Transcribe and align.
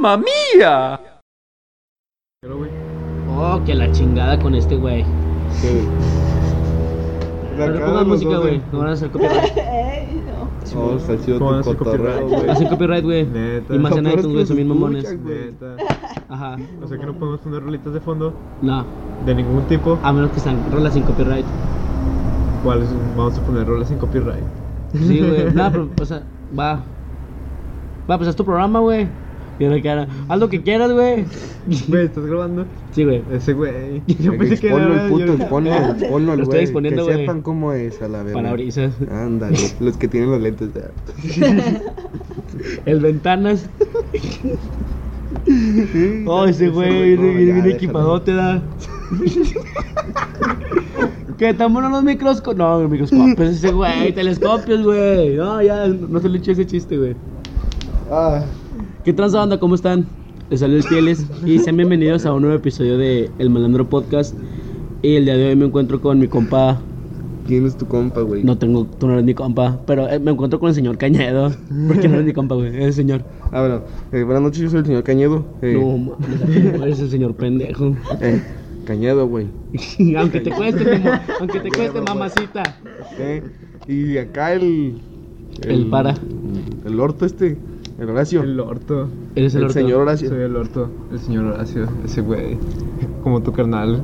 ¡Mamma 0.00 0.24
mía! 0.54 1.00
Oh, 3.36 3.60
que 3.64 3.74
la 3.74 3.90
chingada 3.92 4.38
con 4.38 4.54
este 4.54 4.76
güey. 4.76 5.04
Sí. 5.52 5.88
Acá 7.60 7.86
pongan 7.86 8.08
música, 8.08 8.38
güey. 8.38 8.60
No 8.72 8.78
van 8.80 8.88
a 8.88 8.92
hacer 8.92 9.10
copyright. 9.10 9.56
Ey, 9.56 10.22
no. 10.26 10.80
Oh, 10.80 10.96
está 10.96 11.18
chido 11.24 11.38
¿Cómo 11.38 11.50
van 11.52 11.60
a 11.60 11.62
tu 11.62 11.70
hacer 11.70 11.78
cotorreo, 11.78 12.12
copyright? 12.22 12.40
güey. 12.40 12.50
Hacen 12.50 12.68
copyright, 12.68 13.04
güey. 13.04 13.26
Neta. 13.26 13.74
Y 13.74 13.78
más 13.78 13.96
en 13.96 14.06
iTunes, 14.06 14.26
güey, 14.32 14.46
son 14.46 14.56
bien 14.56 14.68
mamones. 14.68 15.18
Neta. 15.20 15.76
Ajá. 16.28 16.56
O 16.82 16.88
sea 16.88 16.98
que 16.98 17.06
no 17.06 17.14
podemos 17.14 17.40
poner 17.40 17.62
rolitas 17.62 17.92
de 17.92 18.00
fondo 18.00 18.34
No, 18.62 18.84
de 19.24 19.34
ningún 19.34 19.62
tipo. 19.64 19.98
a 20.02 20.12
menos 20.12 20.30
que 20.32 20.40
sean 20.40 20.58
rolas 20.72 20.94
sin 20.94 21.02
copyright. 21.04 21.46
¿Cuáles 22.64 22.88
vamos 23.16 23.38
a 23.38 23.42
poner 23.42 23.66
rolas 23.66 23.88
sin 23.88 23.98
copyright? 23.98 24.42
Sí, 24.94 25.20
güey. 25.20 25.50
No, 25.54 25.70
pero, 25.70 25.88
o 26.00 26.04
sea, 26.04 26.22
va. 26.58 26.80
Va, 28.10 28.16
pues 28.18 28.28
es 28.28 28.36
tu 28.36 28.44
programa, 28.44 28.80
güey. 28.80 29.06
Y 29.58 29.64
ahora 29.64 29.82
cara, 29.82 30.08
haz 30.28 30.38
lo 30.40 30.48
que 30.48 30.62
quieras, 30.62 30.92
güey. 30.92 31.24
Güey, 31.88 32.04
¿estás 32.06 32.26
grabando? 32.26 32.66
Sí, 32.90 33.04
güey. 33.04 33.22
Ese 33.32 33.52
güey. 33.52 34.02
Yo 34.20 34.36
pensé 34.36 34.58
que 34.58 34.66
Exponlo 34.68 34.94
era. 34.94 35.04
el 35.04 35.10
puto, 35.10 35.26
yo- 35.26 35.34
exponlo, 35.34 35.70
exponlo 35.74 36.32
al 36.32 36.38
Lo 36.38 36.44
estoy 36.44 36.66
güey. 36.72 36.90
Que 36.90 37.02
sepan 37.02 37.42
cómo 37.42 37.72
es 37.72 38.02
a 38.02 38.08
la 38.08 38.22
verga. 38.24 38.34
Parabrisas. 38.42 38.94
Ándale, 39.10 39.56
los 39.80 39.96
que 39.96 40.08
tienen 40.08 40.30
los 40.30 40.40
lentes 40.40 40.70
ya. 40.74 40.90
El 42.86 43.00
ventanas. 43.00 43.68
Oh, 46.26 46.46
ese 46.46 46.68
güey 46.68 47.16
viene 47.16 47.52
bien 47.52 47.66
equipadote, 47.70 48.32
da. 48.34 48.62
¿Qué 51.38 51.52
tan 51.54 51.72
buenos 51.72 51.90
los 51.90 52.04
microscopios? 52.04 52.56
No, 52.56 52.88
microscopios, 52.88 53.50
ese 53.56 53.72
güey, 53.72 54.12
telescopios, 54.14 54.82
güey. 54.82 55.36
No, 55.36 55.60
ya, 55.62 55.86
no 55.88 56.20
se 56.20 56.28
le 56.28 56.38
eché 56.38 56.52
ese 56.52 56.66
chiste, 56.66 56.96
güey. 56.96 57.16
Ah, 58.10 58.44
¿Qué 59.04 59.12
transa 59.12 59.38
banda? 59.38 59.58
¿Cómo 59.58 59.74
están? 59.74 60.06
Les 60.50 60.60
saludo 60.60 60.78
el 60.78 60.86
Tieles 60.86 61.26
y 61.44 61.58
sean 61.58 61.76
bienvenidos 61.76 62.26
a 62.26 62.32
un 62.32 62.42
nuevo 62.42 62.56
episodio 62.56 62.98
de 62.98 63.30
El 63.38 63.50
Malandro 63.50 63.88
Podcast. 63.88 64.34
Y 65.02 65.16
el 65.16 65.24
día 65.26 65.36
de 65.36 65.48
hoy 65.48 65.56
me 65.56 65.66
encuentro 65.66 66.00
con 66.00 66.18
mi 66.18 66.28
compa. 66.28 66.80
¿quién 67.46 67.66
es 67.66 67.76
tu 67.76 67.86
compa, 67.86 68.22
güey? 68.22 68.42
No 68.42 68.56
tengo, 68.56 68.86
tú 68.86 69.06
no 69.06 69.12
eres 69.14 69.24
mi 69.26 69.34
compa, 69.34 69.78
pero 69.86 70.08
eh, 70.08 70.18
me 70.18 70.30
encuentro 70.30 70.58
con 70.58 70.70
el 70.70 70.74
señor 70.74 70.96
Cañedo. 70.96 71.52
Porque 71.86 72.08
no 72.08 72.14
eres 72.14 72.26
mi 72.26 72.32
compa, 72.32 72.54
güey, 72.54 72.68
es 72.68 72.84
el 72.84 72.92
señor. 72.94 73.22
Ah, 73.52 73.60
bueno. 73.60 73.82
Eh, 74.12 74.22
buenas 74.22 74.42
noches, 74.42 74.62
yo 74.62 74.70
soy 74.70 74.80
el 74.80 74.86
señor 74.86 75.02
Cañedo. 75.02 75.44
Eh, 75.60 75.78
No, 75.78 75.98
mames, 75.98 76.82
eres 76.82 77.00
el 77.00 77.10
señor 77.10 77.34
pendejo. 77.34 77.94
eh, 78.22 78.42
Cañedo, 78.86 79.26
güey. 79.28 79.46
aunque 80.16 80.40
te 80.40 80.50
cueste, 80.50 81.02
aunque 81.40 81.60
te 81.60 81.68
cueste, 81.70 82.00
mamacita. 82.00 82.62
Eh, 83.18 83.42
y 83.86 84.16
acá 84.16 84.54
el, 84.54 84.98
El 85.62 85.86
para. 85.88 86.14
El 86.86 86.98
orto 87.00 87.26
este. 87.26 87.58
El 87.98 88.10
Horacio. 88.10 88.42
El 88.42 88.58
orto. 88.60 89.08
Eres 89.36 89.54
el, 89.54 89.60
El 89.60 89.64
orto. 89.66 89.74
señor 89.74 90.00
Horacio. 90.02 90.28
Soy 90.28 90.40
el 90.42 90.56
orto. 90.56 90.88
El 91.12 91.18
señor 91.20 91.44
Horacio. 91.46 91.86
Ese 92.04 92.20
güey. 92.20 92.56
Como 93.22 93.42
tu 93.42 93.52
carnal. 93.52 94.02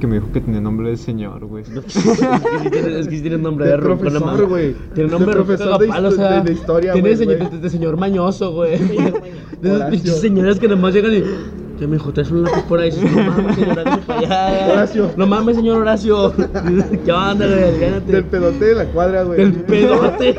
Que 0.00 0.06
me 0.08 0.16
dijo 0.16 0.26
que 0.32 0.40
tenía 0.40 0.60
nombre 0.60 0.90
de 0.90 0.96
señor, 0.98 1.46
güey. 1.46 1.64
Es 1.66 1.70
que 1.70 1.88
sí 1.90 2.70
tiene, 2.70 2.98
es 2.98 3.08
que 3.08 3.16
sí 3.16 3.22
tiene 3.22 3.38
nombre 3.38 3.64
de, 3.66 3.72
De 3.72 3.78
profesor, 3.78 4.46
güey. 4.46 4.74
Tiene 4.94 5.08
De 5.10 5.16
nombre 5.18 5.34
de 5.34 5.42
profesor 5.44 5.78
de 5.78 5.86
cagapalo, 5.86 6.08
o 6.08 6.12
sea. 6.12 6.40
de- 6.42 6.48
de 6.48 6.52
historia, 6.52 6.92
Tiene 6.92 7.08
güey, 7.14 7.16
señor, 7.18 7.48
güey. 7.48 7.60
de 7.62 7.70
señor 7.70 7.96
mañoso, 7.96 8.52
güey. 8.52 8.78
De 9.62 9.78
pinches 9.90 10.20
señoras 10.20 10.58
que 10.58 10.68
nomás 10.68 10.92
llegan 10.92 11.14
y. 11.14 11.22
Ya 11.80 11.88
me 11.88 11.96
dijo, 11.96 12.12
traes 12.12 12.30
un 12.30 12.44
lápiz 12.44 12.62
por 12.62 12.78
ahí. 12.78 12.90
Dices, 12.90 13.12
no 13.12 13.32
mames, 13.32 13.58
allá. 14.08 14.72
Horacio. 14.72 15.10
No 15.16 15.26
mames, 15.26 15.56
señor 15.56 15.80
Horacio. 15.80 16.32
¿Qué 17.04 17.12
onda, 17.12 17.46
güey? 17.46 17.80
Gánate. 17.80 18.12
Del 18.12 18.24
pedote 18.26 18.64
de 18.64 18.74
la 18.74 18.84
cuadra, 18.86 19.22
güey. 19.24 19.38
Del 19.38 19.54
pedote. 19.64 20.38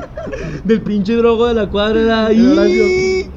Del 0.64 0.82
pinche 0.82 1.16
drogo 1.16 1.46
de 1.46 1.54
la 1.54 1.68
cuadra. 1.68 2.26
Horacio. 2.26 3.30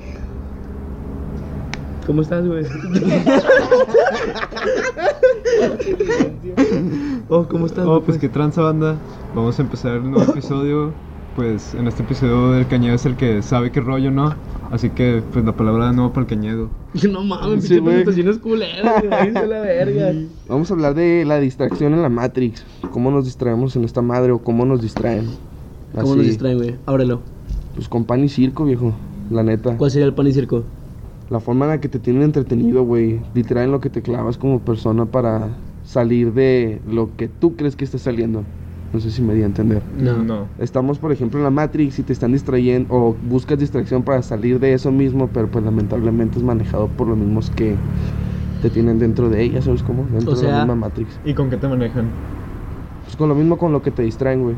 ¿Cómo 2.05 2.21
estás, 2.21 2.45
güey? 2.45 2.65
oh, 7.29 7.47
¿cómo 7.47 7.65
estás? 7.65 7.85
Oh, 7.87 8.01
pues 8.01 8.17
qué 8.17 8.27
tranza 8.29 8.61
banda. 8.61 8.97
Vamos 9.33 9.57
a 9.57 9.61
empezar 9.61 9.93
el 9.93 10.11
nuevo 10.11 10.29
episodio. 10.31 10.93
Pues 11.35 11.73
en 11.73 11.87
este 11.87 12.03
episodio 12.03 12.55
el 12.55 12.67
cañedo 12.67 12.95
es 12.95 13.05
el 13.05 13.15
que 13.15 13.41
sabe 13.41 13.71
qué 13.71 13.81
rollo, 13.81 14.11
¿no? 14.11 14.35
Así 14.71 14.89
que 14.91 15.23
pues 15.31 15.43
la 15.43 15.55
palabra 15.55 15.87
de 15.87 15.93
nuevo 15.93 16.11
para 16.13 16.21
el 16.23 16.27
cañedo. 16.27 16.69
No 17.09 17.23
mames, 17.23 17.67
Sí, 17.67 17.81
presentaciones 17.81 18.37
culeras, 18.37 19.03
la 19.03 19.61
verga. 19.61 20.13
Vamos 20.47 20.69
a 20.69 20.73
hablar 20.75 20.93
de 20.93 21.25
la 21.25 21.39
distracción 21.39 21.93
en 21.93 22.03
la 22.03 22.09
Matrix. 22.09 22.63
Cómo 22.91 23.09
nos 23.09 23.25
distraemos 23.25 23.75
en 23.75 23.83
esta 23.83 24.01
madre 24.01 24.31
o 24.31 24.39
cómo 24.39 24.65
nos 24.65 24.81
distraen. 24.81 25.25
¿Cómo 25.93 26.07
Así, 26.07 26.17
nos 26.17 26.25
distraen, 26.25 26.57
güey? 26.57 26.75
Ábrelo. 26.85 27.21
Pues 27.75 27.89
con 27.89 28.05
pan 28.05 28.23
y 28.23 28.29
circo, 28.29 28.65
viejo. 28.65 28.93
La 29.31 29.41
neta. 29.41 29.75
¿Cuál 29.77 29.89
sería 29.89 30.05
el 30.05 30.13
pan 30.13 30.27
y 30.27 30.33
circo? 30.33 30.63
La 31.29 31.39
forma 31.39 31.65
en 31.65 31.71
la 31.71 31.81
que 31.81 31.89
te 31.89 31.97
tienen 31.99 32.21
entretenido, 32.23 32.83
güey. 32.83 33.21
Literal 33.33 33.65
en 33.65 33.71
lo 33.71 33.79
que 33.79 33.89
te 33.89 34.03
clavas 34.03 34.37
como 34.37 34.59
persona 34.59 35.05
para 35.05 35.49
salir 35.83 36.33
de 36.33 36.79
lo 36.87 37.15
que 37.15 37.27
tú 37.27 37.55
crees 37.55 37.75
que 37.75 37.85
está 37.85 37.97
saliendo. 37.97 38.43
No 38.93 38.99
sé 38.99 39.09
si 39.09 39.23
me 39.23 39.33
di 39.33 39.41
a 39.41 39.47
entender. 39.47 39.81
No. 39.99 40.47
Estamos, 40.59 40.99
por 40.99 41.11
ejemplo, 41.11 41.39
en 41.39 41.43
la 41.45 41.49
Matrix 41.49 41.97
y 41.97 42.03
te 42.03 42.13
están 42.13 42.31
distrayendo 42.31 42.93
o 42.93 43.15
buscas 43.27 43.57
distracción 43.57 44.03
para 44.03 44.21
salir 44.21 44.59
de 44.59 44.73
eso 44.73 44.91
mismo, 44.91 45.27
pero 45.33 45.47
pues 45.47 45.65
lamentablemente 45.65 46.37
es 46.37 46.43
manejado 46.43 46.87
por 46.89 47.07
los 47.07 47.17
mismos 47.17 47.49
que 47.49 47.75
te 48.61 48.69
tienen 48.69 48.99
dentro 48.99 49.29
de 49.29 49.41
ella, 49.41 49.61
¿sabes 49.63 49.81
cómo? 49.81 50.05
Dentro 50.13 50.33
O 50.33 50.35
de 50.35 50.47
la 50.47 50.57
misma 50.59 50.75
Matrix. 50.75 51.09
¿Y 51.25 51.33
con 51.33 51.49
qué 51.49 51.57
te 51.57 51.67
manejan? 51.67 52.05
Pues 53.03 53.15
con 53.15 53.29
lo 53.29 53.35
mismo 53.35 53.57
con 53.57 53.71
lo 53.71 53.81
que 53.81 53.89
te 53.89 54.03
distraen, 54.03 54.43
güey. 54.43 54.55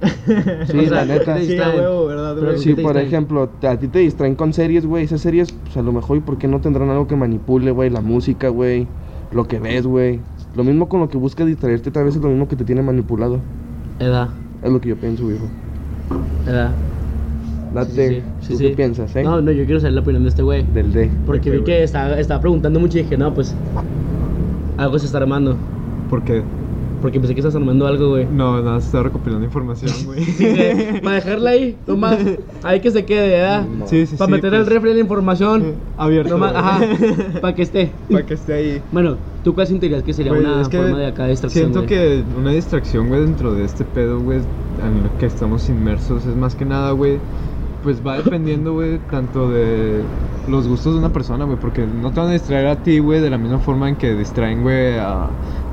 Sí, 0.66 0.78
O 0.78 0.82
sea, 0.88 0.90
la 0.90 1.04
neta. 1.04 1.34
¿qué 1.34 1.40
te 1.40 1.46
Sí, 1.46 1.52
a 1.52 1.68
distraen? 1.68 1.80
huevo, 1.80 2.06
¿verdad, 2.06 2.34
Pero 2.40 2.52
por 2.52 2.56
distraen? 2.64 3.06
ejemplo, 3.06 3.48
te- 3.48 3.68
a 3.68 3.78
ti 3.78 3.86
te 3.88 4.00
distraen 4.00 4.34
con 4.34 4.52
series, 4.52 4.84
güey. 4.84 5.04
Esas 5.04 5.20
series, 5.20 5.52
pues 5.52 5.76
a 5.76 5.82
lo 5.82 5.92
mejor, 5.92 6.16
¿y 6.16 6.20
por 6.20 6.38
qué 6.38 6.48
no 6.48 6.60
tendrán 6.60 6.90
algo 6.90 7.06
que 7.06 7.14
manipule, 7.16 7.70
güey? 7.70 7.88
La 7.88 8.00
música, 8.00 8.48
güey. 8.48 8.88
Lo 9.32 9.44
que 9.46 9.60
ves, 9.60 9.86
güey. 9.86 10.20
Lo 10.56 10.64
mismo 10.64 10.88
con 10.88 10.98
lo 11.00 11.08
que 11.08 11.16
buscas 11.16 11.46
distraerte, 11.46 11.90
tal 11.92 12.04
vez 12.04 12.16
es 12.16 12.22
lo 12.22 12.28
mismo 12.28 12.48
que 12.48 12.56
te 12.56 12.64
tiene 12.64 12.82
manipulado. 12.82 13.38
Edad. 14.00 14.30
Es 14.62 14.72
lo 14.72 14.80
que 14.80 14.88
yo 14.88 14.96
pienso, 14.96 15.26
viejo. 15.26 15.44
Edad. 16.46 16.72
Date, 17.74 18.22
¿tú 18.48 18.58
qué 18.58 18.70
piensas, 18.70 19.14
eh? 19.14 19.22
No, 19.22 19.40
no, 19.40 19.52
yo 19.52 19.64
quiero 19.64 19.78
saber 19.78 19.92
la 19.92 20.00
opinión 20.00 20.24
de 20.24 20.30
este 20.30 20.42
güey. 20.42 20.64
Del 20.74 20.92
D. 20.92 21.08
Porque 21.24 21.50
vi 21.50 21.62
que 21.62 21.84
estaba, 21.84 22.18
estaba 22.18 22.40
preguntando 22.40 22.80
mucho 22.80 22.98
y 22.98 23.02
dije, 23.02 23.16
no, 23.16 23.32
pues. 23.32 23.54
Algo 24.76 24.98
se 24.98 25.06
está 25.06 25.18
armando. 25.18 25.56
¿Por 26.08 26.24
qué? 26.24 26.42
Porque 27.00 27.20
pensé 27.20 27.34
que 27.34 27.40
estás 27.40 27.54
armando 27.54 27.86
algo, 27.86 28.08
güey. 28.08 28.26
No, 28.26 28.60
nada, 28.62 28.80
se 28.80 28.86
está 28.86 29.02
recopilando 29.02 29.44
información, 29.44 29.92
güey. 30.06 31.00
Para 31.00 31.16
dejarla 31.16 31.50
ahí, 31.50 31.76
nomás. 31.86 32.18
Ahí 32.62 32.80
que 32.80 32.90
se 32.90 33.04
quede, 33.04 33.28
¿verdad? 33.28 33.66
No. 33.66 33.86
Sí, 33.86 34.06
sí, 34.06 34.16
Para 34.16 34.26
sí, 34.26 34.32
meter 34.32 34.54
el 34.54 34.62
pues, 34.62 34.72
refri 34.72 34.94
la 34.94 35.00
información. 35.00 35.74
Abierto. 35.96 36.30
Nomás, 36.30 36.54
ajá. 36.54 36.80
Para 37.40 37.54
que 37.54 37.62
esté. 37.62 37.92
Para 38.10 38.26
que 38.26 38.34
esté 38.34 38.52
ahí. 38.54 38.82
Bueno, 38.90 39.16
¿tú 39.44 39.54
cuál 39.54 39.66
sentirías 39.66 40.02
que 40.02 40.12
sería 40.12 40.32
Güey, 40.32 40.44
una 40.44 40.64
forma 40.64 40.98
de 40.98 41.06
acá 41.06 41.24
de 41.24 41.30
distracción? 41.30 41.72
Siento 41.72 41.80
güey? 41.80 41.88
que 41.88 42.24
una 42.38 42.50
distracción, 42.50 43.08
güey, 43.08 43.20
dentro 43.22 43.54
de 43.54 43.64
este 43.64 43.84
pedo, 43.84 44.20
güey, 44.20 44.38
en 44.38 45.02
lo 45.04 45.18
que 45.18 45.26
estamos 45.26 45.68
inmersos, 45.68 46.26
es 46.26 46.36
más 46.36 46.54
que 46.54 46.64
nada, 46.64 46.92
güey, 46.92 47.18
pues 47.82 48.06
va 48.06 48.16
dependiendo, 48.18 48.74
güey, 48.74 48.98
tanto 49.10 49.48
de 49.50 50.02
los 50.48 50.68
gustos 50.68 50.94
de 50.94 50.98
una 50.98 51.12
persona, 51.12 51.44
güey, 51.44 51.58
porque 51.58 51.86
no 51.86 52.10
te 52.12 52.20
van 52.20 52.28
a 52.30 52.32
distraer 52.32 52.66
a 52.66 52.76
ti, 52.76 52.98
güey, 52.98 53.20
de 53.20 53.30
la 53.30 53.38
misma 53.38 53.58
forma 53.58 53.88
en 53.88 53.96
que 53.96 54.14
distraen, 54.14 54.62
güey, 54.62 54.98
a, 54.98 55.28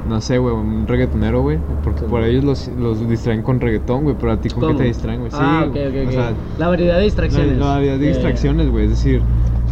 no 0.07 0.22
sé, 0.22 0.38
güey, 0.38 0.56
un 0.56 0.88
reggaetonero, 0.88 1.41
güey, 1.41 1.57
porque 1.83 2.03
por 2.03 2.23
ellos 2.23 2.44
los, 2.45 2.69
los 2.79 3.09
distraen 3.09 3.41
con 3.41 3.59
reggaetón, 3.59 4.03
güey, 4.03 4.16
pero 4.17 4.31
a 4.33 4.38
ti 4.39 4.50
con 4.50 4.61
¿Cómo? 4.61 4.73
qué 4.73 4.83
te 4.83 4.88
distraen, 4.88 5.19
güey, 5.19 5.31
sí, 5.31 5.38
Ah, 5.39 5.66
ok, 5.67 5.75
ok, 5.75 5.95
ok. 6.03 6.07
o 6.07 6.11
sea, 6.11 6.33
la 6.57 6.67
variedad 6.69 6.97
de 6.97 7.03
distracciones. 7.03 7.57
la, 7.57 7.66
la 7.66 7.72
variedad 7.73 7.97
de 7.97 8.07
distracciones, 8.07 8.69
güey. 8.72 8.85
Es 8.85 8.91
decir, 8.91 9.22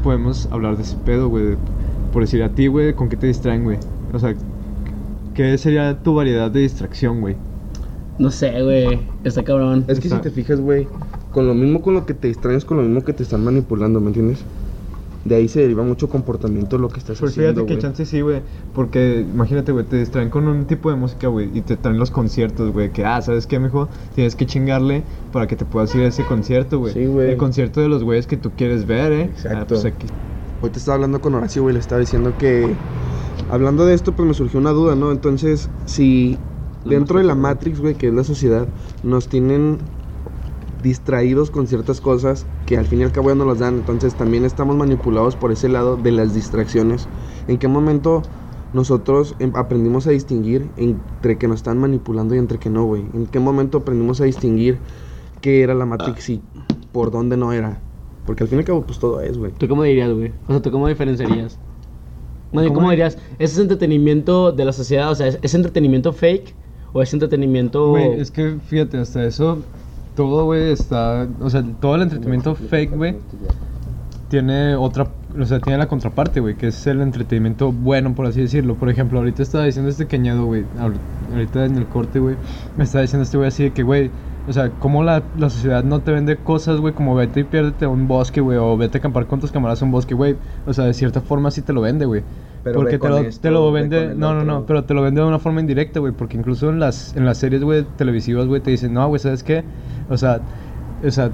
podemos 0.04 0.48
hablar 0.52 0.76
de 0.78 0.84
ese 0.84 0.98
pedo, 0.98 1.30
güey. 1.30 1.56
Por 2.16 2.24
decir 2.24 2.42
a 2.44 2.48
ti, 2.48 2.68
güey, 2.68 2.94
¿con 2.94 3.10
qué 3.10 3.18
te 3.18 3.28
distraen, 3.28 3.66
güey? 3.66 3.78
O 4.14 4.20
sea, 4.20 4.34
¿qué 5.34 5.58
sería 5.58 6.02
tu 6.02 6.14
variedad 6.16 6.50
de 6.50 6.62
distracción, 6.62 7.20
güey? 7.20 7.36
No 8.18 8.32
sé, 8.32 8.64
güey. 8.64 9.02
Está 9.26 9.44
cabrón. 9.44 9.84
Es 9.90 10.00
que 10.00 10.08
si 10.08 10.16
te 10.20 10.30
fijas, 10.30 10.62
güey, 10.62 10.88
con 11.34 11.46
lo 11.46 11.54
mismo 11.54 11.82
con 11.82 11.94
lo 11.94 12.06
que 12.06 12.14
te 12.14 12.30
distraen 12.30 12.58
es 12.58 12.64
con 12.64 12.78
lo 12.78 12.84
mismo 12.84 13.04
que 13.04 13.12
te 13.12 13.22
están 13.22 13.44
manipulando, 13.44 14.00
¿me 14.00 14.08
entiendes? 14.08 14.40
De 15.26 15.36
ahí 15.36 15.50
se 15.50 15.60
deriva 15.60 15.84
mucho 15.84 16.08
comportamiento 16.08 16.78
lo 16.78 16.88
que 16.88 17.00
estás 17.00 17.20
Pues 17.20 17.34
haciendo, 17.34 17.66
fíjate 17.66 17.76
que 17.76 17.82
chance 17.82 18.06
sí, 18.06 18.22
güey. 18.22 18.40
Porque 18.74 19.26
imagínate, 19.34 19.74
güey, 19.74 19.84
te 19.84 19.98
distraen 19.98 20.30
con 20.30 20.48
un 20.48 20.64
tipo 20.68 20.90
de 20.90 20.96
música, 20.96 21.28
güey. 21.28 21.50
Y 21.54 21.64
te 21.64 21.76
traen 21.76 22.00
los 22.00 22.12
conciertos, 22.12 22.72
güey. 22.72 22.92
Que, 22.92 23.04
ah, 23.04 23.22
¿sabes 23.22 23.46
qué, 23.46 23.60
mijo? 23.60 23.90
Tienes 24.16 24.38
que 24.38 24.46
chingarle 24.46 25.04
para 25.34 25.48
que 25.48 25.58
te 25.58 25.66
puedas 25.66 25.94
ir 25.96 26.04
a 26.04 26.08
ese 26.08 26.24
concierto, 26.24 26.80
güey. 26.80 26.94
Sí, 26.94 27.08
güey. 27.08 27.32
El 27.32 27.38
concierto 27.38 27.82
de 27.82 27.90
los 27.90 28.06
güeyes 28.06 28.26
que 28.26 28.38
tú 28.38 28.52
quieres 28.56 28.88
ver, 28.88 29.12
¿eh? 29.12 29.24
Exacto. 29.24 29.58
Ah, 29.60 29.66
pues 29.68 29.84
aquí. 29.84 30.08
Hoy 30.62 30.70
te 30.70 30.80
estaba 30.80 30.96
hablando 30.96 31.22
con 31.22 31.36
Horacio, 31.36 31.62
güey, 31.62 31.74
le 31.74 31.80
estaba 31.80 32.00
diciendo 32.00 32.38
que... 32.38 32.78
Hablando 33.50 33.86
de 33.86 33.94
esto, 33.94 34.16
pues 34.16 34.28
me 34.28 34.34
surgió 34.34 34.60
una 34.60 34.72
duda, 34.72 34.96
¿no? 34.96 35.12
Entonces, 35.12 35.70
si 35.86 36.40
dentro 36.84 37.20
de 37.20 37.26
la 37.26 37.36
Matrix, 37.36 37.80
güey, 37.80 37.96
que 37.96 38.08
es 38.08 38.14
la 38.14 38.24
sociedad, 38.24 38.68
nos 39.04 39.28
tienen 39.28 39.80
distraídos 40.82 41.52
con 41.52 41.68
ciertas 41.68 42.02
cosas 42.02 42.48
que 42.66 42.78
al 42.78 42.86
fin 42.88 43.02
y 43.02 43.04
al 43.04 43.12
cabo 43.12 43.30
ya 43.30 43.36
no 43.36 43.46
las 43.46 43.60
dan, 43.60 43.76
entonces 43.76 44.16
también 44.16 44.46
estamos 44.46 44.76
manipulados 44.76 45.36
por 45.36 45.52
ese 45.52 45.70
lado 45.70 45.98
de 45.98 46.12
las 46.12 46.34
distracciones. 46.34 47.10
¿En 47.48 47.58
qué 47.60 47.68
momento 47.68 48.24
nosotros 48.72 49.36
em- 49.40 49.52
aprendimos 49.56 50.08
a 50.08 50.12
distinguir 50.12 50.72
entre 50.76 51.38
que 51.38 51.48
nos 51.48 51.58
están 51.58 51.78
manipulando 51.78 52.36
y 52.36 52.40
entre 52.40 52.58
que 52.60 52.70
no, 52.70 52.86
güey? 52.86 53.10
¿En 53.14 53.28
qué 53.28 53.40
momento 53.40 53.80
aprendimos 53.80 54.22
a 54.22 54.26
distinguir 54.26 54.82
qué 55.42 55.62
era 55.62 55.76
la 55.76 55.86
Matrix 55.86 56.30
y 56.30 56.42
por 56.92 57.12
dónde 57.12 57.38
no 57.38 57.54
era? 57.54 57.82
Porque 58.26 58.44
al 58.44 58.50
fin 58.50 58.58
y 58.58 58.62
al 58.62 58.66
cabo, 58.66 58.82
pues 58.82 59.00
todo 59.00 59.22
es, 59.22 59.38
güey. 59.38 59.52
¿Tú 59.52 59.68
cómo 59.68 59.84
dirías, 59.84 60.12
güey? 60.12 60.32
O 60.48 60.52
sea, 60.54 60.62
¿tú 60.62 60.72
cómo 60.72 60.88
diferenciarías? 60.88 61.58
Bueno, 62.52 62.70
¿cómo, 62.70 62.80
¿Cómo? 62.82 62.92
dirías? 62.92 63.18
¿Ese 63.38 63.54
es 63.56 63.60
entretenimiento 63.60 64.52
de 64.52 64.66
la 64.66 64.72
sociedad? 64.74 65.12
O 65.12 65.16
sea, 65.16 65.28
¿es, 65.28 65.40
es 65.42 65.54
entretenimiento 65.54 66.14
fake 66.14 66.56
o 66.94 67.02
es 67.02 67.14
entretenimiento...? 67.14 67.90
Güey, 67.90 68.20
es 68.20 68.32
que 68.32 68.58
fíjate, 68.68 68.98
hasta 68.98 69.24
eso, 69.26 69.60
todo, 70.16 70.46
güey, 70.46 70.72
está. 70.72 71.28
O 71.42 71.50
sea, 71.50 71.64
todo 71.82 71.96
el 71.96 72.04
entretenimiento 72.04 72.56
fake, 72.56 72.96
güey, 72.96 73.16
tiene 74.30 74.76
otra. 74.76 75.08
O 75.40 75.46
sea, 75.46 75.60
tiene 75.60 75.78
la 75.78 75.88
contraparte, 75.88 76.40
güey, 76.40 76.56
que 76.56 76.68
es 76.68 76.88
el 76.88 77.02
entretenimiento 77.02 77.72
bueno, 77.74 78.16
por 78.16 78.26
así 78.26 78.42
decirlo. 78.42 78.76
Por 78.76 78.90
ejemplo, 78.90 79.20
ahorita 79.20 79.44
estaba 79.44 79.66
diciendo 79.66 79.92
este 79.92 80.08
queñado, 80.08 80.46
güey, 80.46 80.64
ahor- 80.80 81.02
ahorita 81.34 81.66
en 81.66 81.76
el 81.78 81.86
corte, 81.88 82.20
güey, 82.20 82.38
me 82.78 82.86
estaba 82.86 83.02
diciendo 83.02 83.24
este 83.24 83.38
güey 83.38 83.50
así 83.50 83.64
de 83.64 83.74
que, 83.74 83.84
güey, 83.84 84.12
o 84.48 84.54
sea, 84.54 84.72
cómo 84.78 85.04
la, 85.04 85.24
la 85.36 85.50
sociedad 85.50 85.84
no 85.84 86.02
te 86.02 86.12
vende 86.12 86.38
cosas, 86.38 86.80
güey, 86.80 86.94
como 86.94 87.16
vete 87.16 87.42
y 87.42 87.44
piérdete 87.44 87.86
a 87.86 87.90
un 87.90 88.08
bosque, 88.08 88.42
güey, 88.42 88.58
o 88.58 88.78
vete 88.78 88.98
a 88.98 89.00
acampar 89.00 89.28
con 89.28 89.40
tus 89.40 89.52
camaradas 89.52 89.82
a 89.82 89.86
un 89.86 89.92
bosque, 89.92 90.14
güey. 90.14 90.38
O 90.66 90.74
sea, 90.74 90.86
de 90.86 90.94
cierta 90.94 91.22
forma 91.22 91.52
sí 91.52 91.62
te 91.62 91.74
lo 91.74 91.82
vende, 91.82 92.06
güey. 92.06 92.24
Pero 92.64 92.80
Porque 92.80 92.98
te 92.98 93.10
lo, 93.10 93.18
esto, 93.20 93.42
te 93.42 93.52
lo 93.52 93.72
ve 93.72 93.82
vende, 93.82 94.16
no, 94.16 94.34
no, 94.34 94.44
no, 94.44 94.66
pero 94.66 94.86
te 94.86 94.94
lo 94.94 95.02
vende 95.02 95.22
de 95.22 95.28
una 95.28 95.40
forma 95.40 95.62
indirecta, 95.62 96.00
güey, 96.00 96.14
porque 96.14 96.38
incluso 96.38 96.70
en 96.70 96.80
las, 96.80 97.16
en 97.16 97.26
las 97.26 97.38
series, 97.38 97.64
güey, 97.64 97.86
televisivas, 97.96 98.48
güey, 98.48 98.62
te 98.62 98.72
dicen, 98.72 98.94
no, 98.94 99.08
güey, 99.08 99.20
¿sabes 99.20 99.44
qué? 99.44 99.66
O 100.08 100.18
sea, 100.18 100.44
o 101.04 101.12
sea, 101.12 101.30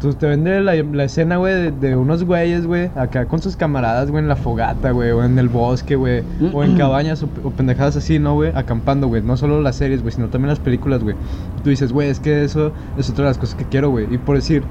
tú 0.00 0.14
te 0.14 0.26
vende 0.26 0.60
la, 0.60 0.74
la 0.74 1.04
escena, 1.04 1.36
güey, 1.36 1.54
de, 1.54 1.70
de 1.72 1.96
unos 1.96 2.24
güeyes, 2.24 2.66
güey, 2.66 2.90
acá 2.94 3.26
con 3.26 3.40
sus 3.40 3.56
camaradas, 3.56 4.10
güey, 4.10 4.22
en 4.22 4.28
la 4.28 4.36
fogata, 4.36 4.90
güey, 4.90 5.10
o 5.10 5.24
en 5.24 5.38
el 5.38 5.48
bosque, 5.48 5.96
güey, 5.96 6.22
o 6.52 6.62
en 6.62 6.76
cabañas 6.76 7.22
o, 7.22 7.28
o 7.44 7.50
pendejadas 7.50 7.96
así, 7.96 8.18
¿no, 8.18 8.34
güey? 8.34 8.52
Acampando, 8.54 9.08
güey, 9.08 9.22
no 9.22 9.36
solo 9.36 9.60
las 9.60 9.76
series, 9.76 10.02
güey, 10.02 10.12
sino 10.12 10.28
también 10.28 10.50
las 10.50 10.60
películas, 10.60 11.02
güey. 11.02 11.16
Tú 11.64 11.70
dices, 11.70 11.92
güey, 11.92 12.10
es 12.10 12.20
que 12.20 12.44
eso 12.44 12.72
es 12.96 13.08
otra 13.10 13.24
de 13.24 13.30
las 13.30 13.38
cosas 13.38 13.54
que 13.54 13.64
quiero, 13.64 13.90
güey, 13.90 14.06
y 14.12 14.18
por 14.18 14.36
decir, 14.36 14.62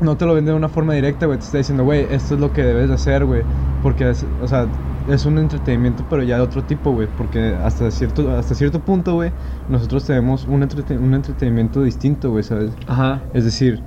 no 0.00 0.16
te 0.16 0.26
lo 0.26 0.34
vende 0.34 0.52
de 0.52 0.56
una 0.56 0.68
forma 0.68 0.94
directa, 0.94 1.26
güey. 1.26 1.38
Te 1.38 1.44
está 1.44 1.58
diciendo, 1.58 1.84
güey, 1.84 2.06
esto 2.10 2.34
es 2.34 2.40
lo 2.40 2.52
que 2.52 2.62
debes 2.62 2.88
de 2.88 2.94
hacer, 2.94 3.24
güey. 3.24 3.42
Porque, 3.82 4.10
es, 4.10 4.24
o 4.42 4.48
sea, 4.48 4.66
es 5.08 5.24
un 5.26 5.38
entretenimiento, 5.38 6.04
pero 6.08 6.22
ya 6.22 6.36
de 6.36 6.42
otro 6.42 6.62
tipo, 6.64 6.92
güey. 6.92 7.08
Porque 7.08 7.56
hasta 7.62 7.90
cierto, 7.90 8.30
hasta 8.30 8.54
cierto 8.54 8.80
punto, 8.80 9.14
güey, 9.14 9.32
nosotros 9.68 10.04
tenemos 10.06 10.44
un, 10.46 10.62
entrete- 10.62 10.98
un 10.98 11.14
entretenimiento 11.14 11.82
distinto, 11.82 12.30
güey, 12.30 12.42
¿sabes? 12.44 12.72
Ajá. 12.86 13.22
Es 13.32 13.44
decir, 13.44 13.82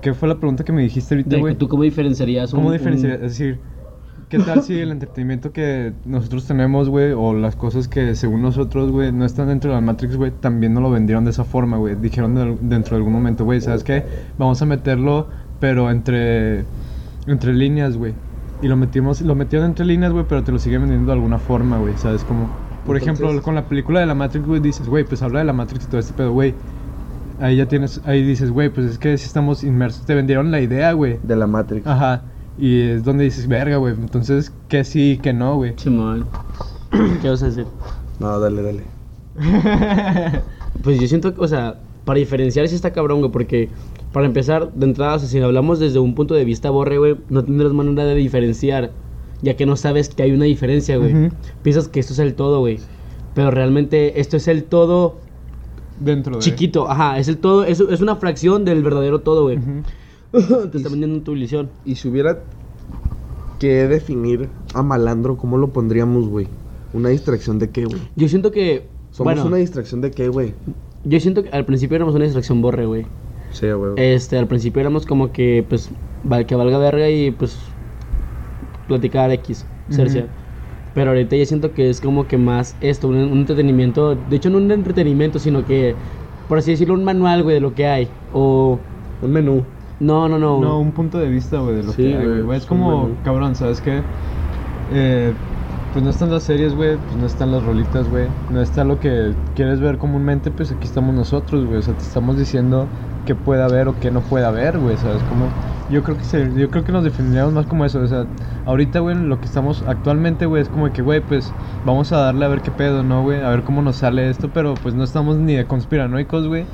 ¿qué 0.00 0.14
fue 0.14 0.28
la 0.28 0.36
pregunta 0.38 0.64
que 0.64 0.72
me 0.72 0.82
dijiste 0.82 1.14
ahorita, 1.14 1.36
güey? 1.38 1.54
¿Tú 1.56 1.68
cómo 1.68 1.82
diferenciarías 1.82 2.52
un- 2.52 2.58
¿Cómo 2.58 2.68
un- 2.68 2.72
diferenciar? 2.74 3.14
Es 3.14 3.20
decir, 3.38 3.60
¿qué 4.28 4.38
tal 4.38 4.62
si 4.62 4.78
el 4.78 4.90
entretenimiento 4.90 5.52
que 5.52 5.92
nosotros 6.04 6.46
tenemos, 6.46 6.88
güey, 6.88 7.12
o 7.12 7.34
las 7.34 7.56
cosas 7.56 7.86
que 7.88 8.14
según 8.14 8.42
nosotros, 8.42 8.90
güey, 8.90 9.12
no 9.12 9.24
están 9.24 9.48
dentro 9.48 9.70
de 9.70 9.76
la 9.76 9.80
Matrix, 9.80 10.16
güey, 10.16 10.32
también 10.32 10.74
no 10.74 10.80
lo 10.80 10.90
vendieron 10.90 11.24
de 11.24 11.30
esa 11.30 11.44
forma, 11.44 11.76
güey? 11.76 11.94
Dijeron 11.96 12.34
de- 12.34 12.58
dentro 12.60 12.96
de 12.96 12.98
algún 12.98 13.12
momento, 13.12 13.44
güey, 13.44 13.60
¿sabes 13.60 13.84
qué? 13.84 14.04
Vamos 14.38 14.60
a 14.62 14.66
meterlo, 14.66 15.28
pero 15.58 15.90
entre, 15.90 16.64
entre 17.26 17.52
líneas, 17.54 17.96
güey. 17.96 18.14
Y 18.62 18.68
lo 18.68 18.76
metimos, 18.76 19.20
lo 19.20 19.34
metieron 19.34 19.68
entre 19.68 19.84
líneas, 19.84 20.12
güey, 20.12 20.24
pero 20.28 20.42
te 20.42 20.52
lo 20.52 20.58
siguen 20.58 20.82
vendiendo 20.82 21.06
de 21.06 21.12
alguna 21.12 21.38
forma, 21.38 21.78
güey, 21.78 21.94
¿sabes? 21.96 22.24
Como, 22.24 22.48
por 22.86 22.96
ejemplo, 22.96 23.42
con 23.42 23.54
la 23.54 23.66
película 23.66 24.00
de 24.00 24.06
la 24.06 24.14
Matrix, 24.14 24.46
güey, 24.46 24.60
dices, 24.60 24.88
güey, 24.88 25.04
pues 25.04 25.22
habla 25.22 25.40
de 25.40 25.44
la 25.44 25.52
Matrix 25.52 25.84
y 25.84 25.88
todo 25.88 26.00
este 26.00 26.14
pedo, 26.14 26.32
güey. 26.32 26.54
Ahí 27.38 27.56
ya 27.56 27.66
tienes, 27.66 28.00
ahí 28.06 28.22
dices, 28.22 28.50
güey, 28.50 28.70
pues 28.70 28.86
es 28.86 28.98
que 28.98 29.18
si 29.18 29.26
estamos 29.26 29.62
inmersos, 29.62 30.06
te 30.06 30.14
vendieron 30.14 30.50
la 30.50 30.60
idea, 30.60 30.92
güey. 30.92 31.18
De 31.22 31.36
la 31.36 31.46
Matrix. 31.46 31.86
Ajá. 31.86 32.22
Y 32.58 32.80
es 32.80 33.04
donde 33.04 33.24
dices, 33.24 33.46
verga, 33.46 33.76
güey. 33.76 33.92
Entonces, 33.92 34.52
que 34.68 34.84
sí 34.84 35.12
y 35.12 35.18
que 35.18 35.34
no, 35.34 35.56
güey. 35.56 35.74
Simón. 35.76 36.26
¿Qué 37.20 37.28
vas 37.28 37.42
a 37.42 37.46
decir? 37.46 37.66
No, 38.18 38.40
dale, 38.40 38.62
dale. 38.62 38.82
Pues 40.82 41.00
yo 41.00 41.08
siento 41.08 41.34
o 41.38 41.48
sea, 41.48 41.80
para 42.04 42.18
diferenciar 42.18 42.68
sí 42.68 42.74
está 42.74 42.92
cabrón, 42.92 43.20
güey, 43.20 43.32
porque 43.32 43.68
para 44.16 44.28
empezar, 44.28 44.72
de 44.72 44.86
entrada, 44.86 45.16
o 45.16 45.18
sea, 45.18 45.28
si 45.28 45.38
hablamos 45.40 45.78
desde 45.78 45.98
un 45.98 46.14
punto 46.14 46.32
de 46.32 46.46
vista 46.46 46.70
borre, 46.70 46.96
güey, 46.96 47.16
no 47.28 47.44
tendrás 47.44 47.74
manera 47.74 48.06
de 48.06 48.14
diferenciar, 48.14 48.92
ya 49.42 49.56
que 49.58 49.66
no 49.66 49.76
sabes 49.76 50.08
que 50.08 50.22
hay 50.22 50.32
una 50.32 50.46
diferencia, 50.46 50.96
güey. 50.96 51.30
Piensas 51.62 51.88
que 51.88 52.00
esto 52.00 52.14
es 52.14 52.18
el 52.20 52.32
todo, 52.32 52.60
güey. 52.60 52.78
Pero 53.34 53.50
realmente 53.50 54.18
esto 54.18 54.38
es 54.38 54.48
el 54.48 54.64
todo 54.64 55.16
Dentro 56.00 56.36
de. 56.36 56.40
chiquito, 56.40 56.90
ajá, 56.90 57.18
es 57.18 57.28
el 57.28 57.36
todo, 57.36 57.64
es, 57.64 57.78
es 57.78 58.00
una 58.00 58.16
fracción 58.16 58.64
del 58.64 58.82
verdadero 58.82 59.20
todo, 59.20 59.42
güey. 59.42 59.58
Te 60.32 60.78
está 60.78 60.88
vendiendo 60.88 61.20
tu 61.20 61.32
ilusión. 61.32 61.68
Y 61.84 61.96
si 61.96 62.08
hubiera 62.08 62.38
que 63.58 63.86
definir 63.86 64.48
a 64.72 64.82
malandro, 64.82 65.36
¿cómo 65.36 65.58
lo 65.58 65.74
pondríamos, 65.74 66.26
güey? 66.26 66.48
¿Una 66.94 67.10
distracción 67.10 67.58
de 67.58 67.68
qué, 67.68 67.84
güey? 67.84 68.00
Yo 68.16 68.30
siento 68.30 68.50
que, 68.50 68.86
Somos 69.10 69.34
bueno, 69.34 69.46
una 69.46 69.58
distracción 69.58 70.00
de 70.00 70.10
qué, 70.10 70.30
güey. 70.30 70.54
yo 71.04 71.20
siento 71.20 71.42
que 71.42 71.50
al 71.50 71.66
principio 71.66 71.96
éramos 71.96 72.14
una 72.14 72.24
distracción 72.24 72.62
borre, 72.62 72.86
güey. 72.86 73.04
Sí, 73.58 73.70
güey. 73.72 73.92
Este, 73.96 74.38
al 74.38 74.48
principio 74.48 74.80
éramos 74.80 75.06
como 75.06 75.32
que, 75.32 75.64
pues, 75.68 75.90
que 76.46 76.54
valga 76.54 76.78
verga 76.78 77.08
y, 77.10 77.30
pues, 77.30 77.76
platicar 78.86 79.30
X, 79.32 79.66
Cercia. 79.90 80.24
Ujú. 80.24 80.30
Pero 80.92 81.10
ahorita 81.10 81.36
ya 81.36 81.46
siento 81.46 81.72
que 81.74 81.90
es 81.90 82.00
como 82.00 82.26
que 82.26 82.38
más 82.38 82.76
esto, 82.80 83.08
un, 83.08 83.16
un 83.16 83.38
entretenimiento, 83.40 84.14
de 84.16 84.36
hecho 84.36 84.50
no 84.50 84.58
un 84.58 84.70
entretenimiento, 84.70 85.38
sino 85.38 85.64
que, 85.64 85.94
por 86.46 86.58
así 86.58 86.70
decirlo, 86.70 86.94
un 86.94 87.04
manual, 87.04 87.42
güey, 87.42 87.54
de 87.54 87.60
lo 87.60 87.74
que 87.74 87.86
hay. 87.86 88.08
O, 88.32 88.78
Un 89.22 89.32
menú. 89.32 89.64
no, 89.98 90.28
no, 90.28 90.38
no. 90.38 90.60
No, 90.60 90.78
un 90.80 90.92
punto 90.92 91.18
de 91.18 91.28
vista, 91.28 91.58
güey, 91.60 91.76
de 91.76 91.82
lo 91.82 91.92
Sí, 91.92 92.02
que 92.02 92.16
hay, 92.16 92.42
güey. 92.42 92.58
Es 92.58 92.66
como, 92.66 93.10
cabrón, 93.22 93.54
¿sabes 93.56 93.80
qué? 93.80 94.02
Eh, 94.88 95.34
pues 95.92 96.02
no 96.04 96.10
están 96.10 96.30
las 96.30 96.44
series, 96.44 96.74
güey. 96.74 96.96
Pues 96.96 97.16
no 97.16 97.26
están 97.26 97.50
las 97.50 97.62
rolitas, 97.64 98.08
güey. 98.08 98.28
No 98.48 98.60
está 98.62 98.84
lo 98.84 98.98
que 98.98 99.34
quieres 99.54 99.80
ver 99.80 99.98
comúnmente, 99.98 100.50
pues 100.50 100.70
aquí 100.72 100.86
estamos 100.86 101.14
nosotros, 101.14 101.64
güey. 101.66 101.78
O 101.78 101.82
sea, 101.82 101.94
te 101.94 102.04
estamos 102.04 102.36
diciendo 102.38 102.92
qué 103.26 103.34
puede 103.34 103.62
haber 103.62 103.88
o 103.88 104.00
qué 104.00 104.10
no 104.10 104.22
puede 104.22 104.46
haber, 104.46 104.78
güey, 104.78 104.96
¿sabes? 104.96 105.22
Como, 105.24 105.48
yo 105.90 106.02
creo 106.02 106.16
que 106.16 106.24
se, 106.24 106.50
yo 106.54 106.70
creo 106.70 106.84
que 106.84 106.92
nos 106.92 107.04
definiríamos 107.04 107.52
más 107.52 107.66
como 107.66 107.84
eso, 107.84 108.00
o 108.00 108.06
sea, 108.06 108.24
ahorita, 108.64 109.00
güey, 109.00 109.16
lo 109.16 109.38
que 109.38 109.44
estamos 109.44 109.84
actualmente, 109.86 110.46
güey, 110.46 110.62
es 110.62 110.68
como 110.70 110.90
que, 110.92 111.02
güey, 111.02 111.20
pues 111.20 111.52
vamos 111.84 112.12
a 112.12 112.18
darle 112.18 112.46
a 112.46 112.48
ver 112.48 112.62
qué 112.62 112.70
pedo, 112.70 113.02
¿no, 113.02 113.22
güey? 113.22 113.42
A 113.42 113.50
ver 113.50 113.62
cómo 113.62 113.82
nos 113.82 113.96
sale 113.96 114.30
esto, 114.30 114.50
pero 114.54 114.74
pues 114.74 114.94
no 114.94 115.04
estamos 115.04 115.36
ni 115.36 115.54
de 115.54 115.66
conspiranoicos, 115.66 116.48
güey. 116.48 116.64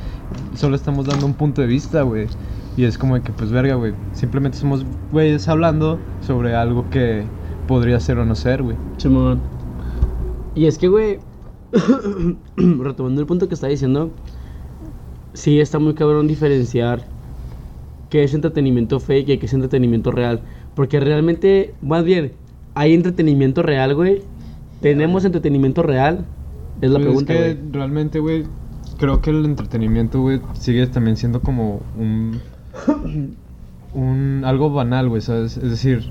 Solo 0.54 0.76
estamos 0.76 1.06
dando 1.06 1.26
un 1.26 1.34
punto 1.34 1.60
de 1.60 1.66
vista, 1.66 2.02
güey. 2.02 2.28
Y 2.76 2.84
es 2.84 2.96
como 2.96 3.20
que, 3.22 3.32
pues, 3.32 3.50
verga, 3.50 3.74
güey. 3.74 3.92
Simplemente 4.12 4.56
somos 4.56 4.86
güeyes 5.10 5.48
hablando 5.48 5.98
sobre 6.20 6.54
algo 6.54 6.88
que 6.90 7.24
podría 7.66 8.00
ser 8.00 8.18
o 8.18 8.24
no 8.24 8.34
ser, 8.34 8.62
güey. 8.62 8.76
Simón. 8.96 9.40
Y 10.54 10.66
es 10.66 10.78
que, 10.78 10.88
güey, 10.88 11.18
retomando 12.56 13.20
el 13.20 13.26
punto 13.26 13.48
que 13.48 13.54
estaba 13.54 13.70
diciendo, 13.70 14.10
sí 15.32 15.60
está 15.60 15.78
muy 15.78 15.94
cabrón 15.94 16.26
diferenciar 16.26 17.04
qué 18.10 18.22
es 18.24 18.34
entretenimiento 18.34 19.00
fake 19.00 19.28
y 19.30 19.38
qué 19.38 19.46
es 19.46 19.54
entretenimiento 19.54 20.10
real. 20.10 20.40
Porque 20.74 21.00
realmente, 21.00 21.74
más 21.82 22.04
bien, 22.04 22.32
hay 22.74 22.94
entretenimiento 22.94 23.62
real, 23.62 23.94
güey. 23.94 24.22
Tenemos 24.80 25.24
entretenimiento 25.24 25.82
real. 25.82 26.24
Es 26.80 26.90
la 26.90 26.98
Pues 26.98 27.06
pregunta, 27.06 27.32
Es 27.34 27.54
que 27.56 27.62
realmente, 27.70 28.18
güey, 28.18 28.44
creo 28.98 29.20
que 29.20 29.30
el 29.30 29.44
entretenimiento, 29.44 30.20
güey, 30.20 30.40
sigue 30.54 30.86
también 30.86 31.16
siendo 31.16 31.40
como 31.40 31.80
un. 31.98 32.40
un 33.94 34.42
algo 34.44 34.70
banal, 34.70 35.08
güey, 35.08 35.22
¿sabes? 35.22 35.56
Es 35.56 35.70
decir, 35.70 36.10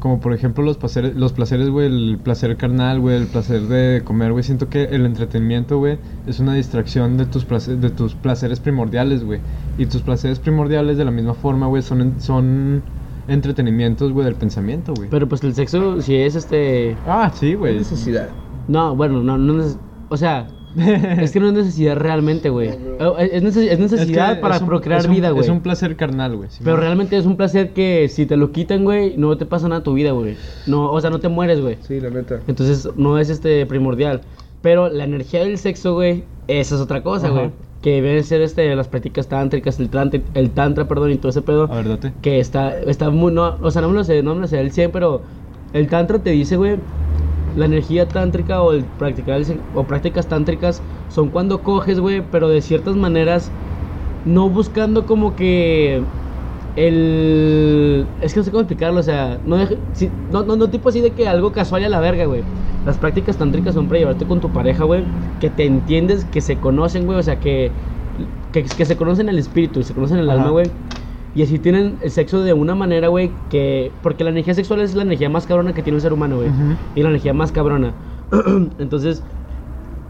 como 0.00 0.18
por 0.18 0.32
ejemplo 0.32 0.64
los 0.64 0.76
placeres, 0.76 1.14
los 1.14 1.32
placeres, 1.32 1.68
güey, 1.70 1.86
el 1.86 2.18
placer 2.22 2.56
carnal, 2.56 2.98
güey, 3.00 3.16
el 3.16 3.26
placer 3.28 3.62
de 3.62 4.02
comer, 4.04 4.32
güey. 4.32 4.42
Siento 4.42 4.68
que 4.68 4.84
el 4.84 5.06
entretenimiento, 5.06 5.78
güey, 5.78 5.98
es 6.26 6.40
una 6.40 6.54
distracción 6.54 7.16
de 7.16 7.26
tus 7.26 7.44
placeres, 7.44 7.80
de 7.80 7.90
tus 7.90 8.14
placeres 8.14 8.58
primordiales, 8.60 9.22
güey. 9.24 9.40
Y 9.78 9.86
tus 9.86 10.02
placeres 10.02 10.38
primordiales, 10.40 10.96
de 10.98 11.04
la 11.04 11.10
misma 11.12 11.34
forma, 11.34 11.66
güey, 11.68 11.82
son, 11.82 12.00
en- 12.00 12.20
son 12.20 12.82
entretenimientos, 13.28 14.12
güey, 14.12 14.24
del 14.24 14.34
pensamiento, 14.34 14.92
güey. 14.96 15.08
Pero 15.08 15.28
pues 15.28 15.42
el 15.44 15.54
sexo, 15.54 16.00
si 16.02 16.16
es 16.16 16.34
este. 16.34 16.96
Ah, 17.06 17.30
sí, 17.34 17.54
güey. 17.54 17.76
Necesidad. 17.78 18.28
No, 18.68 18.96
bueno, 18.96 19.22
no, 19.22 19.38
no. 19.38 19.54
neces- 19.62 19.78
O 20.08 20.16
sea, 20.16 20.48
es 21.20 21.32
que 21.32 21.40
no 21.40 21.48
es 21.48 21.52
necesidad 21.52 21.96
realmente, 21.96 22.48
güey. 22.50 22.68
Eh, 22.68 23.30
Es, 23.32 23.42
neces- 23.42 23.68
es 23.70 23.78
necesidad 23.78 24.30
Es 24.30 24.36
que 24.36 24.42
para 24.42 24.56
es 24.56 24.62
un- 24.62 24.68
procrear 24.68 25.06
un- 25.06 25.14
vida, 25.14 25.30
güey. 25.30 25.42
Es 25.44 25.48
un 25.50 25.60
placer 25.60 25.96
carnal, 25.96 26.36
güey. 26.36 26.48
Pero 26.62 26.76
realmente 26.76 27.16
es 27.16 27.26
un 27.26 27.36
placer 27.36 27.70
que 27.70 28.08
si 28.08 28.26
te 28.26 28.36
lo 28.36 28.52
quitan, 28.52 28.84
güey, 28.84 29.16
no 29.16 29.36
te 29.36 29.46
pasa 29.46 29.68
nada 29.68 29.80
a 29.80 29.84
tu 29.84 29.94
vida, 29.94 30.12
güey. 30.12 30.36
No, 30.66 30.90
o 30.90 31.00
sea, 31.00 31.10
no 31.10 31.18
te 31.20 31.28
mueres, 31.28 31.60
güey. 31.60 31.76
Sí, 31.82 32.00
la 32.00 32.10
neta. 32.10 32.40
Entonces 32.46 32.88
no 32.96 33.18
es 33.18 33.30
este 33.30 33.64
primordial. 33.66 34.20
Pero 34.62 34.88
la 34.90 35.04
energía 35.04 35.40
del 35.40 35.56
sexo, 35.58 35.94
güey, 35.94 36.24
esa 36.46 36.74
es 36.74 36.80
otra 36.80 37.02
cosa, 37.02 37.30
güey. 37.30 37.50
Que 37.82 38.02
deben 38.02 38.22
ser 38.24 38.42
este, 38.42 38.76
las 38.76 38.88
prácticas 38.88 39.26
tántricas, 39.26 39.80
el, 39.80 39.88
tantra, 39.88 40.20
el 40.34 40.50
tantra, 40.50 40.86
perdón, 40.86 41.12
y 41.12 41.16
todo 41.16 41.30
ese 41.30 41.40
pedo. 41.40 41.64
A 41.64 41.76
ver, 41.76 41.88
date. 41.88 42.12
Que 42.20 42.38
está, 42.38 42.78
está 42.78 43.08
muy, 43.08 43.32
no, 43.32 43.56
o 43.62 43.70
sea, 43.70 43.80
no 43.80 43.88
me 43.88 43.94
lo 43.94 44.04
sé, 44.04 44.22
no 44.22 44.34
me 44.34 44.42
lo 44.42 44.46
sé 44.48 44.58
del 44.58 44.70
100, 44.70 44.90
pero 44.92 45.22
el 45.72 45.88
tantra 45.88 46.18
te 46.18 46.28
dice, 46.28 46.58
güey, 46.58 46.76
la 47.54 47.66
energía 47.66 48.12
tántrica 48.12 48.62
o 48.62 48.72
el 48.72 48.86
practicar 48.86 49.40
el 49.40 49.64
o 49.72 49.86
prácticas 49.86 50.28
tántricas 50.28 50.84
son 51.08 51.30
cuando 51.30 51.62
coges, 51.62 52.00
güey, 52.00 52.22
pero 52.30 52.48
de 52.48 52.62
ciertas 52.62 52.96
maneras 52.96 53.54
no 54.24 54.50
buscando 54.50 55.06
como 55.06 55.36
que 55.36 56.08
el 56.76 58.14
es 58.20 58.32
que 58.34 58.40
no 58.40 58.44
sé 58.44 58.50
cómo 58.50 58.62
explicarlo, 58.62 59.00
o 59.00 59.02
sea, 59.02 59.40
no 59.44 59.56
deje- 59.58 59.82
si- 59.92 60.14
no, 60.28 60.44
no, 60.44 60.56
no 60.56 60.70
tipo 60.70 60.88
así 60.88 61.00
de 61.00 61.14
que 61.14 61.28
algo 61.28 61.52
casual 61.52 61.84
a 61.84 61.88
la 61.88 62.00
verga, 62.00 62.26
güey. 62.26 62.46
Las 62.84 62.98
prácticas 62.98 63.36
tántricas 63.36 63.74
son 63.74 63.88
para 63.88 63.98
llevarte 64.00 64.26
con 64.26 64.40
tu 64.40 64.52
pareja, 64.52 64.84
güey, 64.84 65.08
que 65.38 65.50
te 65.50 65.66
entiendes, 65.66 66.24
que 66.24 66.40
se 66.40 66.60
conocen, 66.60 67.06
güey, 67.06 67.18
o 67.18 67.22
sea, 67.22 67.40
que, 67.40 67.76
que, 68.50 68.64
que 68.64 68.86
se 68.86 68.96
conocen 68.96 69.28
el 69.28 69.38
espíritu, 69.38 69.82
se 69.82 69.94
conocen 69.94 70.18
el 70.18 70.30
Ajá. 70.30 70.38
alma, 70.38 70.50
güey. 70.50 70.72
Y 71.34 71.42
así 71.42 71.58
tienen 71.58 71.96
el 72.02 72.10
sexo 72.10 72.42
de 72.42 72.52
una 72.52 72.74
manera, 72.74 73.08
güey, 73.08 73.30
que... 73.50 73.92
Porque 74.02 74.24
la 74.24 74.30
energía 74.30 74.54
sexual 74.54 74.80
es 74.80 74.94
la 74.94 75.02
energía 75.02 75.28
más 75.28 75.46
cabrona 75.46 75.72
que 75.72 75.82
tiene 75.82 75.96
un 75.96 76.00
ser 76.00 76.12
humano, 76.12 76.36
güey. 76.36 76.48
Y 76.94 77.02
la 77.02 77.10
energía 77.10 77.32
más 77.32 77.52
cabrona. 77.52 77.92
Entonces, 78.78 79.22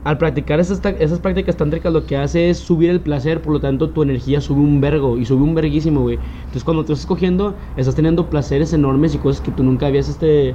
al 0.05 0.17
practicar 0.17 0.61
esas, 0.61 0.81
esas 0.99 1.19
prácticas 1.19 1.57
tántricas 1.57 1.93
lo 1.93 2.07
que 2.07 2.17
hace 2.17 2.49
es 2.49 2.59
subir 2.59 2.89
el 2.89 3.01
placer, 3.01 3.43
por 3.43 3.53
lo 3.53 3.61
tanto 3.61 3.91
tu 3.91 4.03
energía 4.03 4.41
sube 4.41 4.61
un 4.61 4.81
vergo 4.81 5.19
y 5.19 5.27
sube 5.27 5.43
un 5.43 5.55
verguísimo, 5.55 6.01
güey. 6.01 6.19
Entonces 6.39 6.65
cuando 6.65 6.85
tú 6.85 6.95
estás 6.95 7.07
cogiendo, 7.07 7.55
estás 7.77 7.95
teniendo 7.95 8.29
placeres 8.31 8.73
enormes 8.73 9.15
y 9.15 9.19
cosas 9.19 9.43
que 9.43 9.51
tú 9.51 9.63
nunca 9.63 9.87
habías, 9.87 10.09
este... 10.09 10.55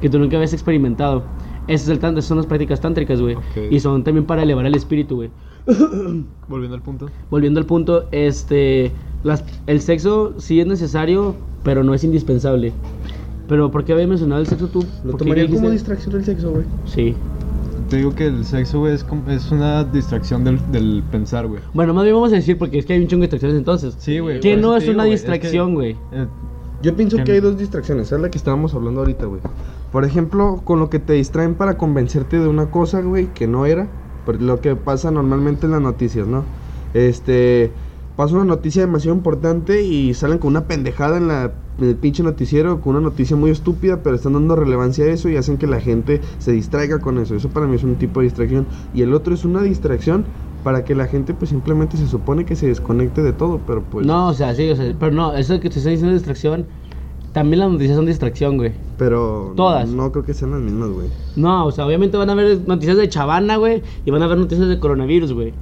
Que 0.00 0.08
tú 0.08 0.18
nunca 0.18 0.36
habías 0.36 0.52
experimentado. 0.52 1.24
Ese 1.66 1.84
es 1.84 1.88
el 1.90 1.98
tanto, 1.98 2.20
esas 2.20 2.28
son 2.28 2.38
las 2.38 2.46
prácticas 2.46 2.80
tántricas, 2.80 3.20
güey. 3.20 3.36
Y 3.70 3.80
son 3.80 4.02
también 4.02 4.24
para 4.24 4.42
elevar 4.42 4.64
el 4.64 4.74
espíritu, 4.74 5.16
güey. 5.16 5.30
Volviendo 6.48 6.74
al 6.74 6.82
punto. 6.82 7.10
Volviendo 7.30 7.60
al 7.60 7.66
punto, 7.66 8.06
este, 8.12 8.92
las, 9.22 9.44
el 9.66 9.80
sexo 9.80 10.34
sí 10.38 10.60
es 10.60 10.66
necesario, 10.66 11.34
pero 11.62 11.84
no 11.84 11.94
es 11.94 12.04
indispensable. 12.04 12.72
Pero 13.48 13.70
¿por 13.70 13.84
qué 13.84 13.92
habías 13.92 14.08
mencionado 14.08 14.40
el 14.40 14.46
sexo 14.46 14.68
tú? 14.68 14.84
Lo 15.04 15.12
¿Por 15.12 15.18
qué 15.20 15.24
tomaría 15.24 15.42
dijiste? 15.44 15.60
como 15.60 15.70
distracción 15.72 16.14
el 16.16 16.24
sexo, 16.24 16.50
güey. 16.52 16.64
Sí. 16.86 17.14
Te 17.88 17.96
digo 17.96 18.14
que 18.14 18.26
el 18.26 18.44
sexo, 18.44 18.78
güey, 18.78 18.94
es, 18.94 19.04
es 19.28 19.50
una 19.50 19.82
distracción 19.82 20.44
del, 20.44 20.60
del 20.70 21.02
pensar, 21.10 21.48
güey. 21.48 21.60
Bueno, 21.74 21.92
más 21.92 22.04
bien 22.04 22.14
vamos 22.14 22.32
a 22.32 22.36
decir 22.36 22.56
porque 22.56 22.78
es 22.78 22.86
que 22.86 22.92
hay 22.92 23.00
un 23.02 23.08
chingo 23.08 23.22
de 23.22 23.26
distracciones 23.26 23.56
entonces. 23.58 23.96
Sí, 23.98 24.20
güey. 24.20 24.38
Que 24.38 24.56
no 24.56 24.76
es 24.76 24.84
te 24.84 24.90
una 24.90 25.02
digo, 25.04 25.10
güey, 25.10 25.10
distracción, 25.10 25.68
que, 25.70 25.74
güey. 25.74 25.90
eh, 26.12 26.26
Yo 26.82 26.94
pienso 26.94 27.16
Que 27.16 27.24
que 27.24 27.32
hay 27.32 27.40
dos 27.40 27.58
distracciones, 27.58 28.12
es 28.12 28.20
la 28.20 28.30
que 28.30 28.38
estábamos 28.38 28.72
hablando 28.74 29.00
ahorita, 29.00 29.26
güey. 29.26 29.40
Por 29.90 30.04
ejemplo, 30.04 30.60
con 30.62 30.78
lo 30.78 30.88
que 30.88 31.00
te 31.00 31.14
distraen 31.14 31.56
para 31.56 31.76
convencerte 31.76 32.38
de 32.38 32.46
una 32.46 32.70
cosa, 32.70 33.00
güey, 33.00 33.26
que 33.34 33.48
no 33.48 33.66
era. 33.66 33.88
Por 34.24 34.40
lo 34.40 34.60
que 34.60 34.76
pasa 34.76 35.10
normalmente 35.10 35.66
en 35.66 35.72
las 35.72 35.80
noticias, 35.82 36.28
¿no? 36.28 36.44
Este. 36.94 37.72
Pasa 38.20 38.34
una 38.34 38.44
noticia 38.44 38.82
demasiado 38.82 39.16
importante 39.16 39.82
y 39.82 40.12
salen 40.12 40.36
con 40.36 40.50
una 40.50 40.66
pendejada 40.66 41.16
en, 41.16 41.26
la, 41.26 41.52
en 41.78 41.88
el 41.88 41.96
pinche 41.96 42.22
noticiero, 42.22 42.82
con 42.82 42.94
una 42.94 43.08
noticia 43.08 43.34
muy 43.34 43.50
estúpida, 43.50 44.02
pero 44.02 44.14
están 44.14 44.34
dando 44.34 44.56
relevancia 44.56 45.06
a 45.06 45.08
eso 45.08 45.30
y 45.30 45.38
hacen 45.38 45.56
que 45.56 45.66
la 45.66 45.80
gente 45.80 46.20
se 46.38 46.52
distraiga 46.52 46.98
con 46.98 47.16
eso. 47.16 47.34
Eso 47.34 47.48
para 47.48 47.66
mí 47.66 47.76
es 47.76 47.82
un 47.82 47.94
tipo 47.94 48.20
de 48.20 48.24
distracción. 48.24 48.66
Y 48.92 49.00
el 49.00 49.14
otro 49.14 49.32
es 49.32 49.46
una 49.46 49.62
distracción 49.62 50.26
para 50.62 50.84
que 50.84 50.94
la 50.94 51.06
gente, 51.06 51.32
pues 51.32 51.48
simplemente 51.48 51.96
se 51.96 52.06
supone 52.06 52.44
que 52.44 52.56
se 52.56 52.66
desconecte 52.66 53.22
de 53.22 53.32
todo, 53.32 53.58
pero 53.66 53.82
pues. 53.84 54.06
No, 54.06 54.28
o 54.28 54.34
sea, 54.34 54.54
sí, 54.54 54.68
o 54.68 54.76
sea, 54.76 54.94
pero 55.00 55.12
no, 55.12 55.34
eso 55.34 55.58
que 55.58 55.70
te 55.70 55.78
estoy 55.78 55.92
diciendo 55.92 56.12
distracción, 56.12 56.66
también 57.32 57.60
las 57.60 57.70
noticias 57.70 57.96
son 57.96 58.04
distracción, 58.04 58.58
güey. 58.58 58.74
Pero. 58.98 59.54
Todas. 59.56 59.88
No 59.88 60.12
creo 60.12 60.26
que 60.26 60.34
sean 60.34 60.50
las 60.50 60.60
mismas, 60.60 60.90
güey. 60.90 61.08
No, 61.36 61.64
o 61.64 61.72
sea, 61.72 61.86
obviamente 61.86 62.18
van 62.18 62.28
a 62.28 62.32
haber 62.32 62.68
noticias 62.68 62.98
de 62.98 63.08
chavana, 63.08 63.56
güey, 63.56 63.82
y 64.04 64.10
van 64.10 64.20
a 64.20 64.26
haber 64.26 64.36
noticias 64.36 64.68
de 64.68 64.78
coronavirus, 64.78 65.32
güey. 65.32 65.54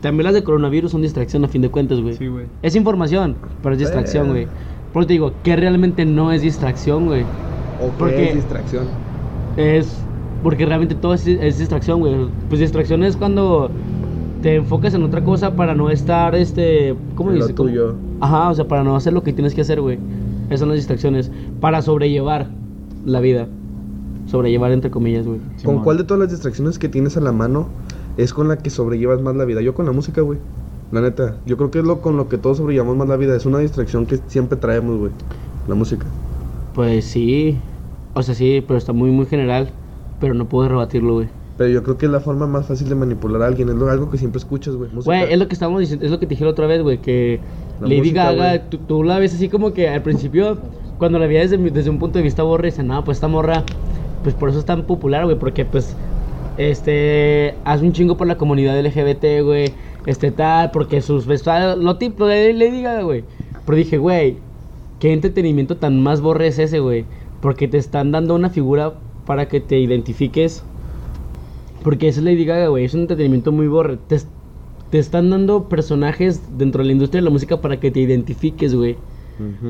También 0.00 0.24
las 0.24 0.34
de 0.34 0.42
coronavirus 0.42 0.92
son 0.92 1.02
distracción 1.02 1.44
a 1.44 1.48
fin 1.48 1.62
de 1.62 1.68
cuentas, 1.68 2.00
güey. 2.00 2.14
Sí, 2.16 2.26
güey. 2.26 2.46
Es 2.62 2.74
información, 2.76 3.36
pero 3.62 3.74
es 3.74 3.78
distracción, 3.78 4.28
Eh. 4.28 4.30
güey. 4.30 4.46
Por 4.92 5.02
eso 5.02 5.08
te 5.08 5.12
digo, 5.12 5.32
que 5.44 5.56
realmente 5.56 6.04
no 6.04 6.32
es 6.32 6.42
distracción, 6.42 7.06
güey. 7.06 7.22
O 7.82 7.88
Porque- 7.98 8.16
que 8.16 8.28
es 8.30 8.34
distracción. 8.36 8.84
Es 9.56 9.96
porque 10.42 10.64
realmente 10.64 10.94
todo 10.94 11.12
es, 11.14 11.26
es 11.26 11.58
distracción, 11.58 12.00
güey. 12.00 12.14
Pues 12.48 12.60
distracción 12.60 13.04
es 13.04 13.16
cuando 13.16 13.70
te 14.42 14.56
enfocas 14.56 14.94
en 14.94 15.02
otra 15.02 15.22
cosa 15.22 15.54
para 15.54 15.74
no 15.74 15.90
estar, 15.90 16.34
este, 16.34 16.94
¿cómo 17.14 17.30
En 17.30 17.38
lo 17.38 17.44
dice? 17.44 17.54
¿Cómo? 17.54 17.68
tuyo. 17.68 17.94
Ajá, 18.20 18.48
o 18.48 18.54
sea, 18.54 18.66
para 18.66 18.82
no 18.82 18.96
hacer 18.96 19.12
lo 19.12 19.22
que 19.22 19.32
tienes 19.34 19.54
que 19.54 19.60
hacer, 19.60 19.80
güey. 19.82 19.98
Esas 20.46 20.60
son 20.60 20.70
las 20.70 20.76
distracciones. 20.78 21.30
Para 21.60 21.82
sobrellevar 21.82 22.48
la 23.04 23.20
vida. 23.20 23.46
Sobrellevar 24.26 24.72
entre 24.72 24.90
comillas, 24.90 25.26
güey. 25.26 25.40
¿Con 25.64 25.82
cuál 25.82 25.98
de 25.98 26.04
todas 26.04 26.20
las 26.22 26.30
distracciones 26.30 26.78
que 26.78 26.88
tienes 26.88 27.16
a 27.16 27.20
la 27.20 27.32
mano 27.32 27.68
es 28.16 28.32
con 28.34 28.48
la 28.48 28.56
que 28.58 28.70
sobrellevas 28.70 29.20
más 29.22 29.36
la 29.36 29.44
vida? 29.44 29.60
Yo 29.60 29.74
con 29.74 29.86
la 29.86 29.92
música, 29.92 30.20
güey. 30.20 30.38
La 30.92 31.00
neta, 31.00 31.36
yo 31.46 31.56
creo 31.56 31.70
que 31.70 31.78
es 31.78 31.84
lo 31.84 32.00
con 32.00 32.16
lo 32.16 32.28
que 32.28 32.36
todos 32.38 32.56
sobrellevamos 32.58 32.96
más 32.96 33.08
la 33.08 33.16
vida. 33.16 33.36
Es 33.36 33.46
una 33.46 33.58
distracción 33.58 34.06
que 34.06 34.18
siempre 34.26 34.58
traemos, 34.58 34.98
güey. 34.98 35.12
La 35.68 35.74
música. 35.74 36.06
Pues 36.74 37.04
sí. 37.04 37.58
O 38.14 38.22
sea, 38.22 38.34
sí, 38.34 38.62
pero 38.66 38.76
está 38.78 38.92
muy, 38.92 39.10
muy 39.10 39.26
general. 39.26 39.70
Pero 40.20 40.34
no 40.34 40.48
puedo 40.48 40.68
rebatirlo, 40.68 41.14
güey. 41.14 41.28
Pero 41.56 41.70
yo 41.70 41.82
creo 41.82 41.96
que 41.98 42.06
es 42.06 42.12
la 42.12 42.20
forma 42.20 42.46
más 42.46 42.66
fácil 42.66 42.88
de 42.88 42.94
manipular 42.94 43.42
a 43.42 43.46
alguien. 43.46 43.68
Es 43.68 43.74
lo- 43.74 43.88
algo 43.88 44.10
que 44.10 44.18
siempre 44.18 44.38
escuchas, 44.38 44.74
güey. 44.76 44.90
Güey, 45.04 45.32
es 45.32 45.38
lo 45.38 45.46
que 45.46 45.54
estábamos 45.54 45.80
diciendo, 45.80 46.04
es 46.04 46.10
lo 46.10 46.18
que 46.18 46.26
te 46.26 46.30
dije 46.30 46.44
la 46.44 46.50
otra 46.50 46.66
vez, 46.66 46.82
güey, 46.82 46.98
que 46.98 47.40
La 47.80 47.86
Lady 47.86 47.98
música, 47.98 48.32
Gaga, 48.32 48.68
tú, 48.70 48.78
tú 48.78 49.02
la 49.04 49.18
ves 49.18 49.34
así 49.34 49.48
como 49.48 49.72
que 49.72 49.88
al 49.88 50.02
principio, 50.02 50.58
cuando 50.98 51.18
la 51.18 51.26
veía 51.26 51.40
desde, 51.40 51.58
desde 51.58 51.90
un 51.90 51.98
punto 51.98 52.18
de 52.18 52.22
vista 52.24 52.42
borra, 52.42 52.64
dice, 52.64 52.82
no, 52.82 53.04
pues 53.04 53.18
esta 53.18 53.28
morra, 53.28 53.64
pues 54.22 54.34
por 54.34 54.48
eso 54.48 54.58
es 54.58 54.64
tan 54.64 54.84
popular, 54.84 55.24
güey, 55.26 55.38
porque 55.38 55.64
pues, 55.66 55.94
este, 56.60 57.54
hace 57.64 57.86
un 57.86 57.92
chingo 57.92 58.18
por 58.18 58.26
la 58.26 58.36
comunidad 58.36 58.78
LGBT, 58.78 59.42
güey, 59.42 59.72
este 60.04 60.30
tal, 60.30 60.70
porque 60.72 61.00
sus 61.00 61.24
vestuarios, 61.24 61.78
lo 61.78 61.96
tipo 61.96 62.26
de 62.26 62.52
Lady 62.52 62.82
Gaga, 62.82 63.02
güey. 63.02 63.24
Pero 63.64 63.76
dije, 63.78 63.96
güey, 63.96 64.36
qué 64.98 65.14
entretenimiento 65.14 65.78
tan 65.78 66.02
más 66.02 66.20
borre 66.20 66.48
es 66.48 66.58
ese, 66.58 66.80
güey, 66.80 67.06
porque 67.40 67.66
te 67.66 67.78
están 67.78 68.12
dando 68.12 68.34
una 68.34 68.50
figura 68.50 68.92
para 69.24 69.48
que 69.48 69.60
te 69.60 69.78
identifiques. 69.78 70.62
Porque 71.82 72.08
eso 72.08 72.20
es 72.20 72.26
Lady 72.26 72.44
Gaga, 72.44 72.68
güey. 72.68 72.84
Es 72.84 72.92
un 72.92 73.00
entretenimiento 73.00 73.52
muy 73.52 73.66
borre. 73.66 73.96
Te, 74.06 74.18
te 74.90 74.98
están 74.98 75.30
dando 75.30 75.70
personajes 75.70 76.42
dentro 76.58 76.82
de 76.82 76.88
la 76.88 76.92
industria 76.92 77.22
de 77.22 77.24
la 77.24 77.30
música 77.30 77.62
para 77.62 77.80
que 77.80 77.90
te 77.90 78.00
identifiques, 78.00 78.74
güey. 78.74 78.96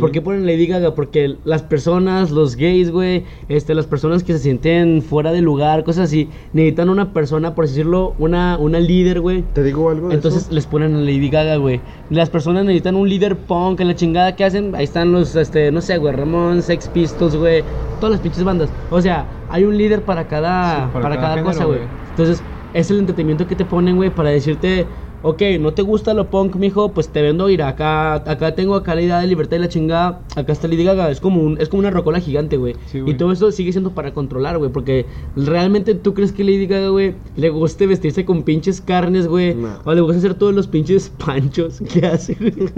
¿Por 0.01 0.11
qué 0.11 0.21
ponen 0.21 0.47
Lady 0.47 0.67
Gaga? 0.67 0.95
Porque 0.95 1.37
las 1.45 1.63
personas, 1.63 2.31
los 2.31 2.57
gays, 2.57 2.91
güey, 2.91 3.25
este, 3.49 3.75
las 3.75 3.87
personas 3.87 4.25
que 4.25 4.33
se 4.33 4.41
sienten 4.41 5.03
fuera 5.03 5.31
de 5.31 5.43
lugar, 5.43 5.85
cosas 5.85 6.05
así, 6.09 6.29
necesitan 6.53 6.89
una 6.89 7.13
persona, 7.13 7.55
por 7.55 7.67
decirlo, 7.67 8.15
una, 8.19 8.59
una 8.59 8.81
líder, 8.81 9.21
güey. 9.21 9.45
¿Te 9.55 9.63
digo 9.63 9.91
algo 9.91 10.09
de 10.09 10.15
Entonces 10.15 10.43
eso? 10.43 10.53
les 10.55 10.67
ponen 10.67 10.97
a 10.97 10.99
Lady 10.99 11.29
Gaga, 11.31 11.57
güey. 11.57 11.81
Las 12.11 12.31
personas 12.31 12.65
necesitan 12.65 12.97
un 12.97 13.09
líder 13.09 13.37
punk 13.37 13.81
en 13.81 13.89
la 13.89 13.95
chingada 13.95 14.35
que 14.35 14.45
hacen. 14.45 14.75
Ahí 14.75 14.85
están 14.85 15.13
los, 15.13 15.37
este, 15.37 15.71
no 15.71 15.81
sé, 15.81 15.99
güey, 15.99 16.15
Ramón, 16.15 16.63
Sex 16.63 16.89
Pistols, 16.89 17.37
güey. 17.37 17.63
Todas 18.01 18.13
las 18.13 18.21
pinches 18.21 18.43
bandas. 18.43 18.71
O 18.91 19.01
sea, 19.01 19.27
hay 19.51 19.65
un 19.65 19.77
líder 19.79 20.03
para 20.03 20.27
cada, 20.27 20.87
Sí, 20.87 20.91
para, 20.93 21.03
para 21.03 21.17
cada, 21.17 21.29
cada 21.35 21.43
cosa, 21.45 21.65
género, 21.65 21.79
güey. 21.79 21.89
Entonces, 22.11 22.43
es 22.75 22.91
el 22.91 22.99
entretenimiento 22.99 23.47
que 23.47 23.57
te 23.57 23.65
ponen, 23.65 23.97
güey, 23.97 24.11
para 24.11 24.31
decirte, 24.31 24.87
ok, 25.23 25.43
no 25.61 25.73
te 25.75 25.83
gusta 25.83 26.15
lo 26.15 26.31
punk, 26.31 26.57
mijo, 26.57 26.93
pues 26.93 27.09
te 27.09 27.23
vendo 27.23 27.49
ir 27.51 27.63
acá, 27.63 28.15
acá 28.15 28.55
tengo 28.55 28.81
idea 29.01 29.21
de 29.21 29.27
libertad 29.27 29.57
y 29.57 29.61
la 29.61 29.69
chingada, 29.69 30.23
acá 30.37 30.53
está 30.53 30.69
Lady 30.69 30.85
Gaga, 30.85 31.11
es 31.11 31.21
como 31.21 31.43
un, 31.43 31.61
es 31.61 31.69
como 31.69 31.81
una 31.81 31.91
rocola 31.91 32.21
gigante, 32.21 32.57
güey. 32.57 32.75
Sí, 32.87 33.01
y 33.07 33.15
todo 33.15 33.33
eso 33.33 33.51
sigue 33.53 33.73
siendo 33.73 33.91
para 33.93 34.13
controlar, 34.13 34.59
güey, 34.59 34.71
porque 34.71 35.07
realmente 35.37 35.95
tú 35.95 36.15
crees 36.15 36.33
que 36.33 36.45
Lady 36.45 36.67
Gaga, 36.67 36.89
güey, 36.89 37.15
le 37.37 37.51
guste 37.51 37.87
vestirse 37.87 38.25
con 38.25 38.43
pinches 38.43 38.81
carnes, 38.81 39.27
güey, 39.27 39.55
No. 39.55 39.79
o 39.85 39.95
le 39.95 40.01
gusta 40.01 40.19
hacer 40.19 40.35
todos 40.35 40.55
los 40.55 40.67
pinches 40.67 41.11
panchos 41.25 41.81
que 41.93 42.07
hace, 42.07 42.35
güey. 42.35 42.51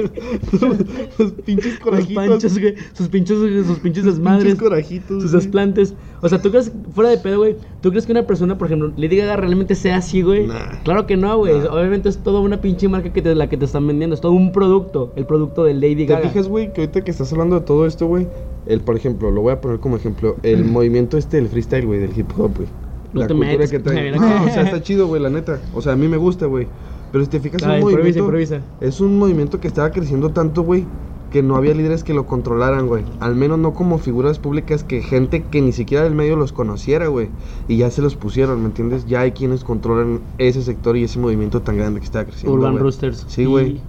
Los 1.19 1.33
pinches 1.45 1.73
Los 1.75 1.81
corajitos. 1.81 2.15
panchos, 2.27 2.59
güey, 2.59 2.75
sus 2.95 3.09
pinches, 3.09 3.39
sus 3.67 3.79
pinches 3.79 4.05
desmadres. 4.05 4.45
Pinches 4.45 4.63
corajitos. 4.63 5.23
Sus 5.23 5.33
desplantes. 5.33 5.95
O 6.21 6.29
sea, 6.29 6.41
¿tú 6.41 6.51
crees, 6.51 6.71
fuera 6.95 7.11
de 7.11 7.19
pedo, 7.19 7.39
güey? 7.39 7.57
¿Tú 7.83 7.91
crees 7.91 8.07
que 8.07 8.13
una 8.13 8.27
persona, 8.27 8.57
por 8.57 8.69
ejemplo, 8.69 8.93
Lady 8.97 9.17
Gaga 9.17 9.37
realmente 9.37 9.75
sea 9.75 9.97
así, 9.97 10.23
güey? 10.23 10.47
Nah. 10.47 10.83
Claro 10.85 11.05
que 11.07 11.17
no, 11.17 11.37
güey. 11.37 11.59
Nah. 11.59 11.67
Obviamente 11.73 12.09
es 12.09 12.19
toda 12.19 12.41
una 12.41 12.61
pinche 12.61 12.89
marca 12.89 13.13
que 13.13 13.21
te, 13.23 13.35
la 13.35 13.49
que 13.49 13.57
te 13.57 13.65
están 13.65 13.87
vendiendo. 13.87 14.15
Es 14.15 14.21
todo 14.21 14.33
un 14.33 14.53
producto. 14.53 15.13
El 15.17 15.27
producto 15.27 15.65
de 15.65 15.75
Lady 15.75 16.07
¿Te 16.07 16.15
Gaga. 16.15 16.29
fijas, 16.29 16.49
güey, 16.49 16.73
que 16.73 16.83
ahorita 16.83 17.03
que 17.03 17.11
estás 17.11 17.33
hablando 17.33 17.59
de 17.59 17.67
todo 17.67 17.85
esto, 17.85 18.07
güey? 18.07 18.29
El, 18.67 18.81
por 18.83 18.97
ejemplo, 18.97 19.31
lo 19.33 19.43
voy 19.43 19.53
a 19.53 19.61
poner 19.61 19.81
como 19.81 19.97
ejemplo, 19.97 20.37
el 20.45 20.65
movimiento 20.65 21.19
este 21.19 21.39
del 21.39 21.49
freestyle, 21.49 21.85
güey, 21.85 21.99
del 21.99 22.17
hip 22.17 22.31
hop, 22.39 22.53
güey. 22.57 22.69
No 23.13 23.21
la 23.21 23.27
te 23.27 23.35
cultura 23.35 23.53
metas, 23.53 23.71
que 23.73 23.79
trae. 23.81 24.13
No, 24.13 24.45
o 24.45 24.49
sea, 24.49 24.63
está 24.63 24.81
chido, 24.81 25.09
güey, 25.09 25.21
la 25.21 25.29
neta. 25.31 25.59
O 25.75 25.83
sea, 25.83 25.93
a 25.95 25.97
mí 25.97 26.07
me 26.07 26.17
gusta, 26.17 26.47
güey. 26.47 26.69
Pero 27.11 27.25
si 27.25 27.31
te 27.31 27.41
fijas, 27.41 27.61
es 27.61 27.67
Ah, 27.69 27.73
un 27.73 27.77
improvisa, 27.79 27.99
movimiento. 27.99 28.21
improvisa. 28.21 28.61
Es 28.81 29.01
un 29.01 29.19
movimiento 29.19 29.59
que 29.61 29.67
estaba 29.69 29.91
creciendo 29.91 30.31
tanto, 30.31 30.63
güey, 30.63 30.87
que 31.33 31.43
no 31.43 31.57
había 31.57 31.75
líderes 31.75 32.05
que 32.05 32.13
lo 32.15 32.27
controlaran, 32.27 32.87
güey. 32.87 33.05
Al 33.19 33.35
menos 33.35 33.59
no 33.59 33.73
como 33.73 33.99
figuras 33.99 34.39
públicas 34.39 34.85
que 34.85 35.01
gente 35.03 35.43
que 35.45 35.61
ni 35.63 35.73
siquiera 35.73 36.05
del 36.05 36.15
medio 36.15 36.37
los 36.37 36.53
conociera, 36.53 37.07
güey. 37.09 37.29
Y 37.69 37.79
ya 37.79 37.91
se 37.91 38.03
los 38.03 38.15
pusieron, 38.17 38.61
¿me 38.61 38.67
entiendes? 38.67 39.07
Ya 39.07 39.21
hay 39.21 39.33
quienes 39.33 39.65
controlan 39.65 40.21
ese 40.39 40.63
sector 40.63 40.97
y 40.97 41.05
ese 41.05 41.19
movimiento 41.19 41.63
tan 41.63 41.79
grande 41.79 42.01
que 42.01 42.05
estaba 42.07 42.27
creciendo. 42.27 42.53
Urban 42.55 42.73
güey. 42.73 42.83
Roosters. 42.83 43.25
Sí, 43.29 43.43
Y- 43.43 43.47
güey. 43.47 43.81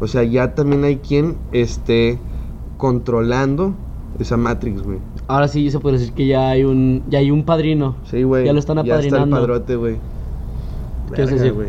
O 0.00 0.06
sea, 0.06 0.22
ya 0.24 0.54
también 0.54 0.82
hay 0.84 0.96
quien 0.96 1.36
esté 1.52 2.18
controlando 2.76 3.74
esa 4.18 4.36
Matrix, 4.36 4.82
güey. 4.82 4.98
Ahora 5.28 5.48
sí 5.48 5.70
se 5.70 5.78
puede 5.78 5.98
decir 5.98 6.12
que 6.14 6.26
ya 6.26 6.50
hay 6.50 6.64
un, 6.64 7.02
ya 7.08 7.18
hay 7.20 7.30
un 7.30 7.44
padrino. 7.44 7.96
Sí, 8.10 8.22
güey. 8.24 8.44
Ya 8.44 8.52
lo 8.52 8.58
están 8.58 8.76
Ya 8.78 8.82
está 8.82 8.94
el 8.98 9.06
apadrinando. 9.06 9.36
padrote, 9.36 9.76
güey. 9.76 9.94
¿Qué 11.14 11.22
Verga, 11.22 11.36
decir? 11.36 11.52
güey. 11.52 11.68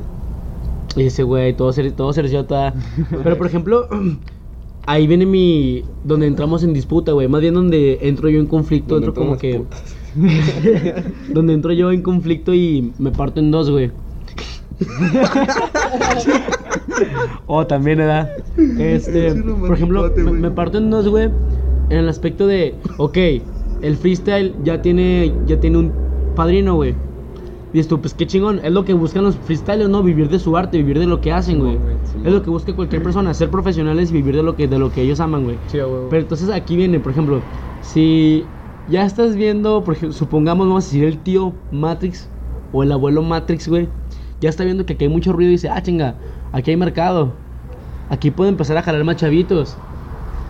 Ese 0.96 1.24
güey, 1.24 1.56
todo, 1.56 1.72
ser, 1.74 1.92
todo 1.94 2.13
cerciota. 2.13 2.74
Pero 3.24 3.38
por 3.38 3.48
ejemplo, 3.48 3.88
ahí 4.86 5.08
viene 5.08 5.25
mi. 5.25 5.84
Donde 6.04 6.28
entramos 6.28 6.63
en 6.63 6.74
disputa, 6.74 7.12
güey. 7.12 7.28
Más 7.28 7.42
bien 7.42 7.54
donde 7.54 8.00
entro 8.02 8.30
yo 8.30 8.40
en 8.40 8.48
conflicto. 8.48 8.98
Entro 8.98 9.13
como 9.13 9.38
que. 9.38 9.63
donde 11.30 11.54
entro 11.54 11.74
yo 11.74 11.92
en 11.92 12.02
conflicto 12.02 12.54
y 12.54 12.94
me 13.00 13.12
parto 13.12 13.40
en 13.40 13.52
dos, 13.52 13.72
güey. 13.72 13.92
oh, 17.48 17.66
también, 17.66 18.00
¿verdad? 18.00 18.32
Este, 18.80 19.34
por 19.34 19.74
ejemplo, 19.74 20.12
me, 20.16 20.32
me 20.32 20.52
parto 20.52 20.78
en 20.78 20.90
dos, 20.90 21.08
güey. 21.08 21.30
En 21.90 21.98
el 21.98 22.10
aspecto 22.10 22.48
de, 22.48 22.75
ok, 22.98 23.18
el 23.82 23.98
freestyle 23.98 24.56
ya 24.63 24.82
tiene, 24.82 25.34
ya 25.46 25.60
tiene 25.60 25.78
un 25.78 25.92
padrino, 26.36 26.75
güey. 26.75 26.96
Dices 27.74 27.88
tú, 27.88 28.00
pues 28.00 28.13
qué 28.13 28.27
chingón, 28.27 28.62
es 28.63 28.72
lo 28.72 28.86
que 28.86 28.94
buscan 28.94 29.24
los 29.24 29.36
freestylers, 29.36 29.89
¿no? 29.89 30.03
Vivir 30.03 30.30
de 30.30 30.39
su 30.39 30.56
arte, 30.56 30.77
vivir 30.77 31.00
de 31.00 31.08
lo 31.08 31.20
que 31.20 31.32
hacen, 31.32 31.60
güey. 31.60 31.77
Es 32.24 32.32
lo 32.32 32.42
que 32.44 32.50
busca 32.50 32.74
cualquier 32.75 33.01
persona, 33.01 33.34
ser 33.34 33.50
profesionales 33.50 34.12
y 34.12 34.13
vivir 34.13 34.36
de 34.36 34.44
lo 34.44 34.56
que, 34.56 34.68
de 34.68 34.77
lo 34.77 34.92
que 34.92 35.01
ellos 35.01 35.20
aman, 35.20 35.44
güey. 35.44 35.58
Sí. 35.68 35.80
Pero 36.10 36.22
entonces 36.22 36.50
aquí 36.50 36.77
viene, 36.77 37.00
por 37.00 37.12
ejemplo, 37.12 37.42
si 37.82 38.46
ya 38.89 39.06
estás 39.06 39.36
viendo, 39.36 39.84
por 39.84 39.96
ejemplo, 39.96 40.18
supongamos, 40.18 40.68
vamos 40.68 40.86
a 40.86 40.88
decir, 40.88 41.03
el 41.03 41.18
tío 41.18 41.53
Matrix 41.72 42.30
o 42.72 42.84
el 42.84 42.92
abuelo 42.92 43.24
Matrix, 43.24 43.68
güey, 43.68 43.88
ya 44.39 44.50
está 44.50 44.63
viendo 44.63 44.86
que 44.86 44.94
aquí 44.94 45.06
hay 45.06 45.10
mucho 45.10 45.34
ruido 45.34 45.50
y 45.50 45.53
dice, 45.53 45.70
ah, 45.70 45.82
chinga, 45.82 46.15
aquí 46.51 46.72
hay 46.72 46.77
mercado. 46.77 47.34
Aquí 48.10 48.30
puede 48.30 48.50
empezar 48.50 48.77
a 48.77 48.84
jalar 48.84 49.03
más 49.03 49.15
chavitos. 49.15 49.75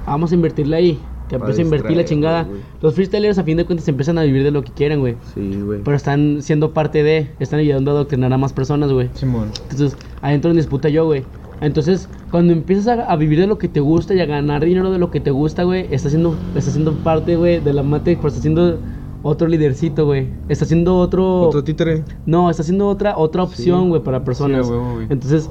Vamos 0.06 0.32
a 0.32 0.36
invertirle 0.36 0.76
ahí. 0.76 1.00
Que 1.34 1.40
Para 1.40 1.50
empiece 1.52 1.62
a 1.62 1.66
invertir 1.66 1.98
la 1.98 2.06
chingada. 2.06 2.48
Los 2.82 2.94
freestylers 2.94 3.38
a 3.40 3.44
fin 3.44 3.58
de 3.58 3.66
cuentas 3.66 3.88
empiezan 3.88 4.18
a 4.18 4.24
vivir 4.24 4.44
de 4.44 4.52
lo 4.52 4.64
que 4.64 4.72
quieren, 4.72 5.00
güey. 5.00 5.16
Sí, 5.34 5.60
güey. 5.62 5.82
Pero 5.84 5.98
están 5.98 6.42
siendo 6.42 6.74
parte 6.74 7.02
de, 7.04 7.32
están 7.40 7.60
ayudando 7.60 7.92
a 7.92 7.94
adoctrinar 7.96 8.32
a 8.32 8.38
más 8.38 8.54
personas, 8.54 8.92
güey. 8.92 9.10
Simón. 9.14 9.50
Entonces, 9.64 9.98
ahí 10.22 10.36
entro 10.36 10.52
en 10.52 10.58
disputa 10.58 10.90
yo, 10.90 11.06
güey. 11.06 11.24
Entonces, 11.62 12.08
cuando 12.30 12.54
empiezas 12.54 12.88
a, 13.00 13.04
a 13.12 13.16
vivir 13.16 13.40
de 13.40 13.48
lo 13.48 13.58
que 13.58 13.68
te 13.68 13.80
gusta 13.80 14.14
y 14.14 14.20
a 14.20 14.26
ganar 14.26 14.64
dinero 14.66 14.92
de 14.92 15.00
lo 15.00 15.10
que 15.12 15.20
te 15.20 15.32
gusta, 15.32 15.64
güey, 15.64 15.88
estás 15.92 16.12
siendo, 16.12 16.36
estás 16.56 16.74
siendo 16.74 16.94
parte, 16.94 17.36
güey, 17.36 17.60
de 17.62 17.74
la 17.74 17.84
Matrix, 17.84 18.18
pero 18.18 18.28
estás 18.28 18.42
siendo 18.42 18.78
otro 19.24 19.48
lidercito, 19.48 20.06
güey. 20.06 20.28
Está 20.50 20.66
siendo 20.66 20.98
otro... 20.98 21.44
Otro 21.44 21.64
títere. 21.64 22.04
No, 22.26 22.50
está 22.50 22.62
siendo 22.64 22.88
otra, 22.90 23.18
otra 23.18 23.42
opción, 23.44 23.90
güey, 23.90 24.04
para 24.04 24.24
personas. 24.24 24.68
Sí, 24.68 24.74
güey. 24.74 25.08
Entonces, 25.10 25.50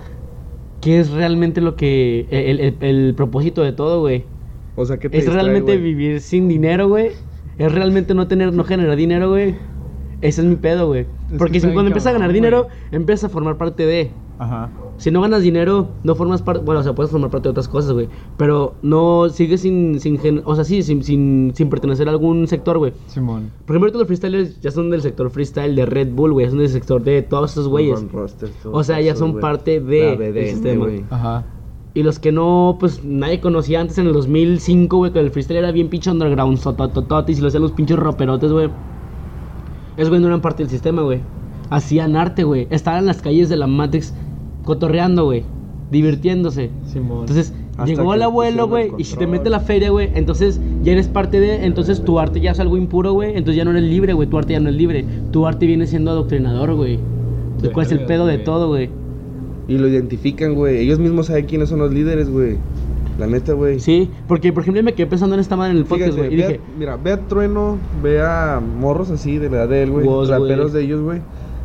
¿qué 0.80 1.00
es 1.00 1.10
realmente 1.10 1.60
lo 1.60 1.76
que... 1.76 2.26
el, 2.30 2.60
el- 2.60 2.76
el 2.80 3.14
propósito 3.14 3.62
de 3.62 3.72
todo, 3.72 4.00
güey? 4.00 4.24
O 4.74 4.84
sea, 4.84 4.98
que 4.98 5.08
te 5.10 5.18
¿Es 5.18 5.24
distrae, 5.24 5.42
realmente 5.44 5.72
güey? 5.72 5.82
vivir 5.84 6.20
sin 6.20 6.48
dinero, 6.48 6.88
güey? 6.88 7.10
¿Es 7.58 7.72
realmente 7.72 8.14
no 8.14 8.26
tener, 8.28 8.52
no 8.52 8.64
generar 8.64 8.96
dinero, 8.96 9.30
güey? 9.30 9.54
Ese 10.20 10.40
es 10.40 10.46
mi 10.46 10.56
pedo, 10.56 10.86
güey. 10.86 11.06
que 11.28 11.36
Porque 11.36 11.60
si 11.60 11.66
cuando 11.66 11.88
empiezas 11.88 12.06
a 12.10 12.12
ganar 12.12 12.32
dinero, 12.32 12.68
empiezas 12.90 13.24
a 13.24 13.28
formar 13.28 13.58
parte 13.58 13.84
de... 13.86 14.10
Ajá. 14.38 14.70
Si 14.96 15.10
no 15.10 15.20
ganas 15.20 15.42
dinero, 15.42 15.88
no 16.04 16.14
formas 16.14 16.42
parte. 16.42 16.64
Bueno, 16.64 16.80
o 16.80 16.84
sea, 16.84 16.94
puedes 16.94 17.10
formar 17.10 17.30
parte 17.30 17.44
de 17.48 17.50
otras 17.50 17.68
cosas, 17.68 17.92
güey. 17.92 18.08
Pero 18.36 18.74
no 18.82 19.28
sigues 19.30 19.60
sin. 19.62 19.98
sin 20.00 20.18
gen- 20.18 20.42
o 20.44 20.54
sea, 20.54 20.64
sí, 20.64 20.82
sin, 20.82 21.02
sin, 21.02 21.52
sin 21.54 21.68
pertenecer 21.70 22.06
a 22.08 22.12
algún 22.12 22.46
sector, 22.46 22.78
güey. 22.78 22.92
Simón. 23.06 23.50
Por 23.66 23.74
ejemplo, 23.76 23.86
ahorita 23.86 23.98
los 23.98 24.06
freestylers 24.06 24.60
ya 24.60 24.70
son 24.70 24.90
del 24.90 25.00
sector 25.02 25.30
freestyle 25.30 25.74
de 25.74 25.86
Red 25.86 26.10
Bull, 26.12 26.32
güey. 26.32 26.48
Son 26.48 26.58
del 26.58 26.68
sector 26.68 27.02
de 27.02 27.22
todos 27.22 27.52
esos 27.52 27.68
güeyes. 27.68 28.04
O 28.70 28.84
sea, 28.84 29.00
ya 29.00 29.16
son 29.16 29.32
güey. 29.32 29.42
parte 29.42 29.80
de 29.80 30.10
La 30.10 30.14
BDM, 30.14 30.36
el 30.38 30.46
sistema. 30.48 30.84
güey. 30.86 31.04
Ajá. 31.10 31.44
Y 31.94 32.02
los 32.02 32.18
que 32.18 32.32
no, 32.32 32.78
pues 32.80 33.04
nadie 33.04 33.40
conocía 33.40 33.80
antes 33.80 33.98
en 33.98 34.06
el 34.06 34.14
2005, 34.14 34.96
güey, 34.96 35.12
que 35.12 35.20
el 35.20 35.30
freestyle 35.30 35.58
era 35.58 35.72
bien 35.72 35.88
pinche 35.88 36.10
underground, 36.10 36.56
sototototis, 36.58 37.38
y 37.38 37.42
lo 37.42 37.48
hacían 37.48 37.62
los 37.62 37.72
pinches 37.72 37.98
roperotes, 37.98 38.50
güey. 38.50 38.70
Esos 39.98 40.08
güey 40.08 40.20
no 40.20 40.28
eran 40.28 40.40
parte 40.40 40.62
del 40.62 40.70
sistema, 40.70 41.02
güey. 41.02 41.20
Hacían 41.68 42.16
arte, 42.16 42.44
güey. 42.44 42.66
Estaban 42.70 43.00
en 43.00 43.06
las 43.06 43.20
calles 43.20 43.50
de 43.50 43.56
la 43.56 43.66
Matrix 43.66 44.14
cotorreando, 44.64 45.24
güey. 45.26 45.44
Divirtiéndose. 45.90 46.70
Simón. 46.86 47.20
Entonces, 47.20 47.52
Hasta 47.72 47.84
llegó 47.84 48.14
el 48.14 48.22
abuelo, 48.22 48.68
güey, 48.68 48.92
y 48.96 49.04
si 49.04 49.16
te 49.16 49.26
mete 49.26 49.50
la 49.50 49.60
feria, 49.60 49.90
güey, 49.90 50.10
entonces 50.14 50.60
ya 50.82 50.92
eres 50.92 51.08
parte 51.08 51.40
de, 51.40 51.66
entonces 51.66 52.02
tu 52.02 52.18
arte 52.18 52.40
ya 52.40 52.52
es 52.52 52.60
algo 52.60 52.78
impuro, 52.78 53.12
güey, 53.12 53.30
entonces 53.30 53.56
ya 53.56 53.64
no 53.64 53.70
eres 53.72 53.84
libre, 53.84 54.14
güey, 54.14 54.28
tu 54.28 54.38
arte 54.38 54.54
ya 54.54 54.60
no 54.60 54.70
es 54.70 54.76
libre. 54.76 55.04
Tu 55.30 55.46
arte 55.46 55.66
viene 55.66 55.86
siendo 55.86 56.10
adoctrinador, 56.10 56.74
güey. 56.74 56.98
¿Cuál 57.74 57.84
es 57.86 57.92
el 57.92 58.06
pedo 58.06 58.24
de 58.24 58.38
todo, 58.38 58.68
güey? 58.68 59.01
Y 59.68 59.78
lo 59.78 59.88
identifican, 59.88 60.54
güey. 60.54 60.78
Ellos 60.78 60.98
mismos 60.98 61.26
saben 61.26 61.46
quiénes 61.46 61.68
son 61.68 61.78
los 61.78 61.92
líderes, 61.92 62.28
güey. 62.30 62.56
La 63.18 63.26
neta, 63.26 63.52
güey. 63.52 63.78
Sí, 63.78 64.10
porque 64.26 64.52
por 64.52 64.62
ejemplo 64.62 64.82
me 64.82 64.94
quedé 64.94 65.06
pensando 65.06 65.34
en 65.34 65.40
esta 65.40 65.54
madre 65.54 65.72
en 65.72 65.76
el 65.78 65.84
podcast, 65.84 66.16
güey, 66.16 66.32
y 66.32 66.36
ve 66.36 66.44
a- 66.44 66.48
dije, 66.48 66.60
mira, 66.78 66.96
ve 66.96 67.12
a 67.12 67.20
Trueno, 67.20 67.76
ve 68.02 68.22
a 68.22 68.60
morros 68.60 69.10
así 69.10 69.38
de 69.38 69.50
la 69.50 69.58
edad 69.58 69.68
de 69.68 69.82
él, 69.82 69.90
güey. 69.90 70.06
Woz, 70.06 70.28
Raperos 70.30 70.72
de 70.72 70.82
ellos, 70.82 71.02
güey. 71.02 71.20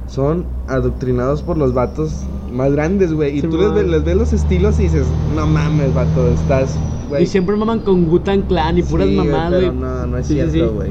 Son 0.08 0.46
adoctrinados 0.68 1.42
por 1.42 1.58
los 1.58 1.74
vatos 1.74 2.24
más 2.54 2.72
grandes, 2.74 3.14
güey. 3.14 3.38
Y 3.38 3.42
Sí, 3.42 3.48
tú 3.48 3.58
les, 3.58 3.88
les 3.88 4.04
ves 4.04 4.16
los 4.16 4.34
estilos 4.34 4.80
y 4.80 4.84
dices, 4.84 5.06
no 5.36 5.48
mames, 5.48 5.94
vato, 5.94 6.28
estás, 6.30 6.78
güey. 7.10 7.24
y 7.24 7.26
siempre 7.26 7.56
maman 7.56 7.80
con 7.80 8.06
Gutan 8.06 8.42
Clan 8.44 8.78
y 8.78 8.84
puras 8.84 9.08
Sí, 9.08 9.16
güey, 9.16 9.28
mamás, 9.28 9.54
güey. 9.54 9.72
no, 9.72 10.06
no 10.08 10.18
es 10.18 10.28
Sí, 10.28 10.34
cierto, 10.34 10.74
güey. 10.76 10.90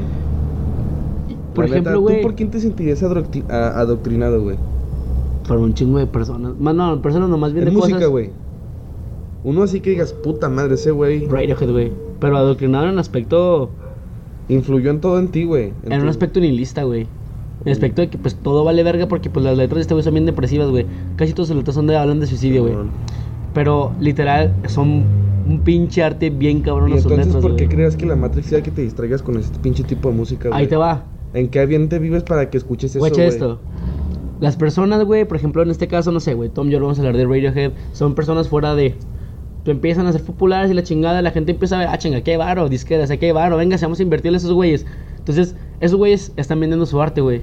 Por 1.55 1.65
La 1.65 1.71
ejemplo, 1.71 2.01
güey, 2.01 2.17
¿Tú 2.17 2.23
por 2.23 2.35
quién 2.35 2.51
te 2.51 2.61
sentirías 2.61 3.03
adoctrinado, 3.03 4.43
güey? 4.43 4.57
Por 5.47 5.59
un 5.59 5.75
chingo 5.75 5.99
de 5.99 6.07
personas. 6.07 6.53
Más 6.59 6.75
no, 6.75 7.01
personas 7.03 7.29
nomás 7.29 7.53
bien 7.53 7.69
En 7.69 7.75
de 7.75 7.81
música, 7.81 8.07
güey. 8.07 8.31
Uno 9.45 9.63
así 9.63 9.81
que 9.81 9.91
digas, 9.91 10.13
puta 10.13 10.49
madre, 10.49 10.75
ese 10.75 10.91
güey 10.91 11.27
Radiohead, 11.27 11.71
güey. 11.71 11.93
Pero 12.19 12.37
adoctrinado 12.37 12.85
en 12.87 12.93
un 12.93 12.99
aspecto 12.99 13.71
influyó 14.49 14.91
en 14.91 15.01
todo 15.01 15.19
en 15.19 15.29
ti, 15.29 15.45
güey. 15.45 15.73
En 15.85 15.95
un 15.95 16.01
tu- 16.03 16.09
aspecto 16.09 16.41
nihilista, 16.41 16.83
güey. 16.83 17.03
En 17.03 17.67
el 17.67 17.73
aspecto 17.73 18.03
de 18.03 18.09
que 18.09 18.19
pues 18.19 18.35
todo 18.37 18.65
vale 18.65 18.83
verga 18.83 19.09
porque 19.09 19.31
pues 19.31 19.45
las 19.45 19.57
letras 19.57 19.77
de 19.77 19.81
este 19.83 19.95
güey 19.95 20.05
son 20.05 20.15
bien 20.15 20.27
depresivas, 20.27 20.69
güey. 20.69 20.87
Casi 21.17 21.33
todas 21.33 21.49
sus 21.49 21.57
letras 21.57 21.75
son 21.75 21.87
de, 21.87 21.97
hablan 21.97 22.21
de 22.21 22.27
suicidio, 22.27 22.63
güey. 22.63 22.75
Pero 23.55 23.93
literal 24.01 24.55
son 24.69 25.05
un 25.49 25.61
pinche 25.61 26.03
arte 26.03 26.31
bien 26.31 26.61
cabrón 26.61 26.91
sus 26.91 27.03
entonces, 27.05 27.27
letras, 27.27 27.43
¿por 27.43 27.57
qué 27.57 27.69
crees 27.69 27.97
que 27.97 28.05
la 28.05 28.17
Matrix 28.17 28.49
sea 28.49 28.63
que 28.63 28.71
te 28.71 28.83
distraigas 28.83 29.23
con 29.23 29.37
ese 29.37 29.51
pinche 29.63 29.85
tipo 29.85 30.11
de 30.11 30.15
música, 30.17 30.49
güey? 30.49 30.61
Ahí 30.61 30.67
te 30.67 30.77
va. 30.77 31.05
¿En 31.35 31.49
qué 31.49 31.61
ambiente 31.61 31.99
vives 31.99 32.23
para 32.23 32.51
que 32.51 32.57
escuches 32.59 32.91
eso, 32.97 32.99
güey? 32.99 33.21
esto. 33.21 33.61
Las 34.41 34.57
personas, 34.57 35.03
güey, 35.05 35.25
por 35.25 35.37
ejemplo, 35.37 35.63
en 35.63 35.71
este 35.71 35.89
caso, 35.89 36.13
no 36.13 36.21
sé, 36.21 36.35
güey, 36.35 36.51
Tom 36.51 36.69
York, 36.69 36.83
vamos 36.83 36.99
a 36.99 37.03
hablar 37.03 37.17
de 37.17 37.25
Radiohead, 37.25 37.73
son 37.93 38.15
personas 38.15 38.49
fuera 38.49 38.75
de... 38.75 38.97
Empiezan 39.65 40.07
a 40.07 40.13
ser 40.13 40.23
populares 40.23 40.71
y 40.71 40.75
la 40.75 40.83
chingada, 40.83 41.23
la 41.23 41.33
gente 41.33 41.53
empieza 41.53 41.77
a 41.77 41.79
ver, 41.81 41.89
ah, 41.89 41.99
chinga, 41.99 42.21
qué 42.21 42.37
varo, 42.37 42.69
disqueras, 42.69 43.11
qué 43.19 43.33
varo, 43.33 43.57
venga, 43.57 43.77
vamos 43.83 43.99
a 43.99 44.03
invertirle 44.03 44.37
a 44.37 44.39
esos 44.39 44.53
güeyes. 44.53 44.87
Entonces, 45.19 45.57
esos 45.81 45.99
güeyes 45.99 46.33
están 46.37 46.61
vendiendo 46.61 46.87
su 46.87 47.03
arte, 47.03 47.21
güey. 47.21 47.43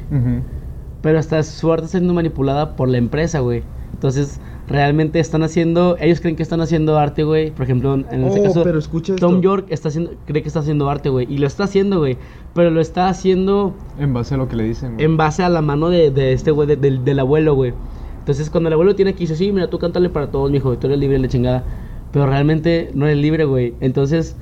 Pero 1.02 1.20
hasta 1.20 1.44
su 1.44 1.72
arte 1.74 1.86
está 1.86 1.98
siendo 1.98 2.14
manipulada 2.14 2.78
por 2.78 2.88
la 2.88 2.98
empresa, 2.98 3.40
güey. 3.40 3.64
Entonces, 3.92 4.40
realmente 4.68 5.20
están 5.20 5.44
haciendo, 5.44 5.98
ellos 6.00 6.22
creen 6.22 6.36
que 6.36 6.44
están 6.44 6.62
haciendo 6.62 6.98
arte, 6.98 7.24
güey. 7.24 7.52
Por 7.52 7.64
ejemplo, 7.64 7.94
en 7.96 8.24
este 8.24 8.40
Oh, 8.40 8.44
caso, 8.44 8.64
pero 8.64 8.80
escucha 8.80 9.16
Tom 9.16 9.36
esto. 9.36 9.42
York 9.42 9.66
está 9.70 9.90
haciendo, 9.90 10.12
cree 10.26 10.42
que 10.42 10.48
está 10.48 10.60
haciendo 10.62 10.90
arte, 10.90 11.10
güey. 11.10 11.28
Y 11.32 11.38
lo 11.38 11.48
está 11.48 11.66
haciendo, 11.66 12.00
güey. 12.00 12.18
Pero 12.56 12.70
lo 12.72 12.80
está 12.82 13.10
haciendo 13.10 13.74
En 14.00 14.14
base 14.14 14.36
a 14.36 14.38
lo 14.38 14.48
que 14.48 14.56
le 14.56 14.64
dicen, 14.64 14.94
güey. 14.94 15.06
en 15.06 15.18
base 15.18 15.44
a 15.44 15.50
la 15.50 15.62
mano 15.62 15.90
de, 15.90 16.12
de 16.12 16.34
este 16.34 16.52
güey, 16.52 16.68
de- 16.68 16.78
del, 16.78 17.04
del 17.04 17.20
abuelo, 17.20 17.56
güey. 17.56 17.74
Entonces, 18.20 18.50
cuando 18.50 18.70
el 18.70 18.74
abuelo 18.74 18.96
tiene 18.96 19.12
aquí, 19.12 19.22
dice, 19.26 19.36
sí, 19.36 19.52
mira, 19.52 19.70
tú 19.70 19.80
cántale 19.80 20.10
para 20.10 20.32
todos, 20.32 20.50
mijo, 20.50 20.78
tú 20.78 20.88
eres 20.88 20.98
libre, 21.00 21.20
la 21.20 21.28
chingada. 21.28 21.64
Pero 22.14 22.26
realmente 22.28 22.90
no 22.94 23.06
eres 23.06 23.18
libre, 23.18 23.44
güey. 23.44 23.74
Entonces, 23.82 24.38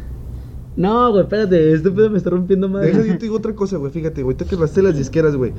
no, 0.76 1.10
güey, 1.12 1.24
espérate, 1.24 1.74
este 1.74 1.90
pedo 1.90 2.10
me 2.12 2.18
está 2.18 2.30
rompiendo 2.30 2.70
más. 2.70 2.84
Deja, 2.84 3.00
yo 3.02 3.14
te 3.18 3.24
digo 3.26 3.38
otra 3.38 3.54
cosa, 3.56 3.78
güey. 3.78 3.92
Fíjate, 3.92 4.22
güey, 4.24 4.38
tú 4.38 4.46
que 4.46 4.56
las 4.84 4.98
disqueras, 4.98 5.36
güey. 5.36 5.52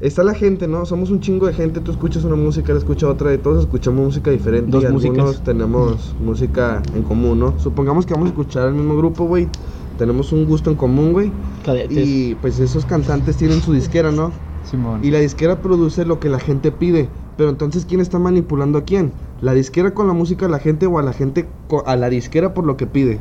Está 0.00 0.24
la 0.24 0.34
gente, 0.34 0.66
¿no? 0.66 0.86
Somos 0.86 1.10
un 1.10 1.20
chingo 1.20 1.46
de 1.46 1.52
gente. 1.52 1.80
Tú 1.80 1.90
escuchas 1.90 2.24
una 2.24 2.36
música, 2.36 2.72
él 2.72 2.78
escucha 2.78 3.06
otra. 3.08 3.32
Y 3.34 3.38
todos 3.38 3.60
escuchamos 3.60 4.02
música 4.02 4.30
diferente. 4.30 4.70
Dos 4.70 4.82
y 4.82 4.86
algunos 4.86 5.16
músicas. 5.16 5.44
tenemos 5.44 6.14
música 6.18 6.82
en 6.94 7.02
común, 7.02 7.38
¿no? 7.38 7.58
Supongamos 7.58 8.06
que 8.06 8.14
vamos 8.14 8.28
a 8.28 8.30
escuchar 8.30 8.68
al 8.68 8.74
mismo 8.74 8.96
grupo, 8.96 9.24
güey. 9.24 9.48
Tenemos 9.98 10.32
un 10.32 10.46
gusto 10.46 10.70
en 10.70 10.76
común, 10.76 11.12
güey. 11.12 11.32
Cadetes. 11.62 11.98
Y 12.06 12.34
pues 12.36 12.58
esos 12.60 12.86
cantantes 12.86 13.36
tienen 13.36 13.60
su 13.60 13.72
disquera, 13.74 14.10
¿no? 14.10 14.32
Simón. 14.62 15.04
Y 15.04 15.10
la 15.10 15.18
disquera 15.18 15.60
produce 15.60 16.06
lo 16.06 16.18
que 16.18 16.30
la 16.30 16.38
gente 16.40 16.72
pide. 16.72 17.10
Pero 17.36 17.50
entonces, 17.50 17.84
¿quién 17.84 18.00
está 18.00 18.18
manipulando 18.18 18.78
a 18.78 18.84
quién? 18.84 19.12
¿La 19.40 19.52
disquera 19.54 19.92
con 19.92 20.06
la 20.06 20.12
música 20.14 20.46
de 20.46 20.52
la 20.52 20.58
gente 20.58 20.86
o 20.86 20.98
a 20.98 21.02
la 21.02 21.12
gente 21.12 21.48
co- 21.68 21.84
a 21.86 21.96
la 21.96 22.08
disquera 22.10 22.54
por 22.54 22.64
lo 22.66 22.76
que 22.76 22.86
pide? 22.86 23.20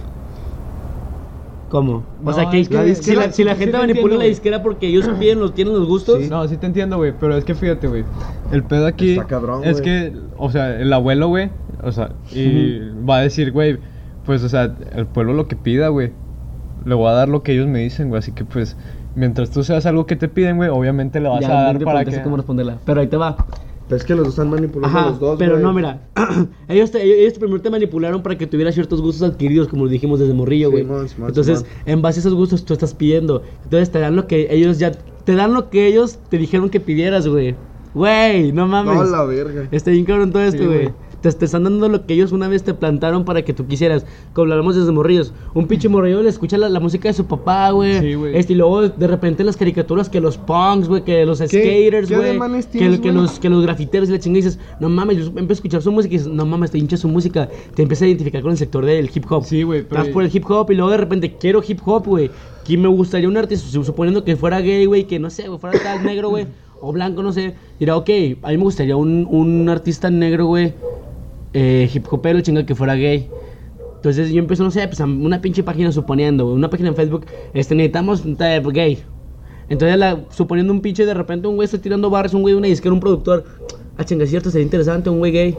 ¿Cómo? 1.69 2.03
O 2.25 2.33
sea, 2.33 2.49
que, 2.49 2.59
es 2.61 2.67
que 2.67 2.73
si, 2.75 2.79
la, 2.79 2.85
disquera- 2.85 3.31
si 3.31 3.43
la 3.43 3.53
sí 3.53 3.59
gente 3.59 3.71
te 3.73 3.77
manipula 3.77 4.01
entiendo, 4.01 4.17
la 4.17 4.25
disquera 4.25 4.63
porque 4.63 4.87
ellos 4.87 5.07
piden, 5.19 5.39
los, 5.39 5.53
tienen 5.53 5.73
los 5.73 5.87
gustos. 5.87 6.19
Sí. 6.23 6.27
No, 6.29 6.47
sí 6.47 6.57
te 6.57 6.65
entiendo, 6.65 6.97
güey, 6.97 7.13
pero 7.19 7.37
es 7.37 7.45
que 7.45 7.55
fíjate, 7.55 7.87
güey. 7.87 8.03
El 8.51 8.63
pedo 8.63 8.87
aquí 8.87 9.11
Está 9.11 9.25
cabrón, 9.27 9.63
es 9.63 9.79
que, 9.81 10.13
o 10.37 10.49
sea, 10.51 10.79
el 10.79 10.91
abuelo, 10.91 11.27
güey, 11.27 11.49
o 11.83 11.91
sea, 11.91 12.09
y 12.31 12.79
va 13.07 13.17
a 13.17 13.21
decir, 13.21 13.51
güey, 13.51 13.77
pues, 14.25 14.43
o 14.43 14.49
sea, 14.49 14.75
el 14.95 15.05
pueblo 15.05 15.33
lo 15.33 15.47
que 15.47 15.55
pida, 15.55 15.87
güey. 15.89 16.11
Le 16.85 16.95
voy 16.95 17.09
a 17.09 17.13
dar 17.13 17.29
lo 17.29 17.43
que 17.43 17.51
ellos 17.53 17.67
me 17.67 17.79
dicen, 17.79 18.09
güey, 18.09 18.19
así 18.19 18.31
que 18.31 18.45
pues, 18.45 18.75
mientras 19.15 19.51
tú 19.51 19.63
seas 19.63 19.85
algo 19.85 20.05
que 20.05 20.15
te 20.15 20.27
piden, 20.27 20.57
güey, 20.57 20.69
obviamente 20.69 21.19
le 21.19 21.29
vas 21.29 21.41
Ya, 21.41 21.59
a 21.59 21.63
dar 21.65 21.79
no 21.79 21.85
para 21.85 22.05
que... 22.05 22.21
cómo 22.21 22.37
responderla. 22.37 22.77
Pero 22.85 23.01
ahí 23.01 23.07
te 23.07 23.17
va. 23.17 23.35
Pero 23.89 23.97
es 23.97 24.03
que 24.05 24.13
los 24.13 24.23
dos 24.25 24.33
están 24.35 24.49
manipulando 24.51 24.95
a 24.97 25.01
Ajá, 25.01 25.09
los 25.09 25.19
dos, 25.19 25.35
pero 25.39 25.59
no, 25.59 25.73
mira. 25.73 26.07
ellos, 26.69 26.91
te, 26.91 27.01
ellos 27.03 27.39
primero 27.39 27.59
te 27.59 27.69
manipularon 27.71 28.21
para 28.21 28.37
que 28.37 28.45
tuvieras 28.47 28.75
ciertos 28.75 29.01
gustos 29.01 29.27
adquiridos, 29.27 29.67
como 29.67 29.85
lo 29.85 29.89
dijimos 29.89 30.19
desde 30.19 30.33
morrillo, 30.33 30.69
güey. 30.69 30.83
Simón, 30.83 31.07
Entonces, 31.27 31.65
en 31.87 32.01
base 32.01 32.19
a 32.19 32.21
esos 32.21 32.35
gustos, 32.35 32.63
tú 32.63 32.73
estás 32.73 32.93
pidiendo. 32.93 33.41
Entonces, 33.63 33.91
te 33.91 33.99
dan 33.99 34.15
lo 34.15 34.27
que 34.27 34.47
ellos 34.51 34.77
ya. 34.79 34.91
Te 34.91 35.33
dan 35.35 35.53
lo 35.53 35.69
que 35.71 35.87
ellos 35.87 36.19
te 36.29 36.37
dijeron 36.37 36.69
que 36.69 36.79
pidieras, 36.79 37.27
güey. 37.27 37.55
Güey, 37.95 38.51
no 38.51 38.67
mames. 38.67 38.93
No, 38.95 39.03
la 39.05 39.23
verga. 39.25 39.67
Está 39.71 39.89
bien 39.91 40.05
cabrón 40.05 40.31
todo 40.31 40.43
esto, 40.43 40.59
Sí, 40.61 40.65
güey. 40.67 40.79
güey. 40.83 40.93
Te, 41.21 41.31
te 41.31 41.45
están 41.45 41.63
dando 41.63 41.89
lo 41.89 42.05
que 42.05 42.13
ellos 42.13 42.31
una 42.31 42.47
vez 42.47 42.63
te 42.63 42.73
plantaron 42.73 43.25
para 43.25 43.43
que 43.43 43.53
tú 43.53 43.67
quisieras. 43.67 44.05
Como 44.33 44.51
hablamos 44.51 44.75
desde 44.75 44.91
morrillos. 44.91 45.33
Un 45.53 45.67
pinche 45.67 45.89
morrillo 45.89 46.21
le 46.21 46.29
escucha 46.29 46.57
la, 46.57 46.69
la 46.69 46.79
música 46.79 47.09
de 47.09 47.13
su 47.13 47.25
papá, 47.25 47.71
güey. 47.71 47.99
Sí, 47.99 48.13
güey. 48.13 48.37
Este, 48.37 48.53
y 48.53 48.55
luego 48.55 48.87
de 48.89 49.07
repente 49.07 49.43
las 49.43 49.57
caricaturas 49.57 50.09
que 50.09 50.19
los 50.21 50.37
punks, 50.37 50.87
güey, 50.87 51.03
que 51.03 51.25
los 51.25 51.39
skaters, 51.39 52.09
güey. 52.17 52.37
Que, 52.79 53.01
que 53.01 53.11
los, 53.11 53.39
que 53.39 53.49
los 53.49 53.63
grafiteros 53.63 54.09
y 54.09 54.11
la 54.13 54.19
chingada 54.19 54.39
y 54.39 54.43
dices, 54.43 54.59
no 54.79 54.89
mames, 54.89 55.17
yo 55.17 55.25
empiezo 55.27 55.51
a 55.51 55.53
escuchar 55.53 55.81
su 55.81 55.91
música 55.91 56.13
y 56.15 56.17
dices, 56.17 56.31
no 56.33 56.45
mames, 56.45 56.71
te 56.71 56.77
hincha 56.77 56.97
su 56.97 57.07
música. 57.07 57.49
Te 57.75 57.81
empiezas 57.83 58.03
a 58.03 58.07
identificar 58.07 58.41
con 58.41 58.51
el 58.51 58.57
sector 58.57 58.85
del 58.85 59.09
hip 59.13 59.25
hop. 59.29 59.43
Sí, 59.45 59.63
güey, 59.63 59.83
pero- 59.83 60.01
Estás 60.01 60.13
por 60.13 60.23
el 60.23 60.29
hip 60.35 60.45
hop 60.49 60.71
y 60.71 60.75
luego 60.75 60.91
de 60.91 60.97
repente 60.97 61.35
quiero 61.39 61.61
hip 61.67 61.79
hop, 61.85 62.05
güey. 62.05 62.29
Que 62.65 62.77
me 62.77 62.87
gustaría 62.87 63.27
un 63.27 63.35
artista, 63.35 63.67
suponiendo 63.83 64.23
que 64.23 64.35
fuera 64.35 64.61
gay, 64.61 64.85
güey, 64.85 65.05
que 65.05 65.17
no 65.19 65.29
sé, 65.29 65.47
güey, 65.47 65.59
fuera 65.59 65.79
tal 65.81 66.03
negro, 66.05 66.29
güey. 66.29 66.45
o 66.81 66.93
blanco, 66.93 67.21
no 67.23 67.33
sé, 67.33 67.55
dirá, 67.77 67.97
ok, 67.97 68.09
a 68.43 68.49
mí 68.51 68.57
me 68.57 68.63
gustaría 68.63 68.95
un, 68.95 69.27
un 69.29 69.67
artista 69.67 70.09
negro, 70.09 70.45
güey, 70.45 70.73
eh, 71.53 71.89
hip 71.93 72.05
hopero, 72.09 72.41
chinga, 72.41 72.65
que 72.65 72.75
fuera 72.75 72.95
gay. 72.95 73.29
Entonces 73.95 74.31
yo 74.31 74.39
empiezo, 74.39 74.63
no 74.63 74.71
sé, 74.71 74.87
pues 74.87 74.99
una 75.01 75.41
pinche 75.41 75.61
página 75.63 75.91
suponiendo, 75.91 76.47
una 76.53 76.69
página 76.69 76.89
en 76.89 76.95
Facebook, 76.95 77.25
este, 77.53 77.75
necesitamos 77.75 78.23
gay. 78.71 78.99
Entonces, 79.67 79.97
la, 79.99 80.21
suponiendo 80.31 80.73
un 80.73 80.81
pinche, 80.81 81.05
de 81.05 81.13
repente 81.13 81.47
un 81.47 81.55
güey 81.55 81.65
está 81.65 81.77
tirando 81.77 82.09
barras, 82.09 82.33
un 82.33 82.41
güey 82.41 82.53
de 82.53 82.57
una 82.57 82.67
disquera, 82.67 82.93
un 82.93 82.99
productor, 82.99 83.43
ah, 83.97 84.03
chinga, 84.03 84.25
cierto, 84.25 84.49
sería 84.49 84.63
interesante, 84.63 85.09
un 85.09 85.19
güey 85.19 85.31
gay. 85.31 85.57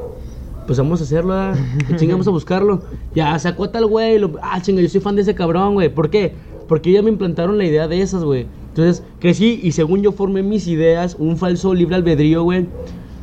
Pues 0.67 0.79
vamos 0.79 1.01
a 1.01 1.05
hacerlo, 1.05 1.31
¿verdad? 1.35 1.57
Chinga, 1.97 2.15
vamos 2.15 2.27
a 2.27 2.31
buscarlo. 2.31 2.83
Ya, 3.15 3.39
sacó 3.39 3.71
tal 3.71 3.87
güey, 3.87 4.19
lo- 4.19 4.33
ah, 4.43 4.61
chinga, 4.63 4.81
yo 4.83 4.89
soy 4.89 5.01
fan 5.01 5.17
de 5.17 5.23
ese 5.23 5.35
cabrón, 5.35 5.75
güey. 5.75 5.89
¿Por 5.91 6.11
qué? 6.11 6.33
Porque 6.67 6.93
ya 6.93 7.03
me 7.03 7.11
implantaron 7.11 7.59
la 7.59 7.65
idea 7.65 7.89
de 7.89 8.01
esas, 8.01 8.25
güey. 8.25 8.47
Entonces, 8.69 9.03
crecí 9.19 9.61
y 9.63 9.73
según 9.73 10.03
yo 10.03 10.13
formé 10.13 10.43
mis 10.43 10.67
ideas, 10.67 11.17
un 11.19 11.37
falso 11.37 11.75
libre 11.75 11.97
albedrío, 11.97 12.43
güey. 12.43 12.67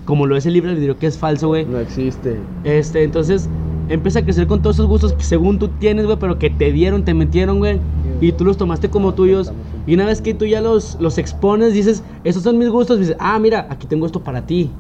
Como 0.08 0.26
lo 0.26 0.38
es 0.38 0.46
el 0.46 0.54
libre 0.54 0.72
albedrío 0.72 0.98
que 0.98 1.06
es 1.06 1.17
falso, 1.17 1.50
güey. 1.50 1.65
No 1.65 1.80
existe. 1.80 2.38
Este, 2.63 3.04
entonces 3.04 3.50
empieza 3.89 4.20
a 4.20 4.24
crecer 4.24 4.48
con 4.48 4.62
todos 4.62 4.78
esos 4.78 4.88
gustos 4.88 5.12
que 5.12 5.24
según 5.24 5.60
tú 5.60 5.67
tienes, 5.67 6.06
güey, 6.06 6.17
pero 6.17 6.39
que 6.39 6.50
te 6.50 6.72
dieron, 6.72 7.04
te 7.04 7.13
metieron, 7.13 7.60
güey, 7.60 7.80
y 8.22 8.32
tú 8.32 8.46
los 8.46 8.58
tomaste 8.58 8.89
como 8.89 9.13
tuyos. 9.13 9.52
Y 9.86 9.93
una 9.93 10.06
vez 10.06 10.22
que 10.22 10.34
tú 10.34 10.46
ya 10.46 10.62
los, 10.62 10.98
los 11.02 11.17
expones, 11.17 11.74
dices, 11.74 12.04
esos 12.24 12.41
son 12.41 12.58
mis 12.58 12.70
gustos, 12.70 13.00
dices, 13.00 13.17
ah, 13.20 13.38
mira, 13.38 13.67
aquí 13.70 13.86
tengo 13.86 14.06
esto 14.06 14.24
para 14.24 14.46
ti. 14.46 14.72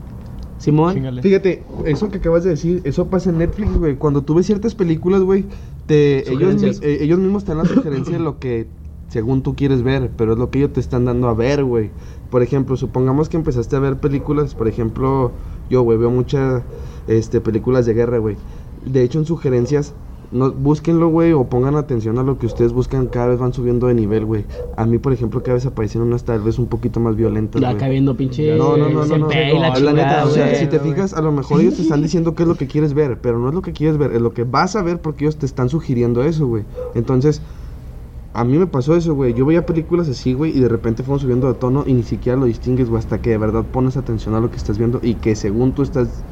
Simón. 0.59 0.95
Chingale. 0.95 1.21
Fíjate, 1.21 1.63
eso 1.85 2.09
que 2.09 2.17
acabas 2.17 2.45
de 2.45 2.51
decir, 2.51 2.81
eso 2.85 3.07
pasa 3.07 3.29
en 3.29 3.37
Netflix, 3.37 3.77
güey. 3.77 3.95
Cuando 3.95 4.23
tú 4.23 4.33
ves 4.33 4.45
ciertas 4.45 4.75
películas, 4.75 5.21
güey, 5.21 5.45
te 5.85 6.31
ellos, 6.31 6.81
eh, 6.81 6.99
ellos 7.01 7.19
mismos 7.19 7.43
te 7.43 7.53
dan 7.53 7.59
la 7.59 7.65
sugerencia 7.65 8.17
de 8.17 8.23
lo 8.23 8.39
que 8.39 8.67
según 9.09 9.41
tú 9.41 9.55
quieres 9.55 9.83
ver, 9.83 10.11
pero 10.17 10.33
es 10.33 10.39
lo 10.39 10.49
que 10.49 10.59
ellos 10.59 10.73
te 10.73 10.79
están 10.79 11.05
dando 11.05 11.29
a 11.29 11.33
ver, 11.33 11.63
güey. 11.63 11.91
Por 12.29 12.43
ejemplo, 12.43 12.75
supongamos 12.75 13.29
que 13.29 13.37
empezaste 13.37 13.75
a 13.75 13.79
ver 13.79 13.97
películas, 13.97 14.53
por 14.53 14.67
ejemplo, 14.67 15.31
yo, 15.69 15.81
güey, 15.81 15.97
veo 15.97 16.11
muchas 16.11 16.63
este, 17.07 17.41
películas 17.41 17.85
de 17.85 17.93
guerra, 17.93 18.17
güey. 18.17 18.35
De 18.85 19.03
hecho, 19.03 19.19
en 19.19 19.25
sugerencias, 19.25 19.93
no, 20.31 20.51
búsquenlo, 20.51 21.07
güey, 21.07 21.31
o 21.31 21.45
pongan 21.45 21.75
atención 21.75 22.17
a 22.19 22.23
lo 22.23 22.37
que 22.37 22.45
ustedes 22.45 22.73
buscan, 22.73 23.07
cada 23.07 23.27
vez 23.27 23.39
van 23.39 23.53
subiendo 23.53 23.87
de 23.87 23.93
nivel, 23.93 24.25
güey. 24.25 24.43
A 24.75 24.85
mí, 24.85 24.97
por 24.97 25.13
ejemplo, 25.13 25.41
cada 25.41 25.53
vez 25.53 25.65
aparecen 25.65 26.01
unas 26.01 26.25
tal 26.25 26.41
vez 26.41 26.59
un 26.59 26.67
poquito 26.67 26.99
más 26.99 27.15
violentas, 27.15 27.61
Ya 27.61 27.87
viendo 27.87 28.15
pinche. 28.17 28.57
No, 28.57 28.75
no, 28.75 28.89
no, 28.89 29.05
no, 29.05 29.17
no. 29.17 29.29
La 29.29 29.79
La 29.79 29.93
neta, 29.93 30.25
o 30.25 30.29
sea, 30.29 30.53
si 30.55 30.67
te 30.67 30.79
fijas, 30.79 31.13
a 31.13 31.21
lo 31.21 31.31
mejor 31.31 31.61
ellos 31.61 31.75
te 31.75 31.81
están 31.81 32.01
diciendo 32.01 32.35
qué 32.35 32.43
es 32.43 32.49
lo 32.49 32.55
que 32.55 32.67
quieres 32.67 32.93
ver, 32.93 33.19
pero 33.21 33.39
no 33.39 33.47
es 33.47 33.55
lo 33.55 33.61
que 33.61 33.71
quieres 33.71 33.97
ver, 33.97 34.11
es 34.11 34.21
lo 34.21 34.33
que 34.33 34.43
vas 34.43 34.75
a 34.75 34.81
ver 34.81 34.99
porque 34.99 35.23
ellos 35.23 35.37
te 35.37 35.45
están 35.45 35.69
sugiriendo 35.69 36.23
eso, 36.23 36.45
güey. 36.45 36.63
Entonces, 36.93 37.41
a 38.37 38.43
mí 38.43 38.55
me 38.59 38.67
pasó 38.67 38.95
eso, 38.95 39.15
güey. 39.15 39.33
Yo 39.33 39.47
veía 39.47 39.65
películas 39.65 40.07
así, 40.07 40.33
güey, 40.33 40.55
y 40.55 40.59
de 40.59 40.69
repente 40.69 41.01
fueron 41.01 41.19
subiendo 41.19 41.47
de 41.47 41.55
tono 41.55 41.85
y 41.87 41.93
ni 41.93 42.03
siquiera 42.03 42.37
lo 42.37 42.45
distingues, 42.45 42.87
güey, 42.87 42.99
hasta 42.99 43.19
que 43.19 43.31
de 43.31 43.39
verdad 43.39 43.65
pones 43.65 43.97
atención 43.97 44.35
a 44.35 44.39
lo 44.39 44.51
que 44.51 44.57
estás 44.57 44.77
viendo 44.77 44.99
y 45.01 45.15
que 45.15 45.35
según 45.35 45.71
tú 45.71 45.81
estás 45.81 46.23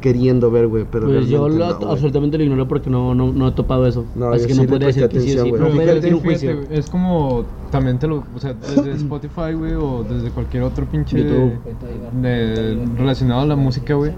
queriendo 0.00 0.52
ver, 0.52 0.68
güey, 0.68 0.86
pero 0.88 1.08
Pues 1.08 1.28
yo 1.28 1.48
lo, 1.48 1.80
no, 1.80 1.90
absolutamente 1.90 2.38
lo 2.38 2.44
ignoro 2.44 2.68
porque 2.68 2.88
no, 2.90 3.12
no, 3.12 3.32
no 3.32 3.48
he 3.48 3.50
topado 3.50 3.88
eso. 3.88 4.04
No, 4.14 4.28
Así 4.30 4.46
que 4.46 4.54
sí 4.54 4.60
no 4.62 4.68
podría 4.68 4.86
decir 4.86 5.08
que 5.08 5.18
sí 5.18 5.30
sí. 5.30 5.50
No 5.50 5.66
fíjate, 5.66 5.94
decir 5.94 6.14
un 6.14 6.20
juicio. 6.20 6.60
es 6.70 6.88
como 6.88 7.44
también 7.72 7.98
te 7.98 8.06
lo, 8.06 8.22
o 8.32 8.38
sea, 8.38 8.54
desde 8.54 8.92
Spotify, 8.94 9.54
güey, 9.54 9.74
o 9.74 10.04
desde 10.08 10.30
cualquier 10.30 10.62
otro 10.62 10.86
pinche 10.86 11.18
YouTube. 11.18 11.58
de, 12.22 12.86
relacionado 12.96 13.40
a 13.40 13.46
la 13.46 13.56
música, 13.56 13.94
güey, 13.94 14.12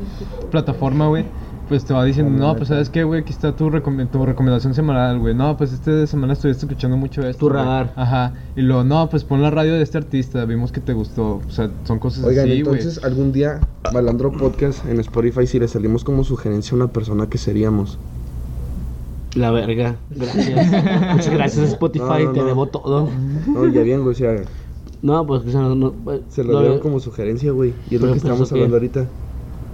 plataforma, 0.50 1.08
güey, 1.08 1.24
pues 1.70 1.84
te 1.86 1.94
va 1.94 2.04
diciendo, 2.04 2.36
no, 2.36 2.54
pues 2.56 2.68
sabes 2.68 2.90
qué, 2.90 3.04
güey, 3.04 3.20
aquí 3.22 3.32
está 3.32 3.54
tu, 3.56 3.70
recome- 3.70 4.06
tu 4.10 4.26
recomendación 4.26 4.74
semanal, 4.74 5.18
güey, 5.20 5.34
no, 5.34 5.56
pues 5.56 5.72
esta 5.72 6.06
semana 6.06 6.32
estuviste 6.34 6.66
escuchando 6.66 6.96
mucho 6.98 7.22
esto. 7.22 7.46
Tu 7.46 7.48
güey". 7.52 7.62
radar. 7.64 7.92
Ajá, 7.96 8.34
y 8.56 8.60
luego, 8.62 8.82
no, 8.84 9.08
pues 9.08 9.24
pon 9.24 9.40
la 9.40 9.50
radio 9.50 9.72
de 9.74 9.82
este 9.82 9.96
artista, 9.96 10.44
vimos 10.44 10.72
que 10.72 10.80
te 10.80 10.92
gustó, 10.92 11.40
o 11.46 11.50
sea, 11.50 11.70
son 11.84 11.98
cosas 11.98 12.24
Oigan, 12.24 12.46
así, 12.50 12.60
güey. 12.62 12.76
entonces 12.80 13.02
algún 13.04 13.32
día, 13.32 13.60
Balandro 13.94 14.32
Podcast 14.32 14.84
en 14.86 14.98
Spotify, 15.00 15.46
si 15.46 15.58
le 15.60 15.68
salimos 15.68 16.02
como 16.04 16.24
sugerencia 16.24 16.72
a 16.74 16.76
una 16.76 16.88
persona 16.88 17.28
que 17.28 17.38
seríamos. 17.38 17.98
La 19.36 19.52
verga. 19.52 19.94
Gracias. 20.10 20.72
Muchas 21.14 21.30
gracias, 21.32 21.68
Spotify. 21.70 22.04
No, 22.04 22.18
no, 22.24 22.32
te 22.32 22.40
no. 22.40 22.46
debo 22.46 22.66
todo. 22.66 23.08
No, 23.46 23.64
ya 23.68 23.82
bien, 23.82 24.02
güey, 24.02 24.12
o 24.12 24.18
sea, 24.18 24.34
No, 25.02 25.24
pues, 25.24 25.42
o 25.46 25.50
sea, 25.50 25.60
no, 25.60 25.92
pues, 25.92 26.22
Se 26.30 26.42
lo 26.42 26.54
lo 26.54 26.60
dieron 26.62 26.80
como 26.80 26.98
sugerencia, 26.98 27.52
güey. 27.52 27.72
Y 27.88 27.94
es 27.94 28.00
lo 28.00 28.08
que 28.08 28.14
pues, 28.14 28.24
estamos 28.24 28.50
hablando 28.50 28.74
ahorita. 28.74 29.06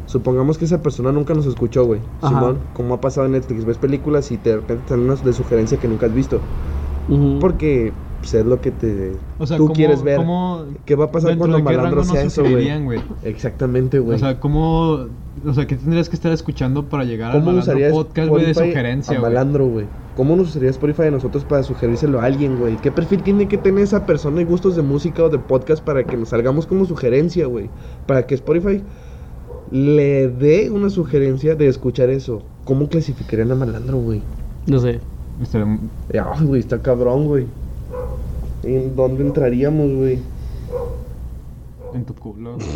Supongamos 0.07 0.57
que 0.59 0.65
esa 0.65 0.83
persona 0.83 1.13
nunca 1.13 1.35
nos 1.35 1.47
escuchó, 1.47 1.85
güey. 1.85 2.01
Simón, 2.23 2.59
como 2.73 2.95
ha 2.95 3.01
pasado 3.01 3.27
en 3.27 3.33
Netflix, 3.33 3.65
ves 3.65 3.79
películas 3.79 4.31
y 4.31 4.37
de 4.37 4.57
repente 4.57 4.85
te 4.87 4.95
dan 4.95 5.03
unas 5.05 5.23
de 5.25 5.33
sugerencia 5.33 5.79
que 5.79 5.89
nunca 5.89 6.07
has 6.07 6.15
visto. 6.15 6.41
Porque 7.41 7.93
pues, 8.21 8.35
es 8.35 8.47
lo 8.47 8.61
que 8.61 8.71
te 8.73 9.13
O 9.39 9.47
sea, 9.47 9.57
tú 9.57 9.65
¿cómo- 9.65 9.75
quieres 9.75 10.03
ver. 10.03 10.17
cómo- 10.17 10.65
¿Qué 10.85 10.95
va 10.97 11.05
a 11.07 11.11
pasar 11.13 11.37
cuando 11.37 11.57
de 11.59 11.63
Malandro 11.63 12.03
sea 12.05 12.23
eso, 12.23 12.43
güey? 12.43 12.69
Exactamente, 13.25 13.99
güey. 13.99 14.17
O 14.17 14.19
sea, 14.19 14.41
¿cómo, 14.41 15.07
o 15.45 15.55
sea, 15.55 15.67
qué 15.67 15.77
tendrías 15.77 16.09
que 16.09 16.17
estar 16.17 16.33
escuchando 16.33 16.85
para 16.89 17.05
llegar 17.05 17.33
al 17.33 17.39
¿Cómo 17.39 17.47
Malandro 17.53 17.63
usarías 17.73 17.93
podcast, 17.93 18.29
güey, 18.29 18.47
de 18.47 18.55
sugerencia, 18.55 19.17
a 19.17 19.21
güey? 19.21 19.33
Malandro, 19.33 19.67
güey? 19.67 19.87
¿Cómo 20.17 20.35
nos 20.35 20.49
usaría 20.49 20.71
Spotify 20.71 21.03
a 21.03 21.11
nosotros 21.11 21.45
para 21.45 21.63
sugerírselo 21.63 22.21
a 22.21 22.25
alguien, 22.25 22.57
güey? 22.57 22.77
¿Qué 22.77 22.91
perfil 22.91 23.23
tiene 23.23 23.49
que 23.49 23.59
tener 23.59 23.85
esa 23.85 24.07
persona 24.07 24.41
y 24.41 24.45
gustos 24.45 24.75
de 24.75 24.83
música 24.83 25.23
o 25.23 25.29
de 25.29 25.39
podcast 25.39 25.85
para 25.85 26.05
que 26.05 26.17
nos 26.17 26.31
salgamos 26.31 26.67
como 26.67 26.87
sugerencia, 26.87 27.47
güey? 27.47 27.69
Para 28.07 28.27
que 28.27 28.35
Spotify 28.35 28.83
le 29.71 30.29
dé 30.29 30.71
una 30.71 30.91
sugerencia 30.91 31.55
de 31.55 31.69
escuchar 31.69 32.11
eso. 32.11 32.43
¿Cómo 32.65 32.89
clasificarían 32.89 33.53
a 33.53 33.55
Malandro, 33.55 33.99
güey? 33.99 34.23
No 34.67 34.79
sé. 34.81 35.01
Ay, 36.13 36.45
güey, 36.45 36.61
está 36.61 36.81
cabrón, 36.81 37.27
güey. 37.27 37.47
¿En 38.63 38.97
dónde 38.97 39.25
entraríamos, 39.25 39.91
güey? 39.93 40.19
En 41.95 42.05
tu 42.05 42.15
culo. 42.15 42.57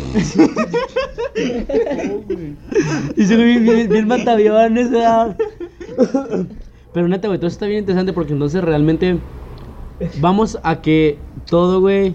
Y 3.15 3.25
se 3.25 3.37
ve 3.37 3.45
bien, 3.45 3.63
bien, 3.63 3.89
bien 3.89 4.07
mataviones, 4.07 4.91
¿verdad? 4.91 5.37
Pero 6.93 7.07
neta, 7.07 7.27
güey, 7.27 7.39
todo 7.39 7.47
eso 7.47 7.55
está 7.55 7.65
bien 7.67 7.79
interesante 7.79 8.13
porque 8.13 8.33
entonces 8.33 8.63
realmente 8.63 9.17
vamos 10.19 10.59
a 10.63 10.81
que 10.81 11.17
todo, 11.49 11.79
güey. 11.79 12.13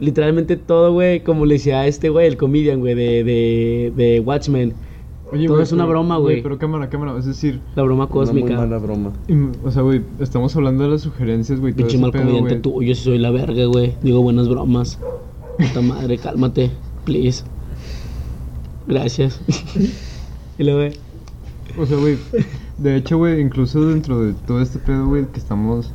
Literalmente 0.00 0.56
todo, 0.56 0.92
güey, 0.92 1.20
como 1.22 1.44
le 1.46 1.54
decía 1.54 1.80
a 1.80 1.86
este 1.86 2.08
güey, 2.08 2.26
el 2.26 2.36
comedian, 2.36 2.80
güey, 2.80 2.94
de, 2.94 3.24
de, 3.24 3.92
de 3.96 4.20
Watchmen. 4.20 4.74
Todo 5.30 5.46
güey, 5.48 5.62
es 5.62 5.72
una 5.72 5.82
pero- 5.84 5.90
broma, 5.90 6.16
güey. 6.18 6.42
Pero 6.42 6.56
cámara, 6.58 6.88
cámara. 6.88 7.18
Es 7.18 7.26
decir, 7.26 7.60
La 7.74 7.82
broma 7.82 8.04
Una 8.04 8.12
cósmica. 8.12 8.46
muy 8.46 8.56
mala 8.56 8.78
broma. 8.78 9.12
o 9.64 9.70
sea, 9.70 9.82
güey, 9.82 10.00
estamos 10.20 10.54
hablando 10.56 10.84
de 10.84 10.90
las 10.90 11.02
sugerencias, 11.02 11.60
güey. 11.60 11.72
Pinche 11.74 11.98
mal 11.98 12.12
pedo, 12.12 12.22
comediante 12.22 12.56
tú. 12.56 12.82
Yo 12.82 12.94
sí 12.94 13.02
soy 13.04 13.18
la 13.18 13.30
verga, 13.30 13.66
güey. 13.66 13.94
Digo 14.02 14.22
buenas 14.22 14.48
bromas. 14.48 14.98
Puta 15.58 15.82
madre, 15.82 16.16
cálmate. 16.16 16.70
Please. 17.04 17.44
Gracias. 18.86 19.40
y 20.58 20.64
luego, 20.64 20.78
güey. 20.78 20.92
O 21.78 21.86
sea, 21.86 21.96
güey, 21.98 22.16
de 22.78 22.96
hecho, 22.96 23.18
güey, 23.18 23.40
incluso 23.40 23.84
dentro 23.86 24.20
de 24.22 24.32
todo 24.46 24.62
este 24.62 24.78
pedo, 24.78 25.06
güey, 25.08 25.26
que 25.26 25.38
estamos 25.38 25.92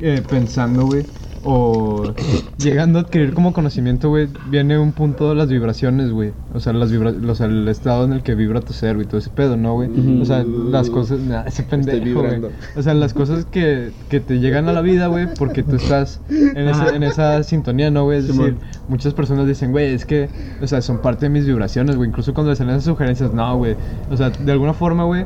eh, 0.00 0.22
pensando, 0.28 0.86
güey, 0.86 1.04
o 1.44 2.12
llegando 2.58 2.98
a 2.98 3.02
adquirir 3.02 3.32
como 3.34 3.52
conocimiento, 3.52 4.08
güey, 4.08 4.28
viene 4.50 4.78
un 4.78 4.92
punto 4.92 5.28
de 5.28 5.34
las 5.34 5.48
vibraciones, 5.48 6.10
güey. 6.10 6.32
O 6.52 6.60
sea, 6.60 6.72
las 6.72 6.90
vibra 6.90 7.12
o 7.28 7.34
sea, 7.34 7.46
el 7.46 7.66
estado 7.68 8.04
en 8.04 8.12
el 8.12 8.22
que 8.22 8.34
vibra 8.34 8.60
tu 8.60 8.72
ser, 8.72 8.96
güey, 8.96 9.06
todo 9.06 9.18
ese 9.18 9.30
pedo, 9.30 9.56
¿no, 9.56 9.74
güey? 9.74 9.88
O 10.20 10.24
sea, 10.24 10.44
las 10.44 10.90
cosas, 10.90 11.20
nah, 11.20 11.42
ese 11.42 11.62
pendejo, 11.62 12.20
güey. 12.20 12.52
O 12.76 12.82
sea, 12.82 12.94
las 12.94 13.14
cosas 13.14 13.44
que, 13.46 13.90
que 14.08 14.20
te 14.20 14.40
llegan 14.40 14.68
a 14.68 14.72
la 14.72 14.80
vida, 14.80 15.06
güey, 15.06 15.28
porque 15.38 15.62
tú 15.62 15.76
estás 15.76 16.20
en, 16.30 16.68
ese- 16.68 16.96
en 16.96 17.02
esa 17.02 17.42
sintonía, 17.42 17.90
¿no, 17.90 18.04
güey? 18.04 18.18
Es 18.18 18.26
decir, 18.28 18.56
muchas 18.88 19.14
personas 19.14 19.46
dicen, 19.46 19.70
güey, 19.72 19.92
es 19.94 20.04
que, 20.04 20.28
o 20.60 20.66
sea, 20.66 20.82
son 20.82 20.98
parte 20.98 21.26
de 21.26 21.30
mis 21.30 21.46
vibraciones, 21.46 21.96
güey. 21.96 22.08
Incluso 22.08 22.34
cuando 22.34 22.50
le 22.50 22.56
salen 22.56 22.74
esas 22.74 22.84
sugerencias, 22.84 23.32
no, 23.32 23.56
güey. 23.56 23.76
O 24.10 24.16
sea, 24.16 24.30
de 24.30 24.52
alguna 24.52 24.74
forma, 24.74 25.04
güey, 25.04 25.24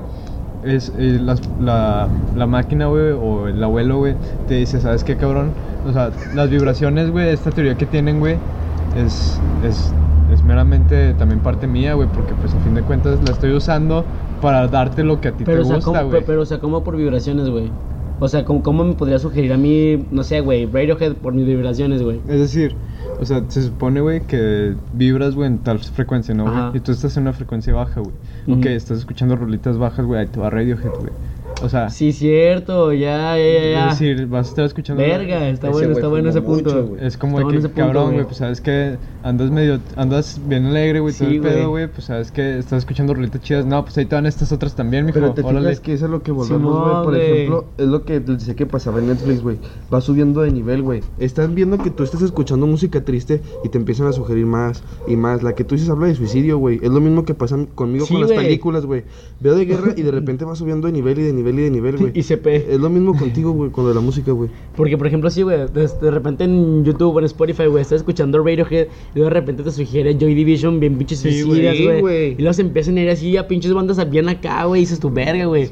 es 0.63 0.93
eh, 0.97 1.19
las- 1.21 1.41
la, 1.59 2.09
la 2.37 2.47
máquina, 2.47 2.87
güey, 2.87 3.13
o 3.13 3.49
el 3.49 3.63
abuelo, 3.63 3.99
güey, 3.99 4.15
te 4.47 4.55
dice, 4.55 4.81
¿sabes 4.81 5.03
qué, 5.05 5.17
cabrón? 5.17 5.51
O 5.87 5.93
sea, 5.93 6.11
las 6.35 6.49
vibraciones, 6.51 7.11
güey, 7.11 7.29
esta 7.31 7.51
teoría 7.51 7.77
que 7.77 7.87
tienen, 7.87 8.21
güey, 8.21 8.37
es, 8.97 9.41
es, 9.65 9.93
es 10.33 10.43
meramente 10.45 11.15
también 11.15 11.41
parte 11.41 11.67
mía, 11.67 11.95
güey, 11.95 12.09
porque 12.09 12.35
pues 12.35 12.55
a 12.55 12.59
fin 12.61 12.75
de 12.75 12.83
cuentas 12.83 13.23
la 13.25 13.33
estoy 13.33 13.53
usando 13.53 14.05
para 14.41 14.69
darte 14.69 15.03
lo 15.03 15.21
que 15.21 15.29
a 15.29 15.33
ti 15.33 15.45
Pero, 15.45 15.61
o 15.61 15.63
te 15.63 15.69
sea, 15.69 15.77
gusta, 15.77 15.91
¿cómo, 15.91 16.01
güey. 16.03 16.11
pero, 16.13 16.27
pero, 16.27 16.43
o 16.43 16.47
sea, 16.47 16.59
¿cómo 16.59 16.85
por 16.85 16.97
vibraciones, 16.97 17.49
güey? 17.49 17.71
O 18.21 18.29
sea, 18.29 18.45
¿cómo, 18.45 18.63
¿cómo 18.63 18.85
me 18.85 18.95
podría 18.95 19.19
sugerir 19.19 19.53
a 19.53 19.57
mí, 19.57 20.07
no 20.13 20.23
sé, 20.23 20.41
güey, 20.41 20.67
Radiohead 20.67 21.15
por 21.15 21.33
mis 21.35 21.47
vibraciones, 21.47 22.03
güey? 22.03 22.21
Es 22.29 22.39
decir, 22.39 22.77
o 23.21 23.25
sea, 23.25 23.43
se 23.49 23.63
supone, 23.63 24.01
güey, 24.01 24.21
que 24.21 24.75
vibras, 24.93 25.35
güey, 25.35 25.49
en 25.49 25.59
tal 25.59 25.81
frecuencia, 25.81 26.33
¿no, 26.35 26.45
güey? 26.45 26.77
Y 26.77 26.81
tú 26.81 26.93
estás 26.93 27.17
en 27.17 27.25
una 27.25 27.33
frecuencia 27.33 27.75
baja, 27.75 28.01
güey. 28.01 28.15
Ok, 28.49 28.59
Ujú. 28.59 28.69
estás 28.69 28.99
escuchando 28.99 29.35
rolitas 29.37 29.77
bajas, 29.77 30.07
güey, 30.07 30.21
ahí 30.21 30.27
te 30.27 30.39
va 30.39 30.51
Radiohead, 30.51 30.93
güey. 31.01 31.11
O 31.65 31.69
sea, 31.69 31.91
Sí, 31.91 32.13
cierto, 32.13 32.93
ya, 32.93 33.37
ya, 33.39 33.45
ya. 33.53 33.71
ya. 33.71 33.91
es 33.91 33.99
decir, 33.99 34.27
vas 34.27 34.47
a 34.47 34.51
estar 34.51 34.65
escuchando. 34.65 35.03
Verga, 35.03 35.49
está 35.49 35.69
Ese 35.69 35.77
bueno, 35.79 35.93
está 35.93 36.09
bueno 36.09 36.31
ese 36.31 36.43
punto. 36.43 36.83
mucho. 36.83 37.03
Es 37.05 37.17
como 37.17 37.39
Está 37.39 37.49
de 37.51 37.55
que, 37.55 37.69
punto, 37.69 37.81
cabrón, 37.81 38.05
güey. 38.05 38.15
güey, 38.17 38.25
pues 38.27 38.37
sabes 38.39 38.61
que 38.61 38.99
andas 39.23 39.51
medio, 39.51 39.81
andas 39.97 40.41
bien 40.47 40.67
alegre, 40.67 41.01
güey, 41.01 41.15
todo 41.15 41.29
el 41.29 41.41
pedo, 41.41 41.71
güey. 41.71 41.89
pues 41.89 42.07
sabes 42.07 42.31
que 42.33 42.59
estás 42.59 42.79
escuchando 42.81 43.15
rolitas 43.15 43.41
chidas. 43.43 43.67
No, 43.67 43.85
pues 43.85 43.97
ahí 43.99 44.07
te 44.07 44.15
van 44.15 44.27
estas 44.27 44.53
otras 44.53 44.75
también, 44.75 45.07
mijo. 45.07 45.15
Pero 45.15 45.33
te 45.33 45.43
órale. 45.43 45.61
fijas 45.61 45.81
que 45.81 45.93
eso 45.95 46.05
es 46.07 46.11
lo 46.11 46.23
que 46.23 46.33
volvemos, 46.33 46.81
güey. 46.81 47.05
Por 47.05 47.17
ejemplo, 47.17 47.65
es 47.79 47.87
lo 47.87 48.05
que 48.05 48.21
les 48.21 48.39
decía 48.39 48.55
que 48.55 48.67
pasaba 48.67 48.99
en 48.99 49.09
Netflix, 49.09 49.43
güey. 49.43 49.59
Va 49.93 50.01
subiendo 50.01 50.43
de 50.43 50.51
nivel, 50.51 50.83
güey. 50.83 51.01
Están 51.19 51.55
viendo 51.55 51.79
que 51.79 51.91
tú 51.91 52.03
estás 52.03 52.23
escuchando 52.23 52.67
música 52.67 53.05
triste 53.05 53.43
y 53.65 53.69
te 53.69 53.79
empiezan 53.79 54.07
a 54.07 54.13
sugerir 54.13 54.47
más 54.47 54.83
y 55.07 55.17
más. 55.17 55.43
La 55.43 55.55
que 55.55 55.65
tú 55.65 55.75
dices 55.75 55.91
habla 55.91 56.07
de 56.07 56.15
suicidio, 56.15 56.59
güey. 56.59 56.81
Es 56.83 56.91
lo 56.91 57.01
mismo 57.01 57.25
que 57.25 57.35
pasa 57.35 57.57
conmigo 57.75 58.07
Sí, 58.07 58.15
con 58.15 58.23
las 58.23 58.33
películas, 58.33 58.87
güey. 58.87 59.05
Veo 59.41 59.55
de 59.55 59.65
guerra 59.65 59.93
y 59.97 60.03
de 60.03 60.11
repente 60.11 60.45
va 60.45 60.57
subiendo 60.57 60.87
de 60.87 60.93
nivel 60.93 61.19
y 61.19 61.23
de 61.23 61.33
nivel 61.33 61.59
y 61.59 61.63
de 61.63 61.71
nivel, 61.71 61.97
güey. 61.97 62.13
Y 62.23 62.25
se 62.25 62.37
pe. 62.37 62.73
Es 62.75 62.79
lo 62.79 62.91
mismo 62.91 63.17
contigo, 63.17 63.53
güey, 63.53 63.71
con 63.71 63.85
lo 63.85 63.89
de 63.91 63.95
la 63.95 64.01
música, 64.01 64.33
güey. 64.33 64.51
Porque, 64.77 64.99
por 64.99 65.07
ejemplo, 65.07 65.31
sí, 65.31 65.43
güey, 65.43 65.59
de, 65.73 65.89
de 65.89 66.11
repente 66.11 66.45
en 66.45 66.85
YouTube 66.85 67.17
o 67.17 67.19
en 67.19 67.25
Spotify, 67.27 67.67
güey, 67.67 67.83
estás 67.83 67.99
escuchando 67.99 68.39
Radiohead 68.39 68.89
luego 69.15 69.29
de 69.29 69.35
repente 69.35 69.63
te 69.63 69.71
sugiere 69.71 70.17
Joy 70.19 70.35
Division 70.35 70.81
bien 70.81 70.97
pinches 70.97 71.19
Sí, 71.21 71.43
suicidas, 71.43 72.01
güey. 72.01 72.33
Y 72.33 72.37
luego 72.39 72.53
se 72.53 72.63
empiezan 72.63 72.97
a 72.97 73.01
ir 73.03 73.11
así 73.11 73.37
a 73.37 73.47
pinches 73.49 73.73
bandas 73.75 74.09
bien 74.11 74.29
acá, 74.29 74.65
güey, 74.65 74.81
y 74.81 74.85
dices 74.85 75.01
tu 75.01 75.11
verga, 75.11 75.45
güey. 75.47 75.69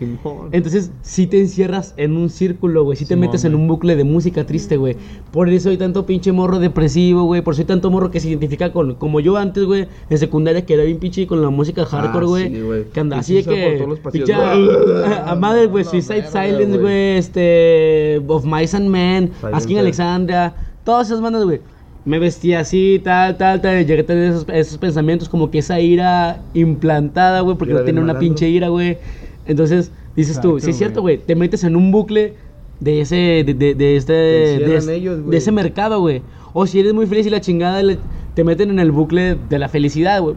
Entonces, 0.53 0.91
sí 1.03 1.27
te 1.27 1.41
encierras 1.41 1.95
en 1.97 2.17
un 2.17 2.29
círculo, 2.31 2.85
güey, 2.85 2.97
sí 2.97 3.07
te 3.07 3.17
metes 3.17 3.45
en 3.45 3.55
un 3.55 3.67
bucle 3.69 3.97
de 3.97 4.05
música 4.05 4.45
triste, 4.45 4.77
güey. 4.77 4.97
Por 5.33 5.49
eso 5.49 5.71
hay 5.71 5.77
tanto 5.77 6.07
pinche 6.07 6.33
morro 6.33 6.59
depresivo, 6.59 7.25
güey, 7.25 7.43
por 7.43 7.55
eso 7.55 7.63
hay 7.63 7.67
tanto 7.67 7.91
morro 7.91 8.11
que 8.11 8.21
se 8.21 8.29
identifica 8.29 8.73
con, 8.73 8.95
como 8.97 9.21
yo 9.21 9.37
antes, 9.37 9.65
güey, 9.65 9.87
en 10.11 10.19
secundaria 10.19 10.65
que 10.67 10.75
era 10.75 10.85
bien 10.85 10.99
pinche 10.99 11.27
con 11.27 11.41
la 11.43 11.51
música 11.51 11.85
hardcore, 11.85 12.25
Ah, 12.25 12.29
güey. 12.29 12.49
sí, 12.55 12.61
güey. 12.61 12.85
que 12.93 13.01
andaba 13.01 13.21
Y 13.21 13.23
así 13.23 13.35
de 13.35 13.45
que... 13.45 13.85
los 13.87 13.99
pinche- 14.01 14.37
güey. 14.37 15.05
a 15.27 15.35
madre, 15.35 15.67
güey, 15.67 15.85
Suicide 15.85 16.27
Silence, 16.29 16.79
güey. 16.79 17.17
este... 17.17 18.21
Of 18.27 18.45
Mice 18.45 18.77
and 18.77 18.89
Men, 18.89 19.31
Asking 19.43 19.75
güey. 19.77 19.79
Alexandria, 19.81 20.55
todas 20.85 21.09
esas 21.09 21.21
bandas, 21.21 21.45
güey. 21.45 21.61
Me 22.05 22.19
vestía 22.19 22.61
así, 22.61 23.01
tal, 23.05 23.37
tal, 23.37 23.61
tal. 23.61 23.87
Llegué 23.87 24.01
a 24.01 24.07
tener 24.07 24.31
esos, 24.31 24.47
esos 24.49 24.79
pensamientos, 24.79 25.29
como 25.29 25.51
que 25.51 25.59
esa 25.59 25.81
ira 25.81 26.41
implantada, 26.55 27.41
güey, 27.41 27.57
porque 27.57 27.75
no 27.75 27.83
tiene 27.83 28.01
una 28.01 28.19
pinche 28.19 28.49
ira, 28.49 28.69
güey. 28.69 28.99
Entonces, 29.47 29.93
dices 30.17 30.41
tú, 30.41 30.61
sí 30.61 30.71
es 30.71 30.77
cierto, 30.79 31.03
güey. 31.03 31.19
te 31.19 31.35
metes 31.35 31.63
en 31.65 31.77
un 31.77 31.93
bucle 31.93 32.35
de 32.81 33.01
ese, 33.03 33.17
de, 33.45 33.55
de, 33.55 33.75
de 33.75 33.97
este, 33.97 34.13
de, 34.13 34.53
encierran 34.55 34.77
es- 34.79 34.89
ellos, 34.89 35.17
de 35.19 35.23
güey. 35.25 35.37
ese 35.39 35.53
mercado, 35.53 36.01
güey. 36.01 36.23
O 36.53 36.67
si 36.67 36.81
eres 36.81 36.95
muy 36.95 37.07
feliz 37.07 37.27
y 37.27 37.31
la 37.31 37.41
chingada, 37.41 37.83
le- 37.83 37.99
te 38.35 38.45
meten 38.45 38.71
en 38.71 38.79
el 38.79 38.91
bucle 38.93 39.37
de 39.49 39.59
la 39.59 39.69
felicidad, 39.69 40.21
güey. 40.23 40.37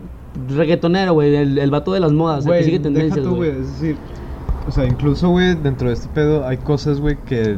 Reggaetonero, 0.50 1.14
güey, 1.14 1.34
el, 1.36 1.58
el 1.60 1.70
vato 1.72 1.94
de 1.94 2.00
las 2.00 2.12
modas, 2.12 2.46
el 2.46 2.52
que 2.52 2.64
sigue 2.64 2.80
tendencias, 2.80 3.26
güey. 3.26 3.36
güey. 3.36 3.62
Es 3.62 3.80
decir, 3.80 3.96
o 4.68 4.72
sea, 4.72 4.86
incluso, 4.86 5.30
güey, 5.30 5.56
dentro 5.56 5.88
de 5.88 5.94
este 5.94 6.08
pedo 6.10 6.46
hay 6.46 6.58
cosas, 6.58 7.00
güey, 7.00 7.18
que, 7.26 7.58